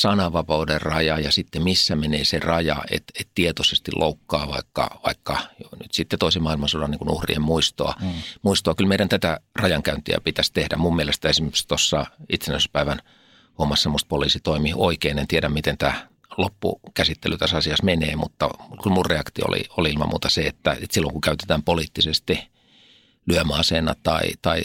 sananvapauden 0.00 0.82
raja 0.82 1.18
ja 1.18 1.32
sitten 1.32 1.62
missä 1.62 1.96
menee 1.96 2.24
se 2.24 2.38
raja, 2.38 2.76
että, 2.90 3.12
että 3.20 3.32
tietoisesti 3.34 3.90
loukkaa 3.94 4.48
vaikka, 4.48 5.00
vaikka 5.04 5.38
jo 5.62 5.68
nyt 5.82 5.92
sitten 5.92 6.18
toisen 6.18 6.42
maailmansodan 6.42 6.90
niin 6.90 7.10
uhrien 7.10 7.42
muistoa. 7.42 7.94
Mm. 8.00 8.12
muistoa. 8.42 8.74
Kyllä 8.74 8.88
meidän 8.88 9.08
tätä 9.08 9.40
rajankäyntiä 9.56 10.18
pitäisi 10.24 10.52
tehdä. 10.52 10.76
Mun 10.76 10.96
mielestä 10.96 11.28
esimerkiksi 11.28 11.68
tuossa 11.68 12.06
itsenäisyyspäivän 12.28 12.98
hommassa 13.58 13.90
musta 13.90 14.08
poliisi 14.08 14.40
toimi 14.40 14.72
oikein. 14.76 15.18
En 15.18 15.28
tiedä, 15.28 15.48
miten 15.48 15.78
tämä 15.78 16.08
loppukäsittely 16.36 17.38
tässä 17.38 17.56
asiassa 17.56 17.84
menee, 17.84 18.16
mutta 18.16 18.48
kyllä 18.82 18.94
mun 18.94 19.06
reaktio 19.06 19.44
oli, 19.48 19.64
oli 19.76 19.90
ilman 19.90 20.08
muuta 20.08 20.28
se, 20.28 20.40
että, 20.40 20.72
että 20.72 20.86
silloin 20.94 21.12
kun 21.12 21.20
käytetään 21.20 21.62
poliittisesti– 21.62 22.38
lyömäaseena 23.26 23.94
tai, 24.02 24.20
tai 24.42 24.62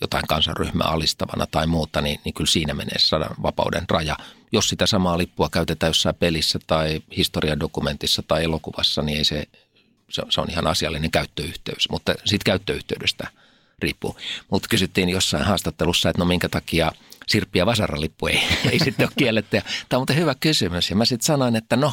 jotain 0.00 0.24
kansanryhmää 0.28 0.88
alistavana 0.88 1.46
tai 1.46 1.66
muuta, 1.66 2.00
niin, 2.00 2.20
niin 2.24 2.34
kyllä 2.34 2.50
siinä 2.50 2.74
menee 2.74 2.98
sadan 2.98 3.36
vapauden 3.42 3.84
raja. 3.88 4.16
Jos 4.52 4.68
sitä 4.68 4.86
samaa 4.86 5.18
lippua 5.18 5.48
käytetään 5.48 5.90
jossain 5.90 6.14
pelissä 6.14 6.58
tai 6.66 7.02
historiadokumentissa 7.16 8.22
tai 8.28 8.44
elokuvassa, 8.44 9.02
niin 9.02 9.18
ei 9.18 9.24
se, 9.24 9.44
se, 10.08 10.40
on, 10.40 10.50
ihan 10.50 10.66
asiallinen 10.66 11.10
käyttöyhteys, 11.10 11.90
mutta 11.90 12.14
siitä 12.24 12.44
käyttöyhteydestä 12.44 13.28
riippuu. 13.78 14.16
Mutta 14.50 14.68
kysyttiin 14.68 15.08
jossain 15.08 15.44
haastattelussa, 15.44 16.10
että 16.10 16.22
no 16.22 16.24
minkä 16.24 16.48
takia 16.48 16.92
sirppi- 17.26 17.58
ja 17.58 17.66
vasaralippu 17.66 18.26
ei, 18.26 18.42
ei 18.72 18.78
sitten 18.78 19.06
ole 19.06 19.12
kielletty. 19.18 19.60
Tämä 19.88 19.98
on 19.98 20.00
muuten 20.00 20.16
hyvä 20.16 20.34
kysymys 20.34 20.90
ja 20.90 20.96
mä 20.96 21.04
sitten 21.04 21.26
sanoin, 21.26 21.56
että 21.56 21.76
no, 21.76 21.92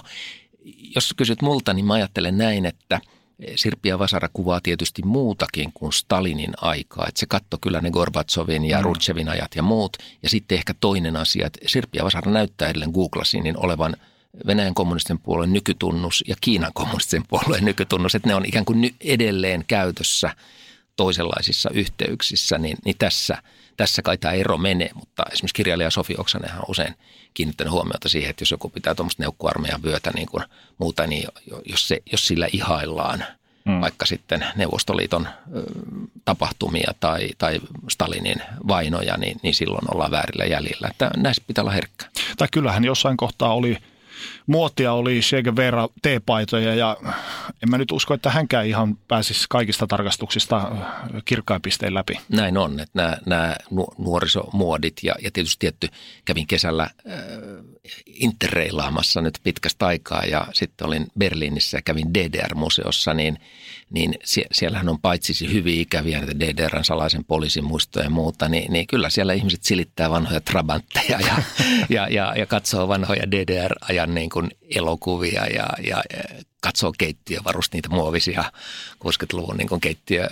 jos 0.96 1.14
kysyt 1.18 1.42
multa, 1.42 1.74
niin 1.74 1.86
mä 1.86 1.94
ajattelen 1.94 2.38
näin, 2.38 2.66
että– 2.66 3.02
Sirppi 3.56 3.90
ja 3.90 4.00
Vasara 4.00 4.30
kuvaa 4.34 4.60
tietysti 4.64 5.02
muutakin 5.02 5.72
kuin 5.74 5.94
Stalinin 5.94 6.54
aikaa. 6.62 7.06
Että 7.08 7.20
se 7.20 7.26
katto 7.26 7.58
kyllä 7.62 7.82
ne 7.82 7.92
Gorbatsovin 7.92 8.66
ja 8.66 8.78
mm. 8.78 8.84
Rutschevin 8.84 9.30
ajat 9.30 9.56
ja 9.56 9.64
muut. 9.64 9.98
Ja 10.24 10.30
sitten 10.30 10.58
ehkä 10.58 10.74
toinen 10.80 11.16
asia, 11.16 11.48
että 11.48 11.60
Sirppi 11.68 11.98
ja 11.98 12.04
Vasara 12.04 12.32
näyttää 12.32 12.70
edelleen 12.70 12.92
googlasin, 12.92 13.44
niin 13.44 13.58
olevan 13.58 13.96
Venäjän 14.48 14.74
kommunistisen 14.74 15.20
puolueen 15.20 15.54
nykytunnus 15.54 16.24
ja 16.28 16.36
Kiinan 16.42 16.72
kommunistisen 16.74 17.24
puolueen 17.30 17.66
nykytunnus. 17.66 18.16
Että 18.16 18.28
ne 18.28 18.36
on 18.36 18.46
ikään 18.46 18.66
kuin 18.66 18.96
edelleen 19.02 19.64
käytössä 19.68 20.36
toisenlaisissa 20.96 21.70
yhteyksissä, 21.74 22.58
niin, 22.58 22.78
niin 22.86 22.96
tässä, 23.00 23.44
tässä 23.80 24.02
kai 24.02 24.18
tämä 24.18 24.34
ero 24.34 24.58
menee. 24.58 24.90
Mutta 24.94 25.24
esimerkiksi 25.32 25.54
kirjailija 25.54 25.90
Sofi 25.90 26.16
Oksanenhan 26.18 26.60
on 26.60 26.66
usein 26.68 26.96
kiinnittänyt 27.34 27.74
huomiota 27.74 28.10
siihen, 28.10 28.30
että 28.30 28.42
jos 28.42 28.52
joku 28.52 28.70
pitää 28.70 28.96
tuommoista 28.96 29.24
neukkuarmeijan 29.24 29.84
vyötä 29.84 30.12
niin 30.16 30.28
kuin 30.28 30.44
muuta, 30.78 31.08
niin 31.08 31.28
jos, 31.66 31.88
se, 31.88 31.98
jos 32.12 32.28
sillä 32.28 32.48
ihaillaan 32.54 33.24
mm. 33.66 33.82
vaikka 33.82 34.06
sitten 34.06 34.46
Neuvostoliiton 34.56 35.28
tapahtumia 36.26 36.94
tai, 37.00 37.30
tai 37.38 37.60
Stalinin 37.90 38.42
vainoja, 38.68 39.18
niin, 39.18 39.40
niin 39.44 39.56
silloin 39.56 39.94
ollaan 39.94 40.12
väärillä 40.12 40.46
jäljillä. 40.46 40.88
Että 40.92 41.12
näissä 41.18 41.44
pitää 41.48 41.62
olla 41.62 41.72
herkkä. 41.72 42.06
Tai 42.38 42.48
kyllähän 42.52 42.86
jossain 42.86 43.18
kohtaa 43.18 43.54
oli– 43.54 43.78
muotia 44.50 44.94
oli 44.94 45.20
Che 45.20 45.44
Guevara 45.44 45.88
T-paitoja 46.02 46.76
ja 46.76 46.98
en 47.64 47.70
mä 47.70 47.78
nyt 47.78 47.92
usko, 47.92 48.14
että 48.14 48.30
hänkään 48.30 48.68
ihan 48.68 48.98
pääsisi 49.08 49.46
kaikista 49.50 49.88
tarkastuksista 49.88 50.72
kirkkain 51.26 51.62
pisteen 51.62 51.94
läpi. 51.94 52.20
Näin 52.30 52.58
on, 52.58 52.80
että 52.80 52.92
nämä, 52.94 53.18
nämä 53.26 53.56
nuorisomuodit 53.98 54.96
ja, 55.04 55.16
ja 55.24 55.32
tietysti 55.34 55.60
tietty 55.60 55.88
kävin 56.26 56.48
kesällä 56.48 56.84
äh, 56.84 57.20
interreilaamassa 58.06 59.22
nyt 59.22 59.40
pitkästä 59.44 59.88
aikaa 59.88 60.24
ja 60.24 60.48
sitten 60.54 60.88
olin 60.88 61.08
Berliinissä 61.20 61.78
ja 61.78 61.82
kävin 61.82 62.14
DDR-museossa, 62.14 63.14
niin, 63.14 63.40
niin 63.90 64.16
sie, 64.24 64.46
siellähän 64.52 64.90
on 64.90 65.00
paitsi 65.00 65.54
hyviä 65.54 65.82
ikäviä 65.82 66.18
näitä 66.18 66.40
DDRn 66.40 66.84
salaisen 66.84 67.26
poliisin 67.26 67.64
muistoja 67.64 68.06
ja 68.06 68.10
muuta, 68.10 68.50
niin, 68.50 68.74
niin 68.74 68.88
kyllä 68.88 69.10
siellä 69.10 69.34
ihmiset 69.34 69.64
silittää 69.64 70.10
vanhoja 70.10 70.42
trabantteja 70.42 71.20
ja, 71.20 71.36
ja, 71.96 72.08
ja, 72.08 72.34
ja 72.38 72.46
katsoo 72.46 72.88
vanhoja 72.88 73.32
DDR-ajan 73.32 74.16
niin 74.16 74.30
kuin 74.30 74.39
elokuvia 74.76 75.46
ja, 75.46 75.68
ja 75.88 76.04
katsoo 76.62 76.94
keittiövarust, 76.98 77.74
niitä 77.74 77.90
muovisia 77.90 78.44
60-luvun 79.06 79.58
niin 79.58 79.82
keittiö, 79.82 80.28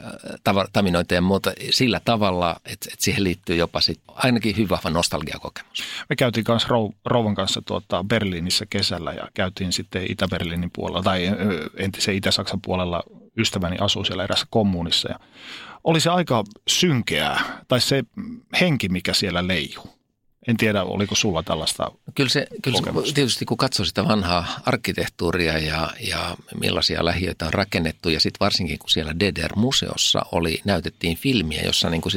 taminoita 0.74 1.14
ja 1.14 1.22
muuta 1.22 1.52
sillä 1.70 2.02
tavalla, 2.06 2.56
että, 2.66 2.90
että 2.94 3.06
siihen 3.06 3.24
liittyy 3.24 3.56
jopa 3.56 3.82
sit 3.82 4.00
ainakin 4.08 4.58
hyvä 4.58 4.80
nostalgiakokemus. 4.90 5.84
Me 6.10 6.16
käytiin 6.16 6.44
kanssa 6.44 6.70
Rouvan 7.06 7.36
kanssa 7.36 7.62
tuota 7.62 8.04
Berliinissä 8.04 8.66
kesällä 8.70 9.14
ja 9.14 9.28
käytiin 9.34 9.74
sitten 9.74 10.12
Itä-Berliinin 10.12 10.72
puolella 10.74 11.04
tai 11.04 11.32
entisen 11.78 12.16
Itä-Saksan 12.16 12.62
puolella 12.62 13.04
ystäväni 13.38 13.78
asuu 13.80 14.06
siellä 14.06 14.24
erässä 14.24 14.48
kommunissa 14.50 15.10
ja 15.10 15.20
oli 15.84 16.00
se 16.00 16.10
aika 16.10 16.44
synkeää, 16.68 17.64
tai 17.68 17.82
se 17.82 18.04
henki, 18.62 18.90
mikä 18.90 19.14
siellä 19.14 19.48
leijuu. 19.48 19.97
En 20.48 20.58
tiedä, 20.58 20.84
oliko 20.84 21.16
sulla 21.16 21.44
tällaista 21.44 21.92
Kyllä 22.16 22.30
se, 22.30 22.48
kyllä 22.62 22.78
se 22.78 23.14
tietysti 23.14 23.46
kun 23.46 23.58
katsoo 23.58 23.86
sitä 23.86 24.08
vanhaa 24.08 24.60
arkkitehtuuria 24.66 25.58
ja, 25.58 25.90
ja 26.10 26.38
millaisia 26.62 27.06
lähiöitä 27.06 27.46
on 27.46 27.54
rakennettu 27.54 28.10
ja 28.10 28.20
sitten 28.20 28.40
varsinkin 28.40 28.80
kun 28.80 28.90
siellä 28.90 29.20
DDR-museossa 29.20 30.22
oli, 30.32 30.62
näytettiin 30.66 31.18
filmiä, 31.18 31.62
jossa 31.62 31.90
niin 31.90 32.02
kuin 32.02 32.14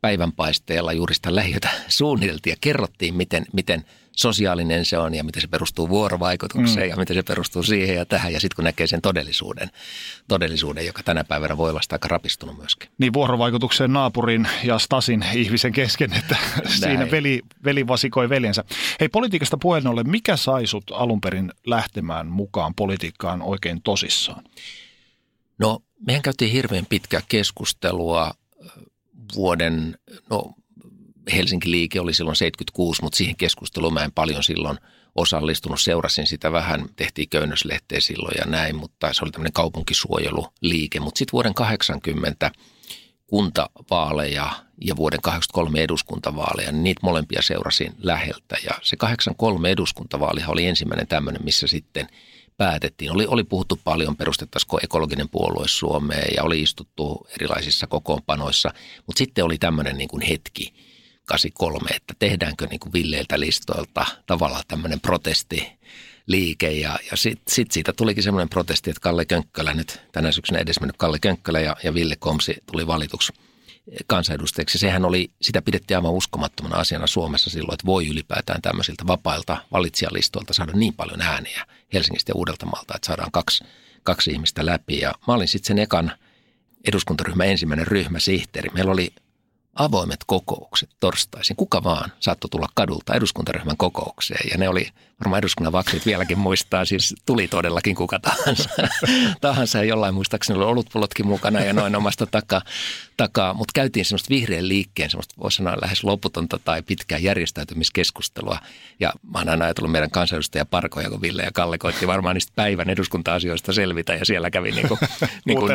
päivänpaisteella 0.00 0.92
juuri 0.92 1.14
sitä 1.14 1.34
lähiötä 1.34 1.68
suunniteltiin 1.88 2.52
ja 2.52 2.56
kerrottiin, 2.60 3.14
miten, 3.14 3.46
miten– 3.52 3.84
sosiaalinen 4.16 4.84
se 4.84 4.98
on 4.98 5.14
ja 5.14 5.24
miten 5.24 5.42
se 5.42 5.48
perustuu 5.48 5.88
vuorovaikutukseen 5.88 6.86
mm. 6.86 6.90
ja 6.90 6.96
miten 6.96 7.16
se 7.16 7.22
perustuu 7.22 7.62
siihen 7.62 7.96
ja 7.96 8.06
tähän. 8.06 8.32
Ja 8.32 8.40
sitten 8.40 8.56
kun 8.56 8.64
näkee 8.64 8.86
sen 8.86 9.02
todellisuuden, 9.02 9.70
todellisuuden, 10.28 10.86
joka 10.86 11.02
tänä 11.02 11.24
päivänä 11.24 11.56
voi 11.56 11.70
olla 11.70 11.80
aika 11.92 12.08
rapistunut 12.08 12.58
myöskin. 12.58 12.90
Niin 12.98 13.12
vuorovaikutukseen 13.12 13.92
naapurin 13.92 14.48
ja 14.64 14.78
Stasin 14.78 15.24
ihmisen 15.34 15.72
kesken, 15.72 16.12
että 16.12 16.36
Näin. 16.56 16.78
siinä 16.78 17.10
veli, 17.10 17.42
veli 17.64 17.86
vasikoi 17.86 18.28
veljensä. 18.28 18.64
Hei 19.00 19.08
politiikasta 19.08 19.56
puheen 19.56 19.86
ollen, 19.86 20.10
mikä 20.10 20.36
sai 20.36 20.66
sut 20.66 20.90
alun 20.90 21.20
perin 21.20 21.52
lähtemään 21.66 22.26
mukaan 22.26 22.74
politiikkaan 22.74 23.42
oikein 23.42 23.82
tosissaan? 23.82 24.44
No, 25.58 25.80
mehän 26.06 26.22
käytiin 26.22 26.52
hirveän 26.52 26.86
pitkää 26.86 27.20
keskustelua 27.28 28.34
vuoden, 29.34 29.98
no 30.30 30.54
Helsinki-liike 31.32 32.00
oli 32.00 32.14
silloin 32.14 32.36
76, 32.36 33.02
mutta 33.02 33.16
siihen 33.16 33.36
keskusteluun 33.36 33.94
mä 33.94 34.04
en 34.04 34.12
paljon 34.12 34.42
silloin 34.42 34.78
osallistunut. 35.14 35.80
Seurasin 35.80 36.26
sitä 36.26 36.52
vähän, 36.52 36.86
tehtiin 36.96 37.28
köynnöslehteä 37.28 38.00
silloin 38.00 38.34
ja 38.38 38.44
näin, 38.44 38.76
mutta 38.76 39.14
se 39.14 39.24
oli 39.24 39.30
tämmöinen 39.30 39.52
kaupunkisuojeluliike. 39.52 41.00
Mutta 41.00 41.18
sitten 41.18 41.32
vuoden 41.32 41.54
80 41.54 42.50
kuntavaaleja 43.26 44.50
ja 44.84 44.96
vuoden 44.96 45.20
83 45.22 45.82
eduskuntavaaleja, 45.82 46.72
niin 46.72 46.84
niitä 46.84 47.00
molempia 47.02 47.42
seurasin 47.42 47.92
läheltä. 47.98 48.56
Ja 48.64 48.70
se 48.82 48.96
83 48.96 49.70
eduskuntavaali 49.70 50.40
oli 50.48 50.66
ensimmäinen 50.66 51.06
tämmöinen, 51.06 51.44
missä 51.44 51.66
sitten 51.66 52.06
päätettiin. 52.56 53.12
Oli, 53.12 53.26
oli 53.26 53.44
puhuttu 53.44 53.80
paljon, 53.84 54.16
perustettaisiko 54.16 54.78
ekologinen 54.82 55.28
puolue 55.28 55.68
Suomeen 55.68 56.34
ja 56.36 56.42
oli 56.42 56.62
istuttu 56.62 57.26
erilaisissa 57.30 57.86
kokoonpanoissa, 57.86 58.70
mutta 59.06 59.18
sitten 59.18 59.44
oli 59.44 59.58
tämmöinen 59.58 59.98
niin 59.98 60.08
kuin 60.08 60.22
hetki– 60.22 60.72
83, 61.26 61.90
että 61.96 62.14
tehdäänkö 62.18 62.66
niin 62.66 62.80
kuin 62.80 62.92
villeiltä 62.92 63.40
listoilta 63.40 64.06
tavallaan 64.26 64.64
tämmöinen 64.68 65.00
protestiliike. 65.00 66.70
Ja, 66.72 66.98
ja 67.10 67.16
sitten 67.16 67.54
sit 67.54 67.70
siitä 67.70 67.92
tulikin 67.92 68.22
semmoinen 68.22 68.48
protesti, 68.48 68.90
että 68.90 69.00
Kalle 69.00 69.24
Könkkölä 69.24 69.74
nyt 69.74 70.00
tänä 70.12 70.32
syksynä 70.32 70.58
edesmennyt 70.58 70.96
Kalle 70.96 71.18
Könkkölä 71.18 71.60
ja, 71.60 71.76
ja 71.84 71.94
Ville 71.94 72.16
Komsi 72.16 72.56
tuli 72.72 72.86
valituksi 72.86 73.32
kansanedustajaksi. 74.06 74.78
Sehän 74.78 75.04
oli, 75.04 75.30
sitä 75.42 75.62
pidettiin 75.62 75.98
aivan 75.98 76.12
uskomattomana 76.12 76.76
asiana 76.76 77.06
Suomessa 77.06 77.50
silloin, 77.50 77.74
että 77.74 77.86
voi 77.86 78.08
ylipäätään 78.08 78.62
tämmöisiltä 78.62 79.06
vapailta 79.06 79.56
valitsijalistoilta 79.72 80.54
saada 80.54 80.72
niin 80.72 80.94
paljon 80.94 81.20
ääniä 81.20 81.66
Helsingistä 81.92 82.30
ja 82.30 82.34
Uudeltamaalta, 82.34 82.94
että 82.96 83.06
saadaan 83.06 83.30
kaksi, 83.32 83.64
kaksi 84.02 84.30
ihmistä 84.30 84.66
läpi. 84.66 84.98
Ja 84.98 85.14
mä 85.26 85.34
olin 85.34 85.48
sitten 85.48 85.66
sen 85.66 85.78
ekan 85.78 86.12
eduskuntaryhmän 86.88 87.48
ensimmäinen 87.48 87.86
ryhmäsihteeri. 87.86 88.70
Meillä 88.74 88.92
oli 88.92 89.12
avoimet 89.76 90.20
kokoukset 90.26 90.90
torstaisin. 91.00 91.56
Kuka 91.56 91.84
vaan 91.84 92.12
saattoi 92.20 92.50
tulla 92.50 92.68
kadulta 92.74 93.14
eduskuntaryhmän 93.14 93.76
kokoukseen 93.76 94.50
ja 94.50 94.58
ne 94.58 94.68
oli, 94.68 94.88
varmaan 95.20 95.38
eduskunnan 95.38 95.72
vaksit 95.72 96.06
vieläkin 96.06 96.38
muistaa, 96.38 96.84
siis 96.84 97.14
tuli 97.26 97.48
todellakin 97.48 97.96
kuka 97.96 98.18
tahansa. 98.20 98.70
tahansa 99.40 99.78
ja 99.78 99.84
jollain 99.84 100.14
muistaakseni 100.14 100.58
oli 100.58 100.66
olutpullotkin 100.66 101.26
mukana 101.26 101.60
ja 101.60 101.72
noin 101.72 101.96
omasta 101.96 102.26
takaa. 102.26 102.62
takaa. 103.16 103.54
Mutta 103.54 103.72
käytiin 103.74 104.04
semmoista 104.04 104.30
vihreän 104.30 104.68
liikkeen, 104.68 105.10
semmoista 105.10 105.34
voisi 105.38 105.56
sanoa 105.56 105.76
lähes 105.82 106.04
loputonta 106.04 106.58
tai 106.64 106.82
pitkää 106.82 107.18
järjestäytymiskeskustelua. 107.18 108.58
Ja 109.00 109.12
mä 109.32 109.38
oon 109.38 109.48
aina 109.48 109.64
ajatellut 109.64 109.92
meidän 109.92 110.10
kansanedustaja 110.10 110.64
Parkoja, 110.64 111.10
kun 111.10 111.20
Ville 111.20 111.42
ja 111.42 111.52
Kalle 111.52 111.78
koitti 111.78 112.06
varmaan 112.06 112.34
niistä 112.34 112.52
päivän 112.56 112.90
eduskunta-asioista 112.90 113.72
selvitä 113.72 114.14
ja 114.14 114.24
siellä 114.24 114.50
kävi 114.50 114.70
niinku, 114.70 114.98
niinku 115.46 115.68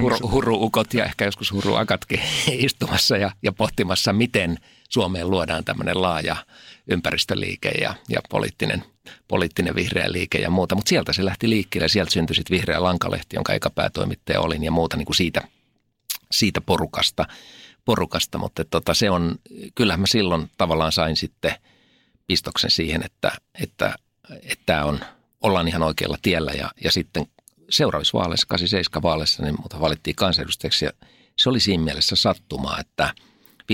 huru, 0.00 0.16
huruukot 0.30 0.94
ja 0.94 1.04
ehkä 1.04 1.24
joskus 1.24 1.52
huruakatkin 1.52 2.20
istumassa 2.66 3.16
ja 3.16 3.30
ja 3.42 3.52
pohtimassa, 3.52 4.12
miten 4.12 4.58
Suomeen 4.88 5.30
luodaan 5.30 5.64
tämmöinen 5.64 6.02
laaja 6.02 6.36
ympäristöliike 6.90 7.68
ja, 7.68 7.94
ja 8.08 8.20
poliittinen, 8.30 8.84
poliittinen 9.28 9.74
vihreä 9.74 10.12
liike 10.12 10.38
ja 10.38 10.50
muuta. 10.50 10.74
Mutta 10.74 10.88
sieltä 10.88 11.12
se 11.12 11.24
lähti 11.24 11.50
liikkeelle 11.50 11.84
ja 11.84 11.88
sieltä 11.88 12.12
syntyi 12.12 12.36
sitten 12.36 12.54
Vihreä 12.56 12.82
Lankalehti, 12.82 13.36
jonka 13.36 13.52
eka 13.52 13.70
päätoimittaja 13.70 14.40
olin 14.40 14.64
ja 14.64 14.70
muuta 14.70 14.96
niin 14.96 15.06
kuin 15.06 15.16
siitä, 15.16 15.40
siitä 16.32 16.60
porukasta. 16.60 17.26
porukasta. 17.84 18.38
Mutta 18.38 18.64
tota, 18.64 18.94
se 18.94 19.10
on, 19.10 19.34
kyllähän 19.74 20.00
mä 20.00 20.06
silloin 20.06 20.50
tavallaan 20.58 20.92
sain 20.92 21.16
sitten 21.16 21.54
pistoksen 22.26 22.70
siihen, 22.70 23.02
että, 23.04 23.32
että, 23.60 23.94
että 24.42 24.84
on, 24.84 25.00
ollaan 25.40 25.68
ihan 25.68 25.82
oikealla 25.82 26.18
tiellä 26.22 26.52
ja, 26.52 26.70
ja 26.84 26.92
sitten 26.92 27.26
seuraavissa 27.70 28.18
vaaleissa, 28.18 28.46
87 28.46 29.02
vaaleissa, 29.02 29.42
niin 29.42 29.56
valittiin 29.80 30.16
kansanedustajaksi 30.16 30.84
ja 30.84 30.92
se 31.36 31.48
oli 31.48 31.60
siinä 31.60 31.84
mielessä 31.84 32.16
sattumaa, 32.16 32.80
että 32.80 33.14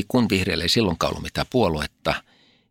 kun 0.08 0.28
vihreille 0.30 0.64
ei 0.64 0.68
silloinkaan 0.68 1.10
ollut 1.10 1.22
mitään 1.22 1.46
puoluetta, 1.50 2.14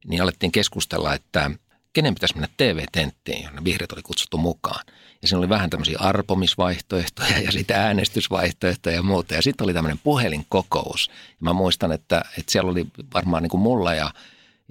niin 0.05 0.21
alettiin 0.21 0.51
keskustella, 0.51 1.13
että 1.13 1.51
kenen 1.93 2.13
pitäisi 2.13 2.35
mennä 2.35 2.49
TV-tenttiin, 2.57 3.43
jonne 3.43 3.63
vihreät 3.63 3.91
oli 3.91 4.01
kutsuttu 4.01 4.37
mukaan. 4.37 4.85
Ja 5.21 5.27
siinä 5.27 5.39
oli 5.39 5.49
vähän 5.49 5.69
tämmöisiä 5.69 5.97
arpomisvaihtoehtoja 5.99 7.39
ja 7.39 7.51
sitten 7.51 7.77
äänestysvaihtoehtoja 7.77 8.95
ja 8.95 9.03
muuta. 9.03 9.33
Ja 9.33 9.41
sitten 9.41 9.65
oli 9.65 9.73
tämmöinen 9.73 9.99
puhelinkokous. 10.03 11.09
Ja 11.29 11.37
mä 11.39 11.53
muistan, 11.53 11.91
että, 11.91 12.25
että 12.37 12.51
siellä 12.51 12.71
oli 12.71 12.85
varmaan 13.13 13.43
niin 13.43 13.49
kuin 13.49 13.61
mulla 13.61 13.93
ja 13.93 14.11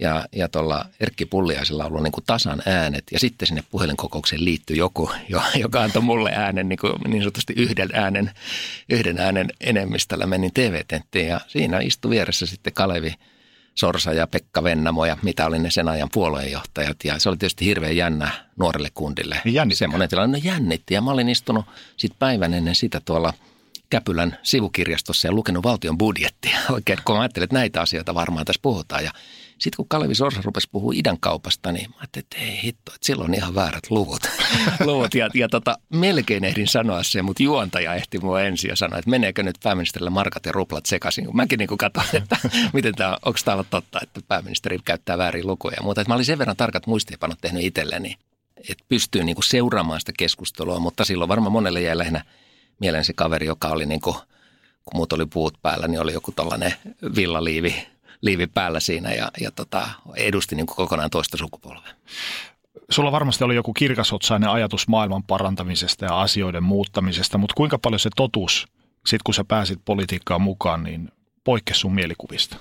ja, 0.03 0.27
ja 0.33 0.49
tuolla 0.49 0.85
Erkki 1.01 1.27
Pulliaisella 1.27 1.85
on 1.85 1.91
ollut 1.91 2.03
niin 2.03 2.13
kuin 2.13 2.25
tasan 2.27 2.63
äänet. 2.67 3.05
Ja 3.13 3.19
sitten 3.19 3.49
sinne 3.49 3.65
puhelinkokoukseen 3.71 4.45
liittyy 4.45 4.77
joku, 4.77 5.11
joka 5.59 5.83
antoi 5.83 6.03
mulle 6.03 6.33
äänen 6.35 6.69
niin, 6.69 6.79
kuin 6.79 6.93
niin 7.07 7.23
sanotusti 7.23 7.53
yhden 7.57 7.89
äänen, 7.93 8.31
yhden 8.89 9.19
äänen 9.19 9.53
enemmistöllä. 9.61 10.27
Menin 10.27 10.53
TV-tenttiin 10.55 11.29
ja 11.29 11.41
siinä 11.49 11.81
istui 11.81 12.11
vieressä 12.11 12.47
sitten 12.47 12.73
Kalevi 12.73 13.15
Sorsa 13.75 14.13
ja 14.13 14.27
Pekka 14.27 14.65
Vennamo 14.65 15.05
ja 15.05 15.17
mitä 15.23 15.47
oli 15.47 15.59
ne 15.59 15.71
sen 15.71 15.89
ajan 15.89 16.09
puolueenjohtajat 16.13 16.97
ja 17.05 17.19
se 17.19 17.29
oli 17.29 17.37
tietysti 17.37 17.65
hirveän 17.65 17.97
jännä 17.97 18.31
nuorelle 18.57 18.89
kundille. 18.95 19.43
Jännitti. 19.45 19.79
Semmoinen 19.79 20.09
tilanne, 20.09 20.39
no 20.39 20.45
jännitti. 20.45 20.95
Ja 20.95 21.01
mä 21.01 21.11
olin 21.11 21.29
istunut 21.29 21.65
sitten 21.97 22.19
päivän 22.19 22.55
ennen 22.55 22.75
sitä 22.75 23.01
tuolla 23.05 23.33
Käpylän 23.91 24.39
sivukirjastossa 24.43 25.29
ja 25.29 25.33
lukenut 25.33 25.65
valtion 25.65 25.99
budjettia. 25.99 26.59
Oikein, 26.75 26.99
kun 27.05 27.15
mä 27.15 27.21
ajattelin, 27.21 27.45
että 27.45 27.57
näitä 27.57 27.81
asioita 27.81 28.15
varmaan 28.15 28.45
tässä 28.45 28.63
puhutaan. 28.63 29.05
Ja 29.05 29.11
sitten 29.63 29.77
kun 29.77 29.89
Kalevi 29.89 30.15
Sorsa 30.15 30.41
rupesi 30.45 30.69
puhua 30.73 30.93
idän 30.95 31.21
kaupasta, 31.21 31.73
niin 31.73 31.91
mä 31.91 31.97
ajattelin, 32.01 32.25
että 32.25 32.39
ei 32.39 32.63
hitto, 32.63 32.93
että 32.95 33.07
silloin 33.07 33.31
on 33.31 33.35
ihan 33.35 33.55
väärät 33.55 33.91
luvut. 33.91 34.23
luvut 34.87 35.15
ja, 35.15 35.29
ja 35.35 35.49
tota, 35.49 35.79
melkein 35.89 36.45
ehdin 36.45 36.69
sanoa 36.69 37.03
se, 37.03 37.23
mutta 37.23 37.43
juontaja 37.43 37.95
ehti 37.95 38.19
mua 38.19 38.41
ensin 38.41 38.69
ja 38.69 38.77
sanoi, 38.77 38.99
että 38.99 39.11
meneekö 39.11 39.43
nyt 39.43 39.59
pääministerille 39.63 40.11
markat 40.11 40.47
ja 40.47 40.53
ruplat 40.53 40.87
sekaisin. 40.87 41.29
Mäkin 41.33 41.59
niin 41.59 41.79
katsoin, 41.79 42.07
että 42.23 42.37
miten 42.73 42.95
tämä, 42.95 43.19
onko 43.25 43.39
tämä 43.45 43.65
totta, 43.65 44.01
että 44.03 44.21
pääministeri 44.29 44.79
käyttää 44.85 45.19
väärin 45.19 45.47
lukuja 45.47 45.77
ja 45.77 45.83
muuta. 45.83 46.01
Että 46.01 46.11
mä 46.11 46.15
olin 46.15 46.25
sen 46.25 46.39
verran 46.39 46.57
tarkat 46.57 46.87
muistiinpanot 46.87 47.39
tehnyt 47.41 47.63
itselleni, 47.63 48.17
että 48.69 48.85
pystyy 48.89 49.25
niin 49.25 49.37
seuraamaan 49.45 50.01
sitä 50.01 50.13
keskustelua, 50.19 50.79
mutta 50.79 51.05
silloin 51.05 51.29
varmaan 51.29 51.53
monelle 51.53 51.81
jäi 51.81 51.99
lähinnä 51.99 52.25
mieleen 52.81 53.05
se 53.05 53.13
kaveri, 53.13 53.47
joka 53.47 53.69
oli 53.69 53.87
niin 53.87 54.01
kuin, 54.01 54.17
kun 54.85 54.97
muut 54.97 55.13
oli 55.13 55.27
puut 55.27 55.55
päällä, 55.63 55.89
niin 55.89 56.01
oli 56.01 56.13
joku 56.13 56.33
tällainen 56.33 56.75
villaliivi 57.17 57.92
liivi 58.23 58.47
päällä 58.47 58.81
siinä 58.81 59.15
ja, 59.15 59.31
ja 59.41 59.51
tota, 59.51 59.89
edusti 60.17 60.57
niin 60.57 60.67
kuin 60.67 60.77
kokonaan 60.77 61.11
toista 61.11 61.37
sukupolvea. 61.37 61.95
Sulla 62.91 63.13
varmasti 63.13 63.45
oli 63.45 63.55
joku 63.55 63.73
kirkasotsainen 63.73 64.51
ajatus 64.51 64.89
maailman 64.89 65.23
parantamisesta 65.23 66.05
ja 66.05 66.21
asioiden 66.21 66.63
muuttamisesta, 66.63 67.39
mutta 67.39 67.55
kuinka 67.57 67.79
paljon 67.79 68.01
se 68.01 68.11
totuus, 68.17 68.67
sit 69.07 69.23
kun 69.23 69.35
sä 69.35 69.45
pääsit 69.45 69.79
politiikkaan 69.85 70.43
mukaan, 70.43 70.83
niin 70.83 71.09
poikkesi 71.45 71.81
sun 71.81 71.95
mielikuvista? 71.95 72.57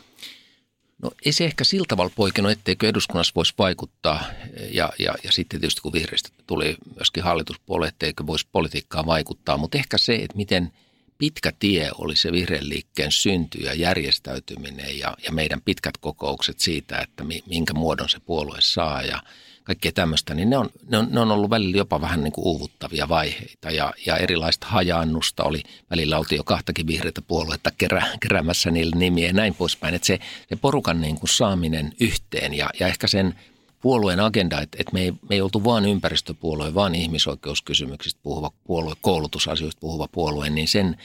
No 1.03 1.11
ei 1.25 1.31
se 1.31 1.45
ehkä 1.45 1.63
sillä 1.63 1.85
tavalla 1.87 2.11
poikennut, 2.15 2.51
etteikö 2.51 2.89
eduskunnassa 2.89 3.33
voisi 3.35 3.53
vaikuttaa 3.57 4.23
ja, 4.71 4.89
ja, 4.99 5.13
ja 5.23 5.31
sitten 5.31 5.59
tietysti 5.59 5.81
kun 5.81 5.93
vihreistä 5.93 6.29
tuli 6.47 6.77
myöskin 6.95 7.23
hallituspuolue, 7.23 7.87
etteikö 7.87 8.27
voisi 8.27 8.47
politiikkaa 8.51 9.05
vaikuttaa, 9.05 9.57
mutta 9.57 9.77
ehkä 9.77 9.97
se, 9.97 10.15
että 10.15 10.37
miten– 10.37 10.71
pitkä 11.21 11.51
tie 11.59 11.89
oli 11.97 12.15
se 12.15 12.31
vihreän 12.31 12.69
liikkeen 12.69 13.11
synty 13.11 13.57
ja 13.57 13.73
järjestäytyminen 13.73 14.99
ja, 14.99 15.17
ja 15.25 15.31
meidän 15.31 15.61
pitkät 15.61 15.97
kokoukset 15.97 16.59
siitä, 16.59 16.97
että 16.97 17.23
minkä 17.45 17.73
muodon 17.73 18.09
se 18.09 18.19
puolue 18.19 18.57
saa. 18.61 19.01
Ja 19.01 19.23
kaikkea 19.63 19.91
tämmöistä, 19.91 20.33
niin 20.33 20.49
ne 20.49 20.57
on, 20.57 20.69
ne, 20.87 20.97
on, 20.97 21.07
ne 21.11 21.19
on 21.19 21.31
ollut 21.31 21.49
välillä 21.49 21.77
jopa 21.77 22.01
vähän 22.01 22.23
niin 22.23 22.31
kuin 22.31 22.45
uuvuttavia 22.45 23.09
vaiheita 23.09 23.71
ja, 23.71 23.93
ja 24.05 24.17
erilaista 24.17 24.67
hajaannusta 24.67 25.43
oli. 25.43 25.63
Välillä 25.89 26.17
oltiin 26.17 26.37
jo 26.37 26.43
kahtakin 26.43 26.87
vihreitä 26.87 27.21
puoluetta 27.21 27.71
kerä, 27.77 28.03
keräämässä 28.19 28.71
niille 28.71 28.95
nimiä 28.95 29.27
ja 29.27 29.33
näin 29.33 29.53
poispäin. 29.53 29.95
Että 29.95 30.05
se, 30.05 30.19
se 30.49 30.55
porukan 30.55 31.01
niin 31.01 31.19
kuin 31.19 31.29
saaminen 31.29 31.93
yhteen 31.99 32.53
ja, 32.53 32.69
ja 32.79 32.87
ehkä 32.87 33.07
sen 33.07 33.35
puolueen 33.81 34.19
agenda, 34.19 34.61
että, 34.61 34.77
että 34.79 34.93
me, 34.93 35.01
ei, 35.01 35.11
me 35.11 35.35
ei 35.35 35.41
oltu 35.41 35.63
vain 35.63 35.85
ympäristöpuolue, 35.85 36.73
vaan 36.73 36.95
ihmisoikeuskysymyksistä 36.95 38.19
puhuva 38.23 38.51
puolue, 38.63 38.93
koulutusasioista 39.01 39.79
puhuva 39.79 40.07
puolue, 40.07 40.49
niin 40.49 40.67
sen, 40.67 40.97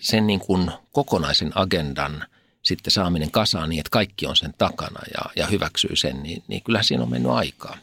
sen 0.00 0.26
niin 0.26 0.40
kuin 0.40 0.70
kokonaisen 0.92 1.52
agendan 1.54 2.24
sitten 2.62 2.90
saaminen 2.90 3.30
kasaan 3.30 3.68
niin, 3.68 3.80
että 3.80 3.90
kaikki 3.90 4.26
on 4.26 4.36
sen 4.36 4.54
takana 4.58 5.00
ja, 5.14 5.30
ja 5.36 5.46
hyväksyy 5.46 5.96
sen, 5.96 6.22
niin, 6.22 6.42
niin 6.48 6.62
kyllä 6.62 6.82
siinä 6.82 7.02
on 7.02 7.10
mennyt 7.10 7.32
aikaa. 7.32 7.76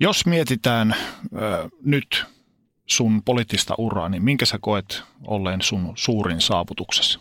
Jos 0.00 0.26
mietitään 0.26 0.96
ö, 1.36 1.68
nyt 1.84 2.24
sun 2.86 3.22
poliittista 3.22 3.74
uraa, 3.78 4.08
niin 4.08 4.24
minkä 4.24 4.46
sä 4.46 4.58
koet 4.60 5.02
olleen 5.26 5.62
sun 5.62 5.92
suurin 5.96 6.40
saavutuksessa? 6.40 7.20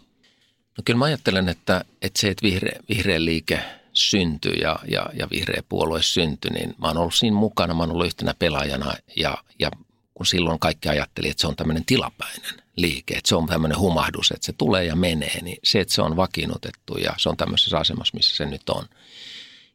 No 0.78 0.82
kyllä 0.86 0.98
mä 0.98 1.06
ajattelen, 1.06 1.50
että, 1.50 1.86
että 2.02 2.22
se, 2.22 2.30
että 2.30 2.44
vihreä, 2.44 2.80
vihreä 2.90 3.26
liike 3.26 3.64
syntyi 3.94 4.60
ja, 4.62 4.80
ja, 4.88 5.06
ja 5.14 5.28
vihreä 5.30 5.64
puolue 5.70 6.02
syntyi, 6.02 6.52
niin 6.52 6.76
mä 6.78 6.88
oon 6.88 6.98
ollut 6.98 7.14
siinä 7.14 7.38
mukana, 7.38 7.74
mä 7.74 7.84
oon 7.84 7.92
ollut 7.92 8.06
yhtenä 8.06 8.34
pelaajana 8.40 8.94
ja, 9.16 9.38
ja 9.60 9.72
kun 10.14 10.26
silloin 10.26 10.60
kaikki 10.60 10.90
ajatteli, 10.90 11.30
että 11.30 11.42
se 11.42 11.48
on 11.48 11.56
tämmöinen 11.56 11.86
tilapäinen 11.86 12.62
liike, 12.76 13.14
että 13.14 13.30
se 13.30 13.36
on 13.36 13.48
tämmöinen 13.48 13.80
humahdus, 13.80 14.32
että 14.32 14.46
se 14.46 14.54
tulee 14.54 14.86
ja 14.86 14.96
menee, 14.96 15.42
niin 15.42 15.58
se, 15.64 15.80
että 15.80 15.94
se 15.94 16.02
on 16.02 16.16
vakiinnutettu 16.16 16.98
ja 16.98 17.14
se 17.18 17.30
on 17.30 17.38
tämmöisessä 17.38 17.78
asemassa, 17.78 18.18
missä 18.18 18.36
se 18.36 18.46
nyt 18.46 18.70
on. 18.70 18.86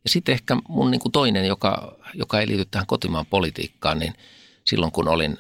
Ja 0.05 0.11
sitten 0.11 0.33
ehkä 0.33 0.57
mun 0.69 0.91
niin 0.91 1.01
kuin 1.01 1.13
toinen, 1.13 1.47
joka, 1.47 1.97
joka 2.15 2.41
ei 2.41 2.47
liity 2.47 2.65
tähän 2.65 2.87
kotimaan 2.87 3.27
politiikkaan, 3.27 3.99
niin 3.99 4.15
silloin 4.65 4.93
kun 4.93 5.09
olin 5.09 5.39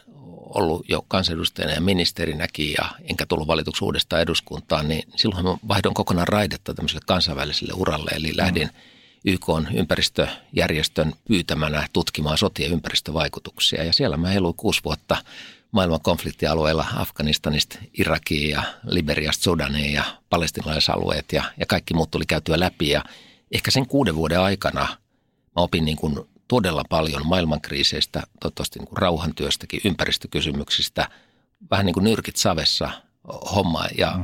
ollut 0.55 0.89
jo 0.89 1.05
kansanedustajana 1.09 1.73
ja 1.73 1.81
ministerinäkin 1.81 2.75
ja 2.79 2.91
enkä 3.11 3.27
tullut 3.27 3.47
valituksi 3.47 3.85
uudestaan 3.85 4.23
eduskuntaan, 4.23 4.89
niin 4.89 5.03
silloin 5.17 5.45
mä 5.45 5.57
vaihdon 5.69 5.95
kokonaan 5.95 6.29
raidetta 6.29 6.75
tämmöiselle 6.75 7.03
kansainväliselle 7.07 7.73
uralle. 7.77 8.11
Eli 8.15 8.37
lähdin 8.37 8.71
YK 9.25 9.47
ympäristöjärjestön 9.75 11.13
pyytämänä 11.29 11.89
tutkimaan 11.93 12.39
sotien 12.39 12.73
ympäristövaikutuksia. 12.73 13.85
Ja 13.85 13.93
siellä 13.93 14.17
mä 14.17 14.33
eluin 14.33 14.55
kuusi 14.57 14.81
vuotta 14.85 15.17
maailman 15.71 16.01
konfliktialueilla 16.01 16.87
Afganistanista, 16.97 17.79
Irakiin 17.99 18.51
ja 18.51 18.63
Liberiasta, 18.85 19.45
Sudaniin 19.45 19.93
ja 19.93 20.05
palestinalaisalueet 20.31 21.33
ja, 21.33 21.45
ja 21.61 21.67
kaikki 21.67 21.95
muut 21.95 22.11
tuli 22.11 22.27
käytyä 22.27 22.61
läpi. 22.61 22.89
Ja 22.89 23.05
ehkä 23.53 23.71
sen 23.71 23.87
kuuden 23.87 24.17
vuoden 24.17 24.41
aikana 24.41 24.87
mä 25.57 25.63
opin 25.63 25.85
niin 25.85 25.97
kuin 25.97 26.29
todella 26.49 26.83
paljon 26.89 27.27
maailmankriiseistä, 27.27 28.23
toivottavasti 28.41 28.79
niin 28.79 28.89
kuin 28.89 28.99
rauhantyöstäkin, 28.99 29.81
ympäristökysymyksistä, 29.85 31.09
vähän 31.71 31.87
niin 31.87 31.95
kuin 31.95 32.05
nyrkit 32.05 32.37
savessa 32.37 32.91
homma. 33.55 33.87
Ja 33.99 34.11
mm. 34.17 34.23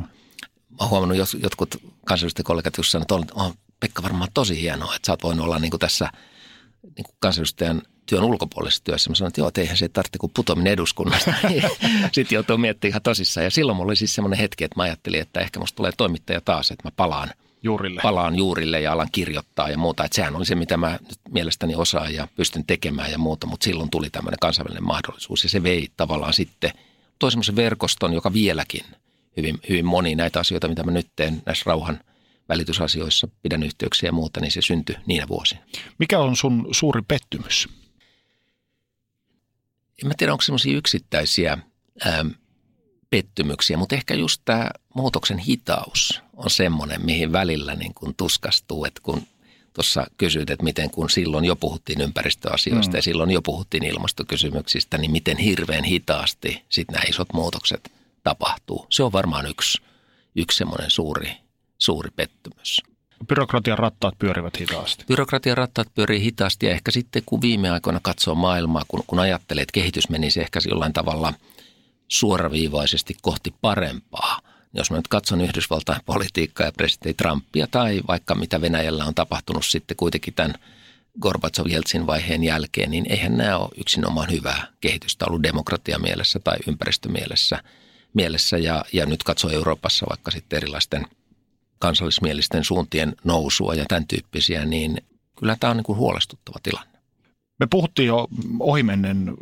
mä 0.71 0.77
oon 0.81 0.91
huomannut, 0.91 1.19
jos 1.19 1.37
jotkut 1.43 1.77
kansalliset 2.07 2.41
kollegat 2.45 2.77
just 2.77 2.91
sanoivat, 2.91 3.23
että 3.23 3.35
on 3.35 3.55
Pekka 3.81 4.03
varmaan 4.03 4.31
tosi 4.35 4.61
hienoa, 4.61 4.97
että 4.97 5.07
sä 5.07 5.13
oot 5.13 5.23
voinut 5.23 5.45
olla 5.45 5.59
niin 5.59 5.71
kuin 5.71 5.81
tässä 5.81 6.11
niin 6.83 7.05
kuin 7.05 7.17
kansanedustajan 7.19 7.83
työn 8.07 8.25
ulkopuolisessa 8.25 8.85
työssä. 8.85 9.11
Mä 9.11 9.15
sanoin, 9.15 9.29
että 9.29 9.41
joo, 9.41 9.49
että 9.49 9.61
eihän 9.61 9.77
se 9.77 9.89
tarvitse 9.89 10.19
kuin 10.19 10.33
putoaminen 10.35 10.73
eduskunnasta. 10.73 11.35
Sitten 12.13 12.37
joutuu 12.37 12.59
miettimään 12.59 12.91
ihan 12.91 13.03
tosissaan. 13.03 13.45
Ja 13.45 13.51
silloin 13.51 13.77
mulla 13.77 13.91
oli 13.91 13.97
siis 13.97 14.15
semmoinen 14.15 14.39
hetki, 14.39 14.65
että 14.65 14.77
mä 14.77 14.83
ajattelin, 14.83 15.21
että 15.21 15.41
ehkä 15.41 15.61
musta 15.61 15.77
tulee 15.77 15.93
toimittaja 15.97 16.41
taas, 16.41 16.71
että 16.71 16.89
mä 16.89 16.93
palaan 16.97 17.31
juurille. 17.63 18.01
Palaan 18.03 18.37
juurille 18.37 18.81
ja 18.81 18.93
alan 18.93 19.09
kirjoittaa 19.13 19.69
ja 19.69 19.79
muuta. 19.79 20.05
Että 20.05 20.17
sehän 20.17 20.37
oli 20.37 20.47
se, 20.47 20.55
mitä 20.55 20.77
mä 20.77 20.99
nyt 21.09 21.19
mielestäni 21.31 21.75
osaan 21.75 22.15
ja 22.15 22.29
pystyn 22.37 22.67
tekemään 22.67 23.11
ja 23.11 23.19
muuta, 23.19 23.47
mutta 23.47 23.65
silloin 23.65 23.91
tuli 23.91 24.11
tämmöinen 24.11 24.39
kansainvälinen 24.41 24.87
mahdollisuus 24.87 25.45
ja 25.45 25.51
se 25.51 25.63
vei 25.63 25.89
tavallaan 25.97 26.33
sitten 26.33 26.71
toi 27.19 27.31
semmoisen 27.31 27.57
verkoston, 27.57 28.13
joka 28.13 28.33
vieläkin 28.33 28.85
hyvin, 29.37 29.59
hyvin 29.69 29.87
moni 29.87 30.15
näitä 30.15 30.41
asioita, 30.41 30.69
mitä 30.69 30.83
mä 30.83 30.91
nyt 30.91 31.09
teen 31.17 31.43
näissä 31.47 31.63
rauhan 31.67 32.01
välitysasioissa, 32.49 33.29
pidän 33.43 33.63
yhteyksiä 33.63 34.09
ja 34.09 34.13
muuta, 34.13 34.41
niin 34.41 34.51
se 34.51 34.63
syntyi 34.63 34.97
niinä 35.07 35.29
vuosina. 35.29 35.61
Mikä 35.99 36.19
on 36.19 36.37
sun 36.37 36.69
suuri 36.71 37.03
pettymys? 37.09 37.69
En 40.03 40.09
mä 40.09 40.15
tiedä, 40.17 40.33
onko 40.33 40.43
semmoisia 40.43 40.77
yksittäisiä 40.77 41.59
ähm, 42.07 42.29
pettymyksiä, 43.13 43.77
mutta 43.77 43.95
ehkä 43.95 44.15
just 44.15 44.43
tämä 44.45 44.71
muutoksen 44.95 45.39
hitaus 45.39 46.23
on 46.37 46.51
semmoinen, 46.51 47.05
mihin 47.05 47.33
välillä 47.33 47.75
niin 47.75 47.95
kun 47.95 48.15
tuskastuu, 48.15 48.85
että 48.85 49.01
kun 49.03 49.23
tuossa 49.73 50.07
kysyit, 50.17 50.51
että 50.51 50.65
miten 50.65 50.91
kun 50.91 51.11
silloin 51.11 51.45
jo 51.45 51.57
puhuttiin 51.57 52.01
ympäristöasioista 52.01 52.93
mm. 52.93 52.99
ja 52.99 53.03
silloin 53.03 53.31
jo 53.31 53.43
puhuttiin 53.43 53.85
ilmastokysymyksistä, 53.85 54.99
niin 54.99 55.11
miten 55.11 55.37
hirveän 55.37 55.85
hitaasti 55.85 56.63
sitten 56.69 56.95
nämä 56.95 57.05
isot 57.09 57.33
muutokset 57.33 57.93
tapahtuu. 58.23 58.87
Se 58.91 59.03
on 59.03 59.13
varmaan 59.13 59.47
yksi, 59.47 59.83
yksi 60.37 60.59
semmoinen 60.59 60.91
suuri, 60.91 61.33
suuri 61.79 62.11
pettymys. 62.17 62.83
Byrokratian 63.29 63.79
rattaat 63.79 64.19
pyörivät 64.19 64.61
hitaasti. 64.61 65.05
Byrokratian 65.09 65.57
rattaat 65.57 65.89
pyörii 65.95 66.21
hitaasti 66.21 66.67
ja 66.67 66.73
ehkä 66.73 66.91
sitten 66.91 67.23
kun 67.27 67.41
viime 67.41 67.71
aikoina 67.71 68.01
katsoo 68.03 68.35
maailmaa, 68.35 68.83
kun, 68.89 69.03
kun 69.07 69.19
ajattelee, 69.19 69.63
että 69.63 69.73
kehitys 69.73 70.09
menisi 70.09 70.41
ehkä 70.41 70.61
jollain 70.69 70.93
tavalla– 70.93 71.35
suoraviivaisesti 72.13 73.17
kohti 73.23 73.55
parempaa. 73.61 74.41
Jos 74.75 74.91
mä 74.91 74.97
nyt 74.97 75.09
katson 75.09 75.41
Yhdysvaltain 75.41 76.01
politiikkaa 76.07 76.67
ja 76.67 76.73
presidentti 76.73 77.15
Trumpia 77.15 77.67
tai 77.67 78.01
vaikka 78.09 78.35
mitä 78.35 78.61
Venäjällä 78.61 79.05
on 79.05 79.15
tapahtunut 79.15 79.65
sitten 79.67 79.97
kuitenkin 79.97 80.35
tämän 80.35 80.55
Gorbatsov-Jeltsin 81.21 82.07
vaiheen 82.07 82.45
jälkeen, 82.45 82.91
niin 82.91 83.07
eihän 83.09 83.37
nämä 83.37 83.59
ole 83.59 83.69
yksinomaan 83.77 84.31
hyvää 84.31 84.67
kehitystä 84.81 85.25
ollut 85.27 85.43
demokratia 85.43 85.99
mielessä 85.99 86.39
tai 86.39 86.57
ympäristömielessä 86.67 87.63
mielessä. 88.15 88.59
Ja, 88.59 88.85
ja 88.93 89.07
nyt 89.07 89.23
katsoo 89.23 89.51
Euroopassa 89.51 90.07
vaikka 90.11 90.31
sitten 90.31 90.57
erilaisten 90.57 91.07
kansallismielisten 91.79 92.65
suuntien 92.65 93.17
nousua 93.25 93.75
ja 93.75 93.85
tämän 93.89 94.07
tyyppisiä, 94.07 94.65
niin 94.65 94.97
kyllä 95.39 95.57
tämä 95.61 95.71
on 95.71 95.77
niin 95.77 95.85
kuin 95.85 95.99
huolestuttava 95.99 96.59
tilanne. 96.63 96.99
Me 97.61 97.67
puhuttiin 97.67 98.07
jo 98.07 98.29
ohimennen 98.61 99.35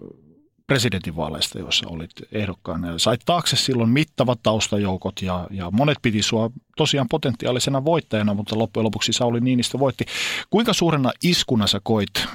presidentinvaaleista, 0.70 1.58
joissa 1.58 1.88
olit 1.88 2.10
ehdokkaana. 2.32 2.98
Sait 2.98 3.20
taakse 3.24 3.56
silloin 3.56 3.90
mittavat 3.90 4.42
taustajoukot 4.42 5.22
ja, 5.22 5.46
ja 5.50 5.70
monet 5.70 5.98
piti 6.02 6.22
sua 6.22 6.50
tosiaan 6.76 7.08
potentiaalisena 7.10 7.84
voittajana, 7.84 8.34
mutta 8.34 8.58
loppujen 8.58 8.84
lopuksi 8.84 9.12
Sauli 9.12 9.40
Niinistö 9.40 9.78
voitti. 9.78 10.04
Kuinka 10.50 10.72
suurena 10.72 11.12
iskuna 11.22 11.66
sä 11.66 11.80
koit 11.82 12.26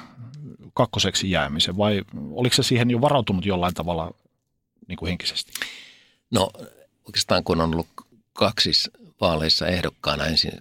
kakkoseksi 0.73 1.31
jäämisen 1.31 1.77
vai 1.77 2.01
oliko 2.31 2.55
se 2.55 2.63
siihen 2.63 2.89
jo 2.89 3.01
varautunut 3.01 3.45
jollain 3.45 3.73
tavalla 3.73 4.11
niin 4.87 4.97
kuin 4.97 5.07
henkisesti? 5.07 5.51
No 6.31 6.51
oikeastaan 7.05 7.43
kun 7.43 7.61
on 7.61 7.73
ollut 7.73 7.87
kaksi 8.33 8.71
vaaleissa 9.21 9.67
ehdokkaana 9.67 10.25
ensin 10.25 10.51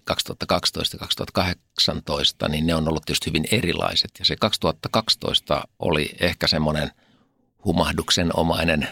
2012-2018, 2.44 2.48
niin 2.48 2.66
ne 2.66 2.74
on 2.74 2.88
ollut 2.88 3.04
tietysti 3.06 3.26
hyvin 3.26 3.44
erilaiset. 3.50 4.10
Ja 4.18 4.24
se 4.24 4.36
2012 4.36 5.64
oli 5.78 6.10
ehkä 6.20 6.46
semmoinen– 6.46 6.90
humahduksen 7.64 8.30
omainen 8.36 8.88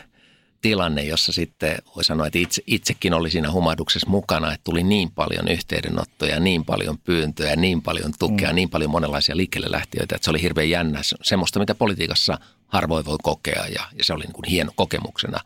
tilanne, 0.60 1.04
jossa 1.04 1.32
sitten 1.32 1.78
voi 1.96 2.04
sanoa, 2.04 2.26
että 2.26 2.38
itse, 2.38 2.62
itsekin 2.66 3.14
oli 3.14 3.30
siinä 3.30 3.50
humahduksessa 3.50 4.10
mukana, 4.10 4.52
että 4.52 4.64
tuli 4.64 4.82
niin 4.82 5.10
paljon 5.10 5.48
yhteydenottoja, 5.48 6.40
niin 6.40 6.64
paljon 6.64 6.98
pyyntöjä, 6.98 7.56
niin 7.56 7.82
paljon 7.82 8.12
tukea, 8.18 8.48
mm. 8.48 8.54
niin 8.54 8.70
paljon 8.70 8.90
monenlaisia 8.90 9.36
liikkeelle 9.36 9.70
lähtiöitä, 9.70 10.16
että 10.16 10.24
se 10.24 10.30
oli 10.30 10.42
hirveän 10.42 10.70
jännä. 10.70 11.00
Semmoista, 11.22 11.58
mitä 11.58 11.74
politiikassa 11.74 12.38
harvoin 12.72 13.04
voi 13.04 13.18
kokea 13.22 13.66
ja, 13.66 13.82
ja 13.98 14.04
se 14.04 14.12
oli 14.12 14.24
niin 14.24 14.32
kuin 14.32 14.48
hieno 14.48 14.72
kokemuksena. 14.74 15.40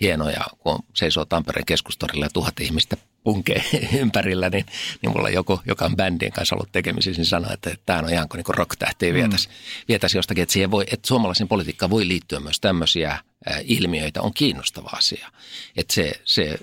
Hieno 0.00 0.30
ja 0.30 0.44
kun 0.58 0.78
seisoo 0.94 1.24
Tampereen 1.24 1.66
keskustorilla 1.66 2.24
ja 2.24 2.30
tuhat 2.30 2.60
ihmistä 2.60 2.96
punkee 3.24 3.64
ympärillä, 4.02 4.50
niin, 4.50 4.66
niin 5.02 5.12
mulla 5.12 5.30
joku, 5.30 5.60
joka 5.66 5.84
on 5.84 5.96
bändien 5.96 6.32
kanssa 6.32 6.54
ollut 6.54 6.72
tekemisissä, 6.72 7.20
niin 7.20 7.26
sanoi, 7.26 7.52
että, 7.52 7.70
että 7.70 7.82
tämä 7.86 7.98
on 7.98 8.12
ihan 8.12 8.28
kuin 8.28 8.38
niin 8.38 8.54
rock-tähtiä 8.56 9.14
vietäisi, 9.14 9.48
mm. 9.48 9.54
vietäisi 9.88 10.18
jostakin. 10.18 10.42
Että, 10.42 10.52
siihen 10.52 10.70
voi, 10.70 10.84
että 10.92 11.08
suomalaisen 11.08 11.48
politiikkaan 11.48 11.90
voi 11.90 12.08
liittyä 12.08 12.40
myös 12.40 12.60
tämmöisiä 12.60 13.18
ilmiöitä, 13.64 14.22
on 14.22 14.34
kiinnostava 14.34 14.90
asia. 14.92 15.28
Että 15.76 15.94
se, 15.94 16.12
se 16.24 16.58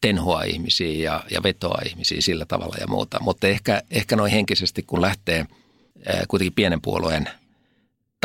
tenhoa 0.00 0.42
ihmisiä 0.42 1.04
ja, 1.04 1.24
ja 1.30 1.42
vetoa 1.42 1.78
ihmisiä 1.86 2.20
sillä 2.20 2.44
tavalla 2.44 2.76
ja 2.80 2.86
muuta. 2.86 3.20
Mutta 3.20 3.46
ehkä, 3.46 3.82
ehkä 3.90 4.16
noin 4.16 4.32
henkisesti, 4.32 4.82
kun 4.82 5.02
lähtee 5.02 5.46
kuitenkin 6.28 6.54
pienen 6.54 6.80
puolueen– 6.80 7.28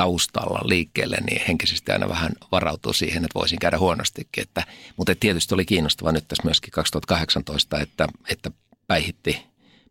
taustalla 0.02 0.60
liikkeelle, 0.64 1.18
niin 1.30 1.42
henkisesti 1.48 1.92
aina 1.92 2.10
vähän 2.10 2.32
varautuu 2.52 2.94
siihen, 2.94 3.26
että 3.26 3.40
voisin 3.40 3.60
käydä 3.60 3.78
huonostikin. 3.78 4.42
Että, 4.42 4.64
mutta 4.98 5.16
tietysti 5.20 5.54
oli 5.54 5.66
kiinnostava 5.66 6.12
nyt 6.12 6.28
tässä 6.28 6.44
myöskin 6.44 6.72
2018, 6.72 7.80
että, 7.80 8.08
että 8.30 8.52
päihitti, 8.88 9.44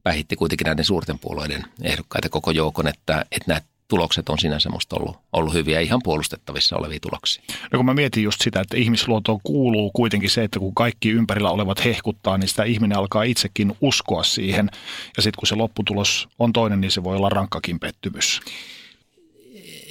päihitti 0.03 0.37
kuitenkin 0.37 0.65
näiden 0.65 0.85
suurten 0.85 1.19
puolueiden 1.19 1.65
ehdokkaita 1.83 2.29
koko 2.29 2.51
joukon, 2.51 2.89
että, 2.89 3.25
että 3.33 3.45
nämä 3.49 3.61
tulokset 3.89 4.29
on 4.29 4.39
sinänsä 4.39 4.69
musta 4.69 4.97
ollut, 4.97 5.17
ollut 5.33 5.55
hyviä 5.55 5.81
ihan 5.81 6.01
puolustettavissa 6.05 6.77
olevia 6.77 7.01
tuloksia. 7.01 7.43
No 7.73 7.79
kun 7.79 7.87
mä 7.87 7.95
mietin 7.95 8.23
just 8.23 8.41
sitä, 8.41 8.61
että 8.61 8.77
ihmisluotoon 8.77 9.41
kuuluu 9.43 9.91
kuitenkin 9.91 10.31
se, 10.31 10.45
että 10.45 10.59
kun 10.59 10.75
kaikki 10.75 11.11
ympärillä 11.11 11.51
olevat 11.51 11.85
hehkuttaa, 11.85 12.39
niin 12.39 12.49
sitä 12.49 12.65
ihminen 12.65 12.99
alkaa 12.99 13.23
itsekin 13.23 13.77
uskoa 13.81 14.23
siihen. 14.23 14.71
Ja 15.17 15.23
sitten 15.23 15.39
kun 15.39 15.47
se 15.47 15.55
lopputulos 15.55 16.29
on 16.39 16.53
toinen, 16.53 16.81
niin 16.81 16.91
se 16.91 17.05
voi 17.05 17.17
olla 17.17 17.29
rankkakin 17.29 17.81
pettymys. 17.81 18.41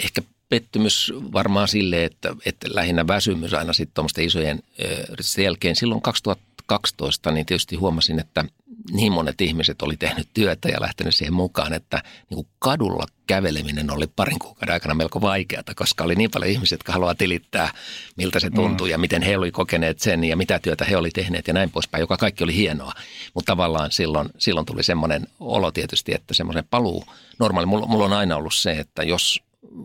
Ehkä 0.04 0.22
pettymys 0.50 1.14
varmaan 1.34 1.68
sille, 1.68 2.06
että, 2.06 2.36
että 2.45 2.68
lähinnä 2.74 3.08
väsymys 3.08 3.54
aina 3.54 3.74
sitten 3.74 3.93
tuommoisten 3.93 4.26
isojen 4.26 4.64
yritysten 5.10 5.43
jälkeen. 5.45 5.76
Silloin 5.76 6.02
2012 6.02 7.32
niin 7.32 7.45
tietysti 7.45 7.76
huomasin, 7.76 8.20
että 8.20 8.45
niin 8.91 9.12
monet 9.12 9.41
ihmiset 9.41 9.82
oli 9.82 9.97
tehnyt 9.97 10.28
työtä 10.34 10.70
ja 10.70 10.82
lähtenyt 10.82 11.16
siihen 11.16 11.34
mukaan, 11.34 11.74
että 11.74 12.04
niin 12.30 12.36
kuin 12.36 12.47
kadulla 12.60 13.06
käveleminen 13.28 13.91
oli 13.91 14.08
parin 14.08 14.39
kuukauden 14.39 14.74
aikana 14.74 14.93
melko 14.93 15.22
vaikeaa, 15.22 15.64
koska 15.76 16.04
oli 16.04 16.16
niin 16.16 16.32
paljon 16.32 16.52
ihmisiä, 16.52 16.76
jotka 16.76 16.93
haluaa 16.93 17.16
tilittää, 17.16 17.72
miltä 18.16 18.39
se 18.39 18.50
tuntuu 18.50 18.88
mm. 18.88 18.91
ja 18.91 18.97
miten 18.97 19.22
he 19.22 19.38
olivat 19.38 19.54
kokeneet 19.54 20.00
sen 20.00 20.24
ja 20.24 20.38
mitä 20.38 20.60
työtä 20.60 20.86
he 20.86 20.97
olivat 20.97 21.14
tehneet 21.14 21.47
ja 21.47 21.54
näin 21.54 21.72
poispäin, 21.72 22.02
joka 22.02 22.18
kaikki 22.18 22.43
oli 22.43 22.56
hienoa. 22.56 22.93
Mutta 23.34 23.52
tavallaan 23.52 23.91
silloin, 23.91 24.30
silloin 24.38 24.66
tuli 24.66 24.84
semmoinen 24.84 25.28
olo 25.39 25.72
tietysti, 25.72 26.14
että 26.14 26.34
semmoinen 26.34 26.64
paluu 26.70 27.06
normaali. 27.39 27.66
Mulla, 27.66 27.86
mulla 27.86 28.06
on 28.06 28.14
aina 28.14 28.36
ollut 28.36 28.56
se, 28.56 28.72
että 28.72 29.04
jos 29.04 29.41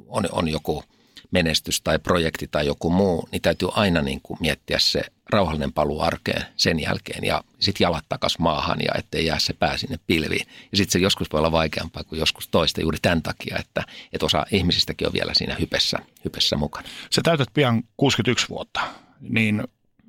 on, 0.06 0.28
on 0.32 0.48
joku 0.48 0.84
menestys 1.30 1.80
tai 1.80 1.98
projekti 1.98 2.48
tai 2.50 2.66
joku 2.66 2.90
muu, 2.90 3.28
niin 3.32 3.42
täytyy 3.42 3.68
aina 3.72 4.02
niin 4.02 4.20
kuin 4.22 4.38
miettiä 4.40 4.78
se 4.78 5.02
rauhallinen 5.30 5.72
paluu 5.72 6.00
arkeen 6.00 6.46
sen 6.56 6.80
jälkeen 6.80 7.24
ja 7.24 7.44
sitten 7.58 7.84
jalat 7.84 8.04
takas 8.08 8.38
maahan 8.38 8.78
ja 8.80 8.92
ettei 8.98 9.26
jää 9.26 9.38
se 9.38 9.52
pää 9.52 9.76
sinne 9.76 9.98
pilviin. 10.06 10.46
Ja 10.70 10.76
sitten 10.76 10.92
se 10.92 10.98
joskus 10.98 11.32
voi 11.32 11.38
olla 11.38 11.52
vaikeampaa 11.52 12.04
kuin 12.04 12.18
joskus 12.18 12.48
toista 12.48 12.80
juuri 12.80 12.98
tämän 13.02 13.22
takia, 13.22 13.56
että, 13.58 13.84
että 14.12 14.26
osa 14.26 14.46
ihmisistäkin 14.50 15.06
on 15.06 15.12
vielä 15.12 15.34
siinä 15.34 15.56
hypessä, 15.60 15.98
hypessä 16.24 16.56
mukana. 16.56 16.88
Se 17.10 17.20
täytät 17.22 17.48
pian 17.54 17.82
61 17.96 18.48
vuotta, 18.48 18.80
niin 19.20 19.64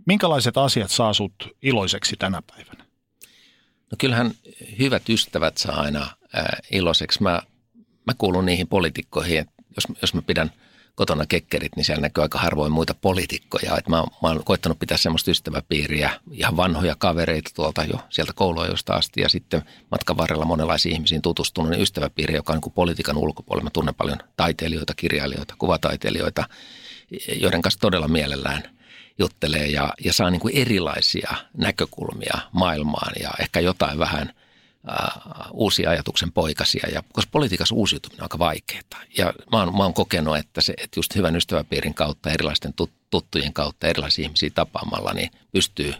minkälaiset 0.05 0.57
asiat 0.57 0.91
saa 0.91 1.13
sut 1.13 1.55
iloiseksi 1.61 2.15
tänä 2.19 2.41
päivänä? 2.47 2.86
No 3.91 3.95
kyllähän 3.97 4.32
hyvät 4.80 5.09
ystävät 5.09 5.57
saa 5.57 5.82
aina 5.82 6.07
ää, 6.34 6.57
iloiseksi. 6.71 7.23
Mä, 7.23 7.41
mä 8.07 8.13
kuulun 8.17 8.45
niihin 8.45 8.67
poliitikkoihin, 8.67 9.39
että 9.39 9.55
jos, 9.76 9.97
jos 10.01 10.13
mä 10.13 10.21
pidän– 10.21 10.51
kotona 10.95 11.26
kekkerit, 11.26 11.76
niin 11.76 11.86
siellä 11.86 12.01
näkyy 12.01 12.21
aika 12.21 12.39
harvoin 12.39 12.71
muita 12.71 12.93
poliitikkoja. 12.93 13.78
Et 13.78 13.89
mä, 13.89 13.97
mä 13.97 14.28
oon 14.28 14.43
koittanut 14.43 14.80
pitää 14.80 14.97
semmoista 14.97 15.32
ystäväpiiriä, 15.32 16.11
ihan 16.32 16.57
vanhoja 16.57 16.95
kavereita 16.97 17.51
tuolta 17.55 17.84
jo 17.84 17.99
sieltä 18.09 18.34
kouluajoista 18.36 18.93
asti 18.93 19.21
ja 19.21 19.30
sitten 19.30 19.63
matkan 19.91 20.17
varrella 20.17 20.45
monenlaisiin 20.45 20.95
ihmisiin 20.95 21.21
tutustunut, 21.21 21.71
niin 21.71 21.82
ystäväpiiri, 21.82 22.36
joka 22.36 22.53
on 22.53 22.59
niin 22.63 22.73
politiikan 22.73 23.17
ulkopuolella. 23.17 23.63
Mä 23.63 23.69
tunnen 23.69 23.95
paljon 23.95 24.17
taiteilijoita, 24.38 24.93
kirjailijoita, 24.93 25.55
kuvataiteilijoita, 25.57 26.43
joiden 27.41 27.61
kanssa 27.61 27.80
todella 27.80 28.07
mielellään 28.07 28.63
juttelee 29.19 29.67
ja, 29.67 29.93
ja 30.03 30.13
saa 30.13 30.30
niin 30.30 30.41
kuin 30.41 30.57
erilaisia 30.57 31.36
näkökulmia 31.57 32.39
maailmaan 32.51 33.13
ja 33.19 33.32
ehkä 33.39 33.59
jotain 33.59 33.99
vähän– 33.99 34.34
äh, 34.89 35.21
uusia 35.51 35.89
ajatuksen 35.89 36.31
poikasia, 36.31 36.89
ja, 36.93 37.03
koska 37.13 37.29
politiikassa 37.31 37.75
uusiutuminen 37.75 38.21
on 38.21 38.25
aika 38.25 38.39
vaikeaa. 38.39 39.03
Ja 39.17 39.33
mä 39.51 39.59
oon, 39.59 39.77
mä 39.77 39.83
oon 39.83 39.93
kokenut, 39.93 40.38
että, 40.38 40.61
se, 40.61 40.73
että 40.77 40.99
just 40.99 41.15
hyvän 41.15 41.36
ystäväpiirin 41.36 41.93
kautta, 41.93 42.31
erilaisten 42.31 42.73
tut, 42.73 42.91
tuttujen 43.09 43.53
kautta, 43.53 43.88
erilaisia 43.88 44.23
ihmisiä 44.23 44.49
tapaamalla, 44.49 45.13
niin 45.13 45.31
pystyy 45.51 45.93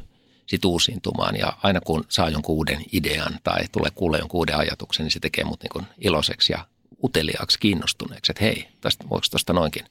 sit 0.46 0.66
uusiintumaan. 0.66 1.36
Ja 1.36 1.58
aina 1.64 1.82
kun 1.82 2.06
saa 2.10 2.30
jonkun 2.30 2.56
uuden 2.56 2.86
idean 2.92 3.40
tai 3.44 3.64
tulee 3.72 3.92
kuulla 3.96 4.18
jonkun 4.18 4.38
uuden 4.38 4.58
ajatuksen, 4.58 5.04
niin 5.04 5.12
se 5.12 5.20
tekee 5.20 5.44
mut 5.44 5.64
niin 5.64 5.88
iloiseksi 5.98 6.54
ja 6.54 6.66
uteliaaksi, 7.04 7.60
kiinnostuneeksi, 7.60 8.32
että 8.32 8.44
hei, 8.44 8.68
tästä, 8.82 9.10
voiko 9.10 9.26
tuosta 9.32 9.54
noinkin, 9.54 9.86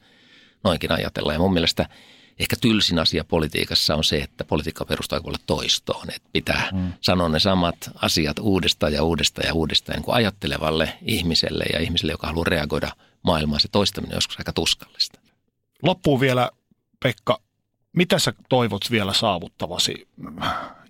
noinkin 0.65 0.93
ajatella. 0.93 1.33
Ja 1.33 1.39
mun 1.39 1.53
mielestä– 1.53 1.89
ehkä 2.39 2.57
tylsin 2.61 2.99
asia 2.99 3.25
politiikassa 3.25 3.95
on 3.95 4.05
se, 4.05 4.17
että 4.17 4.45
politiikka 4.45 4.85
perustuu 4.85 5.17
aika 5.17 5.39
toistoon. 5.47 6.11
Että 6.11 6.29
pitää 6.33 6.69
mm. 6.73 6.93
sanoa 7.01 7.29
ne 7.29 7.39
samat 7.39 7.91
asiat 7.95 8.39
uudestaan 8.39 8.93
ja 8.93 9.03
uudestaan 9.03 9.47
ja 9.47 9.55
uudestaan 9.55 9.97
niin 9.97 10.05
kuin 10.05 10.15
ajattelevalle 10.15 10.99
ihmiselle 11.03 11.65
ja 11.73 11.81
ihmiselle, 11.81 12.13
joka 12.13 12.27
haluaa 12.27 12.45
reagoida 12.49 12.93
maailmaan. 13.23 13.61
Se 13.61 13.69
toistaminen 13.69 14.13
on 14.13 14.17
joskus 14.17 14.39
aika 14.39 14.53
tuskallista. 14.53 15.21
Loppuun 15.83 16.21
vielä, 16.21 16.51
Pekka, 17.03 17.41
mitä 17.93 18.19
sä 18.19 18.33
toivot 18.49 18.91
vielä 18.91 19.13
saavuttavasi? 19.13 20.09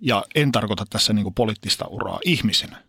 Ja 0.01 0.24
en 0.34 0.53
tarkoita 0.53 0.84
tässä 0.90 1.12
niin 1.12 1.22
kuin 1.22 1.34
poliittista 1.34 1.86
uraa 1.88 2.20
ihmisenä. 2.24 2.82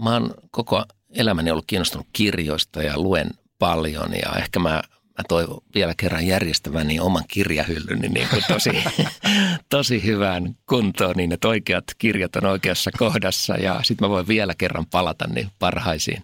Mä 0.00 0.12
oon 0.12 0.34
koko 0.50 0.84
elämäni 1.10 1.50
ollut 1.50 1.64
kiinnostunut 1.66 2.06
kirjoista 2.12 2.82
ja 2.82 2.98
luen 2.98 3.30
paljon 3.58 4.12
ja 4.12 4.32
ehkä 4.38 4.58
mä 4.58 4.82
mä 5.18 5.24
toivon 5.28 5.60
vielä 5.74 5.94
kerran 5.96 6.26
järjestäväni 6.26 7.00
oman 7.00 7.24
kirjahyllyni 7.28 8.08
niin 8.08 8.28
kuin 8.28 8.42
tosi, 8.48 8.70
tosi 9.68 10.04
hyvään 10.04 10.56
kuntoon, 10.66 11.16
niin 11.16 11.32
että 11.32 11.48
oikeat 11.48 11.84
kirjat 11.98 12.36
on 12.36 12.46
oikeassa 12.46 12.90
kohdassa 12.98 13.54
ja 13.54 13.80
sitten 13.82 14.08
mä 14.08 14.10
voin 14.14 14.28
vielä 14.28 14.54
kerran 14.54 14.86
palata 14.86 15.26
niin 15.26 15.50
parhaisiin 15.58 16.22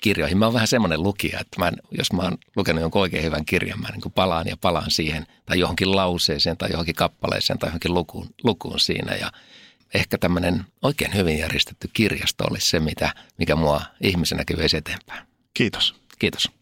kirjoihin. 0.00 0.38
Mä 0.38 0.44
oon 0.44 0.54
vähän 0.54 0.68
semmoinen 0.68 1.02
lukija, 1.02 1.40
että 1.40 1.58
mä, 1.58 1.72
jos 1.98 2.12
mä 2.12 2.22
oon 2.22 2.38
lukenut 2.56 2.80
jonkun 2.80 3.02
oikein 3.02 3.24
hyvän 3.24 3.44
kirjan, 3.44 3.80
mä 3.80 3.88
niin 3.88 4.00
kuin 4.00 4.12
palaan 4.12 4.46
ja 4.46 4.56
palaan 4.60 4.90
siihen 4.90 5.26
tai 5.46 5.58
johonkin 5.58 5.96
lauseeseen 5.96 6.56
tai 6.56 6.70
johonkin 6.70 6.94
kappaleeseen 6.94 7.58
tai 7.58 7.68
johonkin 7.68 7.94
lukuun, 7.94 8.26
lukuun 8.44 8.80
siinä 8.80 9.14
ja 9.14 9.32
ehkä 9.94 10.18
tämmöinen 10.18 10.64
oikein 10.82 11.14
hyvin 11.14 11.38
järjestetty 11.38 11.90
kirjasto 11.92 12.44
olisi 12.50 12.70
se, 12.70 12.80
mitä, 12.80 13.14
mikä 13.38 13.56
mua 13.56 13.82
ihmisenäkin 14.00 14.58
veisi 14.58 14.76
eteenpäin. 14.76 15.26
Kiitos. 15.54 15.94
Kiitos. 16.18 16.61